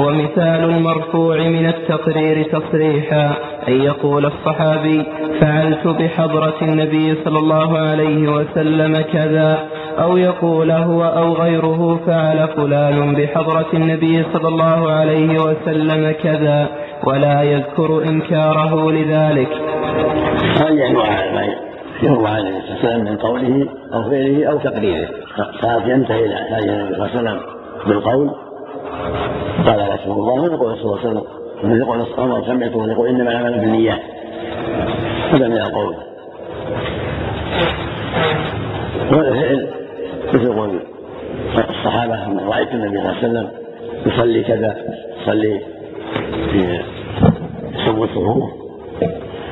ومثال 0.00 0.64
المرفوع 0.64 1.36
من 1.36 1.66
التقرير 1.66 2.42
تصريحا 2.42 3.32
أن 3.68 3.82
يقول 3.82 4.26
الصحابي 4.26 5.02
فعلت 5.40 5.86
بحضرة 5.86 6.54
النبي 6.62 7.14
صلى 7.24 7.38
الله 7.38 7.78
عليه 7.78 8.28
وسلم 8.28 9.04
كذا. 9.12 9.68
أو 9.98 10.16
يقول 10.16 10.70
هو 10.70 11.04
أو 11.04 11.32
غيره 11.32 12.00
فعل 12.06 12.48
فلان 12.56 13.14
بحضرة 13.14 13.66
النبي 13.74 14.24
صلى 14.32 14.48
الله 14.48 14.90
عليه 14.92 15.40
وسلم 15.40 16.14
كذا 16.22 16.68
ولا 17.04 17.42
يذكر 17.42 18.02
إنكاره 18.04 18.90
لذلك. 18.90 19.48
يروى 22.02 22.28
عن 22.28 22.46
النبي 22.46 22.60
صلى 22.60 22.70
الله 22.70 22.78
عليه 22.80 22.88
وسلم 22.88 23.04
من 23.04 23.16
قوله 23.16 23.68
أو 23.94 24.02
فعله 24.10 24.46
أو 24.50 24.58
تقريره 24.58 25.08
صارت 25.60 25.86
ينتهي 25.86 26.26
إلى 26.26 26.34
هذه 26.34 26.64
النبي 26.64 26.94
صلى 26.94 27.06
الله 27.06 27.10
عليه 27.10 27.20
وسلم 27.20 27.40
بالقول. 27.86 28.30
قال 29.66 29.92
رسول 29.94 30.18
الله 30.18 30.36
من 30.36 30.52
يقول 30.52 30.76
صلى 30.76 30.84
الله 30.84 30.98
عليه 30.98 31.08
وسلم 31.08 31.24
من 31.62 31.80
يقول 31.80 32.06
عمر 32.18 32.46
سمعته 32.46 32.76
ويقول 32.76 33.08
إنما 33.08 33.30
العمل 33.30 33.60
بالنيات. 33.60 34.00
هذا 35.30 35.48
من 35.48 35.58
القول. 35.58 35.96
والفعل 39.12 39.68
مثل 40.32 40.52
قول 40.52 40.80
الصحابة 41.70 42.28
من 42.28 42.40
رأيت 42.48 42.68
النبي 42.68 42.98
صلى 42.98 43.08
الله 43.08 43.16
عليه 43.16 43.28
وسلم 43.28 43.48
يصلي 44.06 44.44
كذا 44.44 44.76
يصلي 45.22 45.60
في 46.52 46.80
سوء 47.84 48.04
الصفوف 48.04 48.50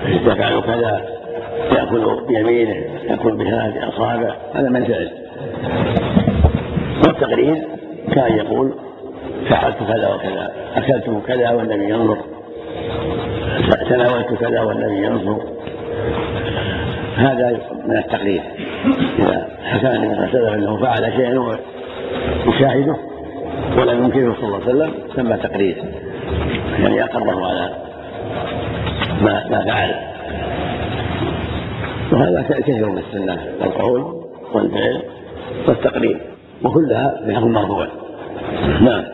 يفعل 0.06 0.60
كذا 0.60 1.19
يأكل 1.72 2.20
بيمينه 2.28 2.84
يأكل 3.10 3.36
بثلاث 3.36 3.76
أصابع 3.84 4.34
هذا 4.54 4.68
من 4.68 4.84
فعل 4.84 5.10
والتقرير 7.06 7.62
كان 8.14 8.36
يقول 8.36 8.72
فعلت 9.48 9.76
كذا 9.88 10.14
وكذا 10.14 10.52
أكلت 10.76 11.22
كذا 11.26 11.50
والنبي 11.50 11.88
ينظر. 11.88 12.18
تناولت 13.88 14.34
كذا 14.40 14.60
والنبي 14.60 15.06
ينظر. 15.06 15.42
هذا 17.16 17.60
من 17.86 17.96
التقرير. 17.96 18.42
إذا 19.18 19.48
حكى 19.64 19.86
النبي 19.86 20.14
صلى 20.14 20.24
الله 20.24 20.28
عليه 20.28 20.40
وسلم 20.40 20.54
أنه 20.54 20.76
فعل 20.76 21.12
شيئا 21.12 21.58
يشاهده 22.46 22.96
ولم 23.78 24.04
ينكره 24.04 24.36
صلى 24.40 24.44
الله 24.44 24.60
عليه 24.60 24.66
وسلم 24.66 24.92
سمى 25.16 25.36
تقرير. 25.36 25.84
يعني 26.80 27.04
أقره 27.04 27.46
على 27.46 27.70
ما 29.20 29.48
ما 29.50 29.64
فعل. 29.64 30.09
وهذا 32.12 32.44
كثير 32.48 32.86
من 32.86 32.98
السنة 32.98 33.44
القول 33.62 34.00
والفعل 34.54 35.02
والتقرير 35.68 36.20
وكلها 36.64 37.20
حكم 37.34 37.52
مرفوع. 37.52 37.88
نعم. 38.80 39.04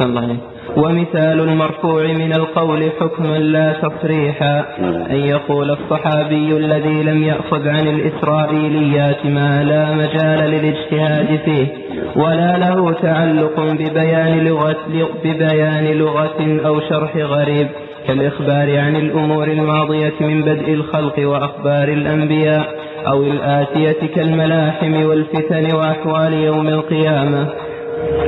الله 0.00 0.36
ومثال 0.76 1.40
المرفوع 1.40 2.06
من 2.06 2.32
القول 2.32 2.90
حكما 3.00 3.38
لا 3.38 3.72
تصريحا 3.72 4.64
نعم. 4.80 4.94
أن 4.94 5.16
يقول 5.16 5.70
الصحابي 5.70 6.56
الذي 6.56 7.02
لم 7.02 7.22
يأخذ 7.22 7.68
عن 7.68 7.88
الإسرائيليات 7.88 9.26
ما 9.26 9.64
لا 9.64 9.94
مجال 9.94 10.50
للاجتهاد 10.50 11.40
فيه 11.44 11.66
ولا 12.16 12.58
له 12.58 12.92
تعلق 12.92 13.60
ببيان 13.60 14.44
لغة, 14.44 14.76
ببيان 15.24 15.84
لغة 15.84 16.60
أو 16.66 16.80
شرح 16.80 17.16
غريب. 17.16 17.68
كالإخبار 18.08 18.78
عن 18.78 18.96
الأمور 18.96 19.48
الماضية 19.48 20.14
من 20.20 20.42
بدء 20.42 20.72
الخلق 20.72 21.14
وأخبار 21.18 21.88
الأنبياء 21.88 22.78
أو 23.06 23.22
الآتية 23.22 24.06
كالملاحم 24.14 25.06
والفتن 25.06 25.76
وأحوال 25.76 26.32
يوم 26.32 26.68
القيامة. 26.68 27.48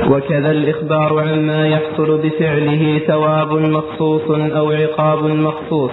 وكذا 0.09 0.51
الإخبار 0.51 1.19
عما 1.19 1.67
يحصل 1.67 2.17
بفعله 2.17 2.99
ثواب 3.07 3.53
مخصوص 3.53 4.21
أو 4.29 4.71
عقاب 4.71 5.23
مخصوص. 5.23 5.91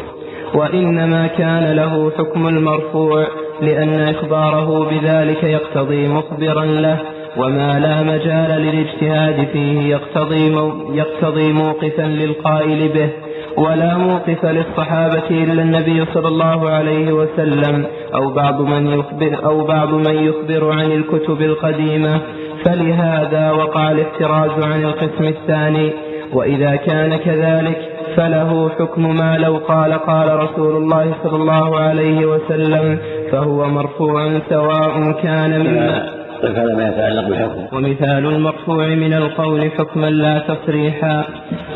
وإنما 0.55 1.27
كان 1.27 1.77
له 1.77 2.12
حكم 2.19 2.48
المرفوع 2.48 3.27
لأن 3.62 4.15
إخباره 4.15 4.90
بذلك 4.90 5.44
يقتضي 5.44 6.09
مخبرا 6.09 6.65
له 6.65 6.98
وما 7.36 7.78
لا 7.78 8.02
مجال 8.02 8.62
للاجتهاد 8.62 9.48
فيه 9.52 9.81
يقتضي, 9.81 10.56
يقتضي 10.93 11.52
موقفا 11.52 12.02
للقائل 12.02 12.89
به. 12.89 13.27
ولا 13.59 13.97
موقف 13.97 14.44
للصحابة 14.44 15.28
إلا 15.30 15.62
النبي 15.62 16.05
صلى 16.14 16.28
الله 16.28 16.70
عليه 16.70 17.12
وسلم 17.12 17.86
أو 18.14 18.30
بعض 18.30 18.60
من 18.60 18.86
يخبر, 18.86 19.44
أو 19.44 19.64
بعض 19.64 19.93
من 19.93 20.16
يخبر 20.28 20.72
عن 20.72 20.93
الكتب 20.93 21.43
القديمة. 21.43 22.20
فلهذا 22.64 23.51
وقع 23.51 23.90
الاحتراز 23.90 24.64
عن 24.64 24.82
القسم 24.82 25.24
الثاني. 25.24 25.93
وإذا 26.32 26.76
كان 26.76 27.16
كذلك 27.16 27.78
فله 28.16 28.70
حكم 28.78 29.16
ما 29.16 29.39
لو 29.39 29.56
قال 29.56 29.93
قال 29.93 30.39
رسول 30.39 30.76
الله 30.76 31.14
صلى 31.22 31.36
الله 31.36 31.80
عليه 31.80 32.26
وسلم 32.26 32.98
فهو 33.32 33.68
مرفوع 33.68 34.39
سواء 34.51 35.12
كان 35.22 35.60
مما 35.60 36.17
هذا 36.44 36.74
ما 36.74 36.89
يتعلق 36.89 37.28
بحكم 37.28 37.77
ومثال 37.77 38.27
المرفوع 38.27 38.86
من 38.86 39.15
القول 39.15 39.70
حكما 39.70 40.10
لا 40.10 40.39
تصريحا 40.39 41.24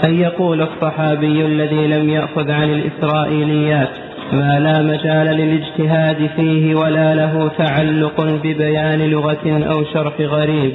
أن 0.04 0.14
يقول 0.14 0.62
الصحابي 0.62 1.46
الذي 1.46 1.86
لم 1.86 2.10
يأخذ 2.10 2.50
عن 2.50 2.70
الإسرائيليات 2.70 3.88
ما 4.32 4.60
لا 4.60 4.82
مجال 4.82 5.26
للاجتهاد 5.26 6.30
فيه 6.36 6.74
ولا 6.74 7.14
له 7.14 7.50
تعلق 7.58 8.20
ببيان 8.20 9.10
لغة 9.10 9.64
أو 9.72 9.84
شرح 9.84 10.20
غريب 10.20 10.72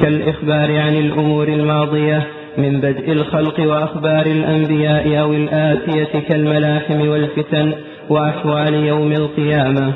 كالإخبار 0.00 0.78
عن 0.78 0.94
الأمور 0.94 1.48
الماضية 1.48 2.26
من 2.58 2.80
بدء 2.80 3.12
الخلق 3.12 3.60
وأخبار 3.60 4.26
الأنبياء 4.26 5.20
أو 5.20 5.32
الآتية 5.32 6.20
كالملاحم 6.28 7.08
والفتن 7.08 7.72
وأحوال 8.08 8.74
يوم 8.74 9.12
القيامة. 9.12 9.92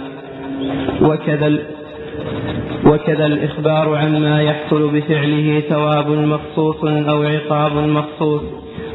وكذا 1.02 1.58
وكذا 2.88 3.26
الإخبار 3.26 3.96
عما 3.96 4.42
يحصل 4.42 4.90
بفعله 4.90 5.62
ثواب 5.68 6.08
مخصوص 6.08 6.84
أو 6.84 7.22
عقاب 7.22 7.72
مخصوص 7.76 8.42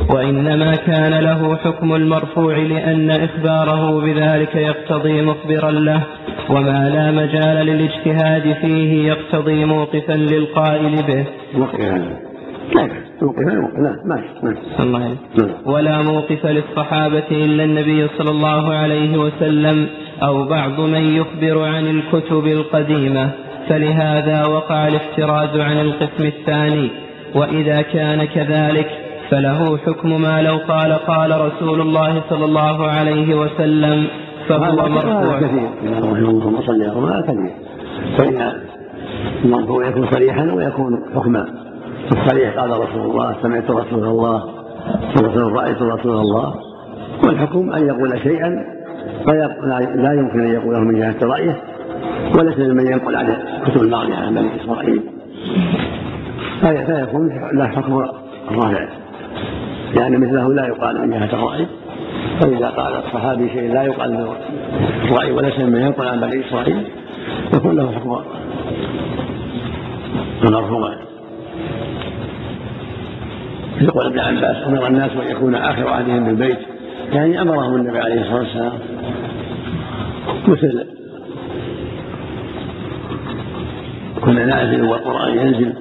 وإنما 0.10 0.76
كان 0.76 1.14
له 1.24 1.56
حكم 1.56 1.96
المرفوع 1.96 2.58
لأن 2.58 3.10
إخباره 3.12 4.02
بذلك 4.02 4.56
يقتضي 4.56 5.22
مخبرا 5.22 5.72
له 5.72 6.04
وما 6.50 6.90
لا 6.90 7.12
مجال 7.12 7.66
للاجتهاد 7.66 8.56
فيه 8.62 9.08
يقتضي 9.08 9.66
موقفا 9.66 10.14
للقائل 10.14 10.96
به. 11.08 11.26
الله 14.80 15.16
ولا 15.66 16.02
موقف 16.02 16.46
للصحابة 16.46 17.30
إلا 17.32 17.64
النبي 17.64 18.08
صلى 18.18 18.32
الله 18.32 18.74
عليه 18.74 19.18
وسلم 19.18 19.88
أو 20.24 20.44
بعض 20.44 20.80
من 20.80 21.18
يخبر 21.18 21.64
عن 21.64 21.88
الكتب 21.88 22.48
القديمة. 22.48 23.30
فلهذا 23.70 24.46
وقع 24.46 24.88
الاحتراز 24.88 25.60
عن 25.60 25.78
القسم 25.80 26.26
الثاني 26.26 26.90
وإذا 27.36 27.82
كان 27.82 28.26
كذلك 28.26 28.88
فله 29.30 29.78
حكم 29.78 30.22
ما 30.22 30.42
لو 30.42 30.58
قال 30.68 30.94
قال 30.94 31.42
رسول 31.42 31.82
الله 31.82 32.22
صلى 32.30 32.46
الله 32.46 32.88
عليه 32.88 33.36
وسلم 33.36 34.08
فهو 34.48 34.76
مرفوع. 34.90 35.40
كثير. 35.40 35.70
كثير. 37.24 37.52
فإن 38.18 38.54
المرفوع 39.46 39.88
يكون 39.88 40.08
صريحا 40.12 40.52
ويكون 40.52 41.04
حكما. 41.16 41.46
الصريح 42.12 42.60
قال 42.60 42.72
رسول 42.72 43.02
الله 43.12 43.36
سمعت 43.42 43.72
رسول 43.72 44.04
الله 44.04 44.44
رأيت 45.54 45.82
رسول 45.82 46.18
الله. 46.18 46.54
والحكم 47.26 47.72
أن 47.74 47.88
يقول 47.88 48.20
شيئا 48.24 48.50
لا 49.96 50.14
يمكن 50.14 50.40
أن 50.40 50.54
يقوله 50.54 50.80
من 50.80 51.00
جهة 51.00 51.16
رأيه. 51.24 51.58
وليس 52.38 52.60
ممن 52.60 52.88
ينقل 52.88 53.16
عن 53.16 53.30
الكتب 53.30 53.82
الماضية 53.82 54.16
عن 54.16 54.36
بني 54.36 54.50
إسرائيل. 54.64 55.02
فيكون 56.62 57.30
له 57.54 57.68
حكم 57.68 58.06
الرافع. 58.52 58.88
لأن 59.96 60.20
مثله 60.20 60.54
لا 60.54 60.68
يقال 60.68 61.02
من 61.02 61.10
جهة 61.10 61.34
الرأي. 61.34 61.68
فإذا 62.42 62.68
قال 62.68 62.94
الصحابي 63.06 63.50
شيء 63.50 63.74
لا 63.74 63.84
يقال 63.84 64.14
من 64.14 64.28
الرأي 65.06 65.32
وليس 65.32 65.60
ممن 65.60 65.82
ينقل 65.82 66.08
عن 66.08 66.20
بني 66.20 66.48
إسرائيل 66.48 66.84
يكون 67.54 67.76
له 67.76 67.92
حكم 67.92 68.22
المرفوع 70.44 70.96
يقول 73.82 74.06
ابن 74.06 74.20
عباس 74.20 74.68
أمر 74.68 74.88
الناس 74.88 75.12
أن 75.12 75.32
يكون 75.32 75.56
آخر 75.56 75.88
عهدهم 75.88 76.26
بالبيت. 76.26 76.60
يعني 77.14 77.42
أمرهم 77.42 77.76
النبي 77.76 78.00
عليه 78.00 78.22
الصلاة 78.22 78.40
والسلام. 78.40 78.72
مثل 80.48 80.86
كنا 84.26 84.46
نازل 84.46 84.82
والقرآن 84.82 85.38
ينزل 85.38 85.74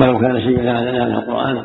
ولو 0.00 0.18
كان 0.18 0.40
شيئا 0.40 0.72
هذا 0.78 0.90
نازل 0.92 1.14
القرآن. 1.14 1.56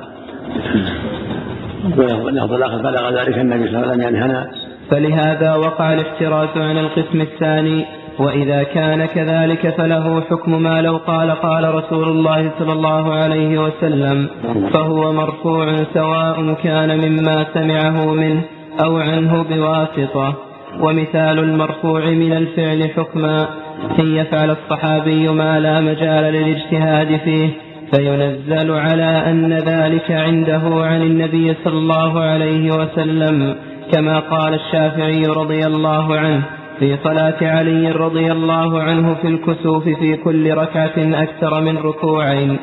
ونهض 1.97 2.53
الآخر 2.53 2.77
بلغ 2.77 3.09
ذلك 3.19 3.37
النبي 3.37 3.67
صلى 3.67 3.77
الله 3.77 3.79
عليه 3.79 3.89
وسلم 3.89 4.01
ينهنا 4.01 4.47
فلهذا 4.89 5.55
وقع 5.55 5.93
الاحتراز 5.93 6.57
عن 6.57 6.77
القسم 6.77 7.21
الثاني 7.21 7.85
وإذا 8.19 8.63
كان 8.63 9.05
كذلك 9.05 9.69
فله 9.77 10.21
حكم 10.21 10.63
ما 10.63 10.81
لو 10.81 10.97
قال 10.97 11.31
قال 11.31 11.75
رسول 11.75 12.09
الله 12.09 12.51
صلى 12.59 12.73
الله 12.73 13.13
عليه 13.13 13.57
وسلم 13.57 14.27
فهو 14.73 15.13
مرفوع 15.13 15.83
سواء 15.93 16.53
كان 16.63 16.89
مما 17.09 17.45
سمعه 17.53 18.05
منه 18.13 18.41
أو 18.83 18.97
عنه 18.97 19.43
بواسطة. 19.49 20.33
ومثال 20.79 21.39
المرفوع 21.39 22.05
من 22.05 22.33
الفعل 22.33 22.89
حكما 22.89 23.47
أن 23.99 24.15
يفعل 24.15 24.49
الصحابي 24.51 25.27
ما 25.27 25.59
لا 25.59 25.81
مجال 25.81 26.33
للاجتهاد 26.33 27.19
فيه 27.25 27.49
فينزل 27.93 28.71
على 28.71 29.23
أن 29.31 29.53
ذلك 29.53 30.11
عنده 30.11 30.61
عن 30.85 31.01
النبي 31.01 31.55
صلى 31.63 31.77
الله 31.77 32.19
عليه 32.19 32.71
وسلم 32.71 33.55
كما 33.91 34.19
قال 34.19 34.53
الشافعي 34.53 35.25
رضي 35.25 35.67
الله 35.67 36.17
عنه 36.17 36.41
في 36.79 36.97
صلاة 37.03 37.37
علي 37.41 37.91
رضي 37.91 38.31
الله 38.31 38.81
عنه 38.81 39.13
في 39.13 39.27
الكسوف 39.27 39.83
في 39.83 40.15
كل 40.15 40.53
ركعة 40.53 40.93
أكثر 40.97 41.61
من 41.61 41.77
ركوعين. 41.77 42.59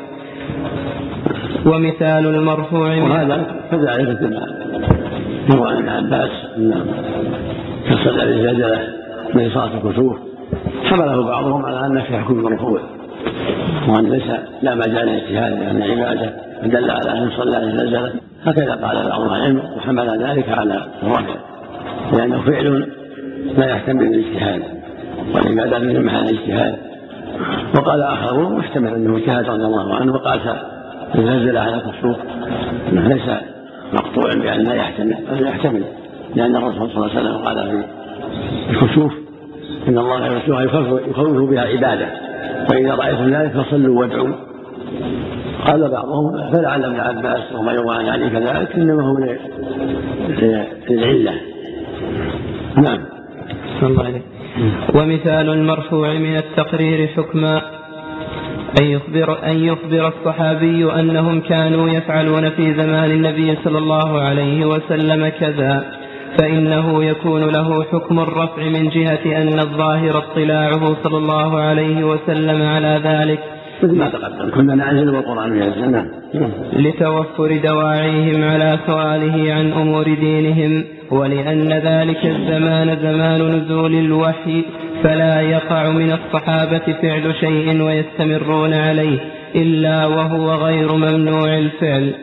ومثال 1.65 2.27
المرفوع 2.27 2.97
وهذا 2.97 3.45
كذلك 3.71 4.19
يروى 5.49 5.69
عن 5.69 5.89
عباس 5.89 6.29
في 7.87 7.95
صلاة 8.03 8.23
الزلزلة 8.23 8.79
من 9.33 9.49
صلاة 9.49 9.71
الكسوف. 9.77 10.17
حمله 10.83 11.23
بعضهم 11.23 11.65
على 11.65 11.85
أن 11.85 12.01
في 12.01 12.17
حكم 12.17 12.43
مرفوع 12.43 12.79
وأن 13.87 14.05
ليس 14.05 14.31
لا 14.61 14.75
مجال 14.75 15.07
للاجتهاد 15.07 15.51
لأن 15.59 15.81
عبادة 15.81 16.33
دل 16.63 16.91
على 16.91 17.11
أن 17.11 17.29
صلى 17.37 17.63
الزلزلة 17.63 18.13
هكذا 18.45 18.71
قال 18.71 19.09
بعض 19.09 19.21
العلم 19.21 19.61
وحمل 19.77 20.23
ذلك 20.23 20.49
على 20.49 20.87
الرفع 21.03 21.35
لأنه 22.13 22.41
فعل 22.41 22.89
لا 23.57 23.65
يحتمل 23.65 24.03
الاجتهاد 24.03 24.61
والعبادة 25.35 25.79
من 25.79 26.05
محل 26.05 26.23
الاجتهاد 26.29 26.75
وقال 27.75 28.01
آخرون 28.01 28.57
محتمل 28.57 28.93
أنه 28.93 29.17
اجتهاد 29.17 29.49
رضي 29.49 29.65
الله 29.65 29.95
عنه 29.95 30.13
وقاس 30.13 30.41
الزلزلة 31.15 31.59
على 31.59 31.75
الكسوف 31.75 32.17
أنه 32.91 33.07
ليس 33.07 33.29
مقطوع 33.93 34.33
بأن 34.33 34.59
لا 34.59 34.73
يحتمل 34.73 35.17
بل 35.31 35.47
يحتمل 35.47 35.83
لأن 36.35 36.55
الرسول 36.55 36.89
صلى 36.89 36.95
الله 36.95 37.09
عليه 37.09 37.19
وسلم 37.19 37.37
قال 37.37 37.83
في 38.67 38.83
الكسوف 38.83 39.24
إن 39.87 39.97
الله 39.97 40.25
يرسلها 40.25 40.61
يخوف 41.07 41.49
بها 41.49 41.61
عباده. 41.61 42.07
وإذا 42.71 42.95
رأيتم 42.95 43.29
ذلك 43.29 43.51
فصلوا 43.51 43.99
وادعوا. 43.99 44.33
قال 45.65 45.91
بعضهم 45.91 46.51
فلعل 46.51 46.85
ابن 46.85 46.99
عباس 46.99 47.55
وما 47.55 47.73
يروى 47.73 47.95
عن 47.95 48.05
علي 48.09 48.29
كذلك 48.29 48.75
إنما 48.75 49.03
هو 49.03 49.17
للعلة. 50.89 51.33
نعم. 52.75 52.99
الله 53.83 54.03
عليك 54.03 54.21
ومثال 54.95 55.49
المرفوع 55.49 56.13
من 56.13 56.35
التقرير 56.35 57.07
حكما. 57.07 57.61
أن 58.81 58.85
يخبر, 58.85 59.37
أن 59.45 59.57
يخبر 59.57 60.07
الصحابي 60.07 60.93
أنهم 60.99 61.41
كانوا 61.41 61.89
يفعلون 61.89 62.49
في 62.49 62.73
زمان 62.73 63.11
النبي 63.11 63.57
صلى 63.63 63.77
الله 63.77 64.21
عليه 64.21 64.65
وسلم 64.65 65.27
كذا. 65.27 65.83
فإنه 66.37 67.03
يكون 67.03 67.43
له 67.43 67.83
حكم 67.83 68.19
الرفع 68.19 68.63
من 68.63 68.89
جهة 68.89 69.41
أن 69.41 69.59
الظاهر 69.59 70.17
اطلاعه 70.17 70.95
صلى 71.03 71.17
الله 71.17 71.59
عليه 71.59 72.03
وسلم 72.03 72.61
على 72.61 73.01
ذلك. 73.03 73.39
مثل 73.83 73.97
ما 73.97 74.09
تقدم. 74.09 74.51
كنا 74.51 74.75
نعزل 74.75 75.09
والقرآن 75.09 75.57
ينزل 75.57 75.91
نعم. 75.91 76.07
لتوفر 76.73 77.57
دواعيهم 77.57 78.43
على 78.43 78.79
سؤاله 78.87 79.53
عن 79.53 79.71
أمور 79.71 80.03
دينهم 80.03 80.83
ولأن 81.11 81.73
ذلك 81.73 82.25
الزمان 82.25 82.97
زمان 83.01 83.41
نزول 83.55 83.95
الوحي 83.95 84.65
فلا 85.03 85.41
يقع 85.41 85.89
من 85.89 86.11
الصحابة 86.11 86.93
فعل 87.01 87.35
شيء 87.39 87.81
ويستمرون 87.81 88.73
عليه 88.73 89.19
إلا 89.55 90.05
وهو 90.05 90.51
غير 90.51 90.91
ممنوع 90.95 91.57
الفعل. 91.57 92.13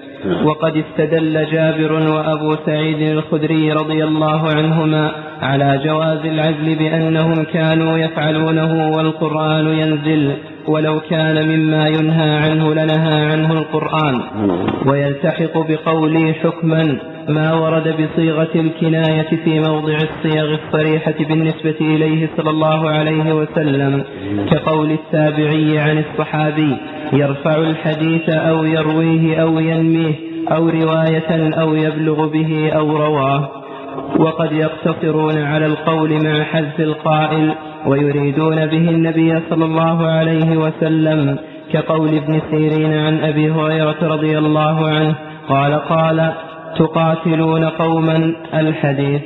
وقد 0.44 0.76
استدل 0.76 1.46
جابر 1.52 1.92
وأبو 1.92 2.56
سعيد 2.66 3.00
الخدري 3.00 3.72
رضي 3.72 4.04
الله 4.04 4.48
عنهما 4.56 5.12
على 5.42 5.80
جواز 5.84 6.18
العزل 6.24 6.74
بأنهم 6.74 7.44
كانوا 7.44 7.98
يفعلونه 7.98 8.96
والقرآن 8.96 9.66
ينزل 9.66 10.32
ولو 10.66 11.00
كان 11.10 11.48
مما 11.48 11.88
ينهى 11.88 12.30
عنه 12.36 12.74
لنهى 12.74 13.24
عنه 13.32 13.52
القرآن. 13.52 14.20
ويلتحق 14.86 15.54
بقولي 15.68 16.32
حكما 16.32 16.96
ما 17.28 17.54
ورد 17.54 17.88
بصيغة 17.88 18.50
الكناية 18.54 19.28
في 19.44 19.60
موضع 19.60 19.94
الصيغ 19.94 20.54
الصريحة 20.54 21.14
بالنسبة 21.28 21.76
إليه 21.80 22.28
صلى 22.36 22.50
الله 22.50 22.90
عليه 22.90 23.32
وسلم 23.32 24.04
كقول 24.50 24.90
التابعي 24.90 25.78
عن 25.78 25.98
الصحابي 25.98 26.76
يرفع 27.12 27.56
الحديث 27.56 28.28
أو 28.28 28.64
يرويه 28.64 29.42
أو 29.42 29.58
ينميه 29.58 30.14
أو 30.52 30.68
رواية 30.68 31.54
أو 31.60 31.74
يبلغ 31.74 32.26
به 32.26 32.70
أو 32.70 32.96
رواه. 32.96 33.50
وقد 34.18 34.52
يقتصرون 34.52 35.38
على 35.38 35.66
القول 35.66 36.24
مع 36.24 36.42
حذف 36.42 36.80
القائل 36.80 37.54
ويريدون 37.86 38.66
به 38.66 38.90
النبي 38.90 39.40
صلى 39.50 39.64
الله 39.64 40.06
عليه 40.06 40.56
وسلم 40.56 41.38
كقول 41.72 42.08
ابن 42.08 42.40
سيرين 42.50 42.92
عن 42.92 43.24
أبي 43.24 43.50
هريرة 43.50 43.96
رضي 44.02 44.38
الله 44.38 44.88
عنه 44.88 45.14
قال 45.48 45.74
قال 45.74 46.32
تقاتلون 46.78 47.64
قوما 47.64 48.34
الحديث. 48.54 49.22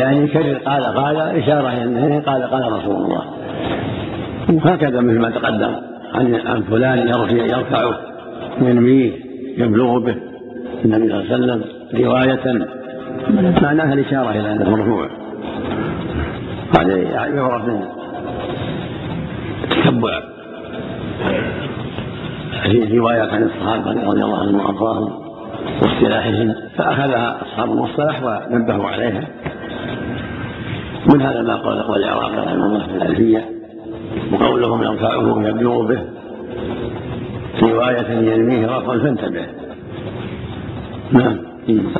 يعني 0.00 0.26
كرر 0.26 0.54
قال؟ 0.54 0.84
قال 0.84 1.16
إشارة 1.16 1.68
إلى 1.68 2.18
قال 2.18 2.42
قال 2.42 2.72
رسول 2.72 2.96
الله. 2.96 3.22
هكذا 4.64 5.00
مثل 5.00 5.18
ما 5.18 5.30
تقدم. 5.30 5.74
عن 6.14 6.34
عن 6.34 6.62
فلان 6.62 6.98
يرفع 6.98 7.56
يرفعه 7.56 7.98
ينميه 8.60 9.12
يبلغ 9.58 9.98
به 9.98 10.16
النبي 10.84 11.08
صلى 11.08 11.20
الله 11.20 11.32
عليه 11.32 11.34
وسلم 11.34 11.64
رواية. 11.94 12.66
معناها 13.62 13.94
الإشارة 13.94 14.30
إلى 14.30 14.52
أنه 14.52 14.70
مرفوع 14.70 15.08
هذا 16.78 16.96
يعرف 17.36 17.64
من 17.64 17.80
تتبع. 19.70 20.20
في 22.62 22.98
روايات 22.98 23.28
عن 23.32 23.42
الصحابة 23.42 23.90
رضي 23.90 24.22
الله 24.22 24.40
عنهم 24.40 24.60
وأرضاهم. 24.60 25.23
واصطلاحهم 25.82 26.54
فأخذها 26.76 27.42
أصحاب 27.42 27.70
المصطلح 27.70 28.22
ونبهوا 28.22 28.88
عليها. 28.88 29.24
من 31.06 31.22
هذا 31.22 31.42
ما 31.42 31.56
قال 31.56 31.82
قول 31.82 32.04
العراقي 32.04 32.36
رحمه 32.36 32.66
الله 32.66 32.86
في 32.86 32.96
الألفية؟ 32.96 33.44
وقولهم 34.32 34.82
يرفعه 34.82 35.48
يبلغ 35.48 35.86
به. 35.86 35.98
رواية 37.62 38.10
ينميه 38.10 38.66
رفعا 38.66 38.98
فانتبه. 38.98 39.46
نعم. 41.12 41.38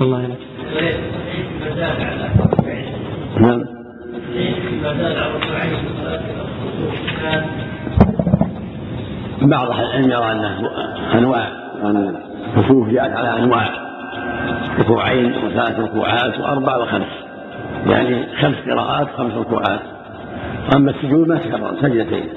الله 0.01 0.23
يلك. 0.23 0.39
نعم. 3.41 3.65
بعض 9.43 9.70
أهل 9.70 9.85
العلم 9.85 10.11
يرى 10.11 10.32
أنه 10.32 10.70
أنواع. 11.15 11.49
ان 11.85 12.23
الكسوف 12.56 12.89
جاءت 12.89 13.16
على 13.16 13.43
أنواع 13.43 13.68
ركوعين 14.78 15.32
وثلاث 15.44 15.81
ركوعات 15.81 16.40
وأربع 16.40 16.76
وخمس. 16.76 17.24
يعني 17.86 18.26
خمس 18.40 18.56
قراءات 18.70 19.09
خمس 19.16 19.32
ركوعات. 19.32 19.81
أما 20.76 20.90
السجود 20.90 21.28
ما 21.28 21.39
تكرر 21.39 21.76
سجدتين. 21.82 22.28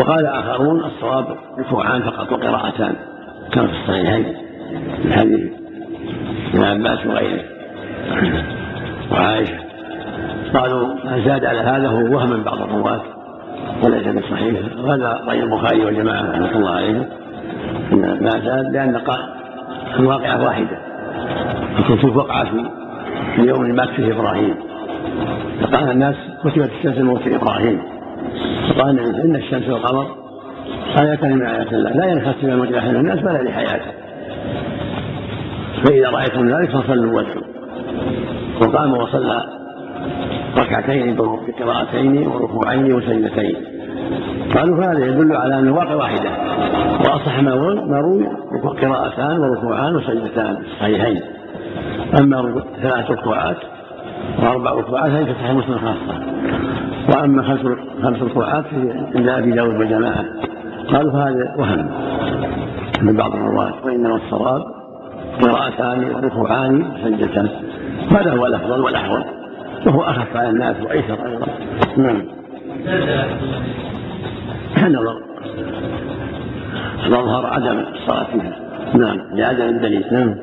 وقال 0.00 0.26
آخرون 0.26 0.84
الصواب 0.84 1.26
ركوعان 1.58 2.02
فقط 2.02 2.32
وقراءتان. 2.32 2.94
كما 3.52 3.66
في 3.66 3.72
الصحيحين 3.72 4.34
من 5.04 5.12
حديث 5.12 5.52
ابن 6.54 6.64
عباس 6.64 7.06
وغيره. 7.06 7.44
وعائشة. 9.12 9.58
قالوا 10.54 10.94
ما 11.04 11.22
زاد 11.26 11.44
على 11.44 11.60
هذا 11.60 11.88
هو 11.88 12.16
وهم 12.16 12.30
من 12.30 12.42
بعض 12.42 12.60
الرواة 12.60 13.00
وليس 13.84 14.06
بصحيح. 14.06 14.60
وهذا 14.78 15.20
رأي 15.28 15.42
البخاري 15.42 15.84
والجماعة 15.84 16.22
رحمة 16.22 16.56
الله 16.56 16.70
عليهم. 16.70 17.06
ما 18.20 18.30
زاد 18.30 18.72
لأن 18.72 19.00
الواقعة 19.98 20.44
واحدة. 20.44 20.78
الكسوف 21.78 22.16
وقع 22.16 22.44
في 23.34 23.42
اليوم 23.42 23.62
اللي 23.62 23.72
مات 23.72 23.88
فيه 23.88 24.12
إبراهيم. 24.12 24.54
فقال 25.60 25.90
الناس 25.90 26.14
كتبت 26.44 26.70
الشمس 26.78 26.98
موت 26.98 27.26
إبراهيم. 27.26 27.82
فقال 28.68 28.98
إن 28.98 29.36
الشمس 29.36 29.68
والقمر 29.68 30.06
آيتان 31.00 31.32
من 31.32 31.46
آيات 31.46 31.72
الله. 31.72 31.90
لا 31.90 32.06
ينخسف 32.06 32.44
موت 32.44 32.72
أحد 32.72 32.94
الناس 32.94 33.18
ولا 33.18 33.42
لحياته 33.42 33.92
فإذا 35.84 36.10
رأيتم 36.10 36.48
ذلك 36.48 36.70
فصلوا 36.70 37.16
وادعوا. 37.16 37.42
وقام 38.60 38.92
وصلى 38.92 39.44
ركعتين 40.58 41.16
بقراءتين 41.16 42.26
وركوعين 42.26 42.92
وسجدتين. 42.92 43.75
قالوا 44.54 44.76
فهذا 44.82 45.06
يدل 45.06 45.36
على 45.36 45.58
أن 45.58 45.66
الواقع 45.66 45.94
واحدة. 45.94 46.30
وأصح 47.00 47.40
ما 47.40 47.54
روي 48.00 48.26
قراءتان 48.82 49.40
وركوعان 49.40 49.96
وسجدتان 49.96 50.56
صحيحين. 50.80 51.20
أما 52.20 52.62
ثلاث 52.82 53.10
ركوعات 53.10 53.56
وأربع 54.42 54.70
ركوعات 54.70 55.10
هذه 55.10 55.24
في 55.24 55.34
صحيح 55.34 55.50
مسلم 55.50 55.78
خاصة. 55.78 56.22
وأما 57.14 57.42
خمس 57.42 57.60
خمس 58.02 58.22
ركوعات 58.22 58.64
عند 59.14 59.28
أبي 59.28 59.50
داود 59.50 59.74
والجماعة. 59.74 60.24
قالوا 60.92 61.12
فهذا 61.12 61.54
وهم 61.58 61.90
من 63.02 63.16
بعض 63.16 63.34
الرواة 63.34 63.72
وإنما 63.84 64.16
الصواب 64.16 64.62
قراءتان 65.42 66.14
وركوعان 66.14 66.82
وسجدتان. 66.82 67.48
هذا 68.10 68.32
هو 68.32 68.46
الأفضل 68.46 68.80
والأحوط. 68.80 69.24
وهو 69.86 70.02
أخف 70.02 70.36
على 70.36 70.50
الناس 70.50 70.76
وأيسر 70.82 71.26
أيضا. 71.26 71.46
نعم. 71.96 72.22
نظر 74.84 75.22
الأظهر 77.06 77.46
عدم 77.46 77.78
الصلاة 77.78 78.24
فيها 78.24 78.56
نعم. 78.94 79.20
لعدم 79.32 79.68
الدليل. 79.68 80.04
نعم. 80.12 80.34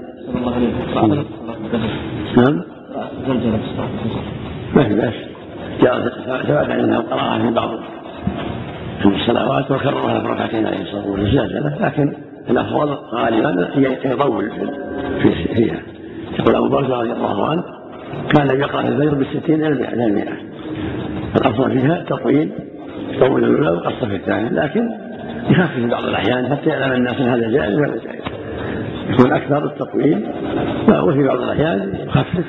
نعم. 2.38 2.62
ما 4.76 4.84
في 4.84 4.96
بأس. 4.96 5.14
ثبت 6.48 6.72
عندنا 6.72 6.98
القراءة 6.98 7.42
في 7.42 7.54
بعض 7.54 7.70
الصلوات 9.06 9.72
وكررها 9.72 10.20
في 10.20 10.28
ركعتين 10.28 10.66
عليه 10.66 10.82
الصلاة 10.82 11.08
والسلام. 11.08 11.74
لكن 11.80 12.14
الأفضل 12.50 12.98
غالبا 13.14 13.70
يطول 14.06 14.52
فيها. 15.54 15.80
يقول 16.40 16.56
أبو 16.56 16.68
بكر 16.68 16.90
رضي 16.90 17.12
الله 17.12 17.48
عنه 17.50 17.64
كان 18.36 18.60
يقرأ 18.60 18.82
الفجر 18.82 19.16
بالستين 19.16 19.66
إلى 19.66 20.06
المئة. 20.06 20.34
الأفضل 21.36 21.72
فيها 21.72 22.04
تطويل 22.10 22.52
يطول 23.14 23.44
الأولى 23.44 23.70
ويقصر 23.70 24.08
في 24.08 24.16
الثاني. 24.16 24.50
لكن 24.50 24.90
يخفف 25.50 25.74
في 25.74 25.88
بعض 25.88 26.04
الأحيان 26.04 26.56
حتى 26.56 26.70
يعلم 26.70 26.94
الناس 26.94 27.22
أن 27.22 27.28
هذا 27.28 27.50
جائز 27.50 27.76
ولا 27.76 27.98
جائز. 28.04 28.24
يكون 29.10 29.34
أكثر 29.34 29.66
التطويل. 29.66 30.28
وفي 31.04 31.24
بعض 31.24 31.42
الأحيان 31.42 31.96
يخفف 32.08 32.46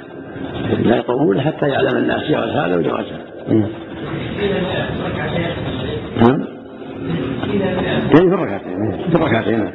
لا 0.82 0.96
يطول 0.96 1.40
حتى 1.40 1.68
يعلم 1.68 1.96
الناس 1.96 2.22
جواز 2.30 2.50
هذا 2.50 2.76
وجواز 2.76 3.04
هذا 3.04 3.68
نعم. 6.16 6.44
يعني 8.14 8.28
في 8.28 8.34
الركعتين. 8.34 8.92
في 9.10 9.14
الركعتين. 9.14 9.70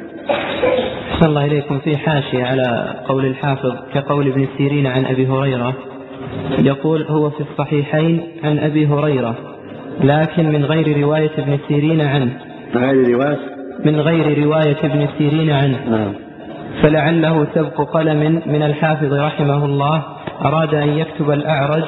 أحسن 1.10 1.26
الله 1.26 1.44
إليكم. 1.44 1.78
في 1.78 1.96
حاشية 1.96 2.44
على 2.44 2.94
قول 3.08 3.26
الحافظ 3.26 3.74
كقول 3.94 4.28
ابن 4.28 4.48
سيرين 4.58 4.86
عن 4.86 5.04
أبي 5.06 5.26
هريرة 5.26 5.74
يقول 6.58 7.02
هو 7.02 7.30
في 7.30 7.40
الصحيحين 7.40 8.22
عن 8.44 8.58
أبي 8.58 8.86
هريرة. 8.86 9.49
لكن 10.04 10.52
من 10.52 10.64
غير 10.64 11.00
رواية 11.02 11.30
ابن 11.38 11.58
سيرين 11.68 12.00
عنه. 12.00 12.32
من 12.74 12.84
غير 12.84 13.14
رواية؟ 13.14 13.38
من 13.84 14.00
غير 14.00 14.44
رواية 14.44 14.76
ابن 14.84 15.08
سيرين 15.18 15.50
عنه. 15.50 15.78
نعم. 15.90 16.12
فلعله 16.82 17.46
سبق 17.54 17.80
قلم 17.80 18.42
من 18.46 18.62
الحافظ 18.62 19.12
رحمه 19.14 19.64
الله 19.64 20.02
أراد 20.44 20.74
أن 20.74 20.88
يكتب 20.88 21.30
الأعرج 21.30 21.84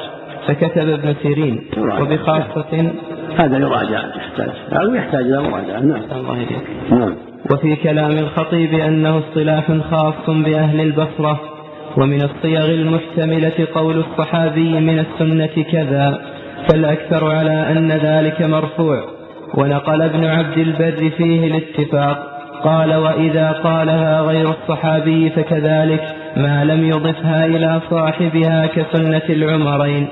فكتب 0.47 0.89
ابن 0.89 1.15
سيرين. 1.21 1.61
وبخاصة 1.77 2.91
هذا 3.39 3.57
يراجع 3.57 3.99
يحتاج. 4.15 4.49
هذا 4.71 4.95
يحتاج 4.95 5.25
إلى 5.25 5.41
مراجعة. 5.41 5.79
نعم. 5.79 6.01
الله 6.11 6.37
يديك 6.37 6.91
نعم. 6.91 7.15
وفي 7.51 7.75
كلام 7.75 8.11
الخطيب 8.11 8.73
أنه 8.73 9.17
اصطلاح 9.17 9.71
خاص 9.91 10.29
بأهل 10.29 10.81
البصرة 10.81 11.39
ومن 11.97 12.21
الصيغ 12.21 12.65
المحتملة 12.65 13.67
قول 13.75 13.97
الصحابي 13.97 14.79
من 14.79 14.99
السنة 14.99 15.63
كذا. 15.71 16.32
فالأكثر 16.69 17.31
على 17.31 17.71
أن 17.71 17.91
ذلك 17.91 18.41
مرفوع. 18.41 19.03
ونقل 19.57 20.01
ابن 20.01 20.25
عبد 20.25 20.57
البر 20.57 21.09
فيه 21.17 21.47
الاتفاق. 21.47 22.29
قال 22.63 22.95
وإذا 22.95 23.51
قالها 23.51 24.21
غير 24.21 24.49
الصحابي 24.49 25.29
فكذلك 25.29 26.03
ما 26.37 26.63
لم 26.63 26.85
يضفها 26.85 27.45
إلى 27.45 27.81
صاحبها 27.89 28.65
كسنة 28.65 29.21
العمرين. 29.29 30.07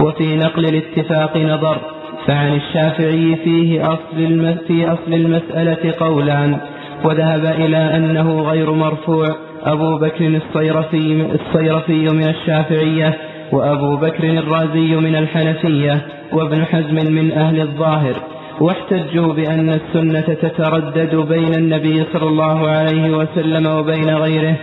وفي 0.00 0.36
نقل 0.36 0.64
الاتفاق 0.64 1.36
نظر 1.36 1.78
فعن 2.26 2.54
الشافعي 2.54 3.36
فيه 3.44 3.82
أصل 3.82 4.56
في 4.68 4.86
أصل 4.86 5.14
المسألة 5.14 5.94
قولان. 6.00 6.58
وذهب 7.04 7.44
إلى 7.44 7.96
أنه 7.96 8.42
غير 8.42 8.72
مرفوع. 8.72 9.36
أبو 9.64 9.98
بكر 9.98 10.26
الصيرفي, 10.26 11.26
الصيرفي 11.34 12.08
من 12.08 12.28
الشافعية 12.28 13.16
وأبو 13.52 13.96
بكر 13.96 14.24
الرازي 14.24 14.96
من 14.96 15.16
الحنفية 15.16 16.00
وابن 16.32 16.64
حزم 16.64 16.94
من 16.94 17.32
أهل 17.32 17.60
الظاهر 17.60 18.14
واحتجوا 18.60 19.32
بأن 19.32 19.68
السنة 19.68 20.20
تتردد 20.20 21.14
بين 21.14 21.54
النبي 21.54 22.04
صلى 22.12 22.28
الله 22.28 22.68
عليه 22.68 23.16
وسلم 23.16 23.66
وبين 23.66 24.10
غيره. 24.10 24.56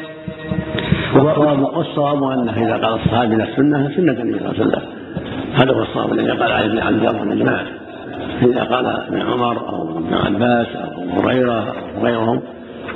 والصواب 1.16 2.24
أنه 2.24 2.52
إذا 2.52 2.86
قال 2.86 3.00
الصحابي 3.00 3.36
السنة 3.36 3.92
سنة 3.96 4.22
النبي 4.22 4.40
صلى 4.40 4.50
الله 4.50 4.60
عليه 4.60 4.68
وسلم. 4.68 4.82
هذا 5.54 5.74
هو 5.74 5.82
الصواب 5.82 6.14
الذي 6.14 6.32
قال 6.32 6.52
علي 6.52 6.68
بن 6.68 6.80
عبد 6.80 6.96
الله 6.98 7.20
والإجماع 7.22 7.62
إذا 8.42 8.64
قال 8.64 8.86
ابن 8.86 9.22
عمر 9.22 9.70
أو 9.70 9.98
ابن 9.98 10.14
عباس 10.14 10.68
أو 10.76 11.22
هريرة 11.22 11.60
أو 11.60 12.04
غيرهم 12.04 12.42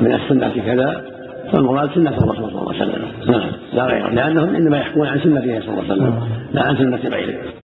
من 0.02 0.14
السنة 0.14 0.54
كذا 0.66 1.02
فالمراد 1.52 1.90
سنة 1.96 2.10
الرسول 2.10 2.52
صلى 2.52 2.62
الله 2.62 2.74
عليه 2.74 2.84
وسلم. 2.84 3.32
نعم. 3.32 3.52
لا 3.74 3.86
غيره 3.86 4.10
لأنهم 4.10 4.56
إنما 4.56 4.78
يحكمون 4.78 5.08
عن 5.08 5.20
سنته 5.20 5.60
صلى 5.60 5.70
الله 5.70 5.84
عليه 5.84 5.94
وسلم 5.94 6.20
لا 6.54 6.62
عن 6.64 6.76
سنة 6.78 7.10
غيره. 7.10 7.40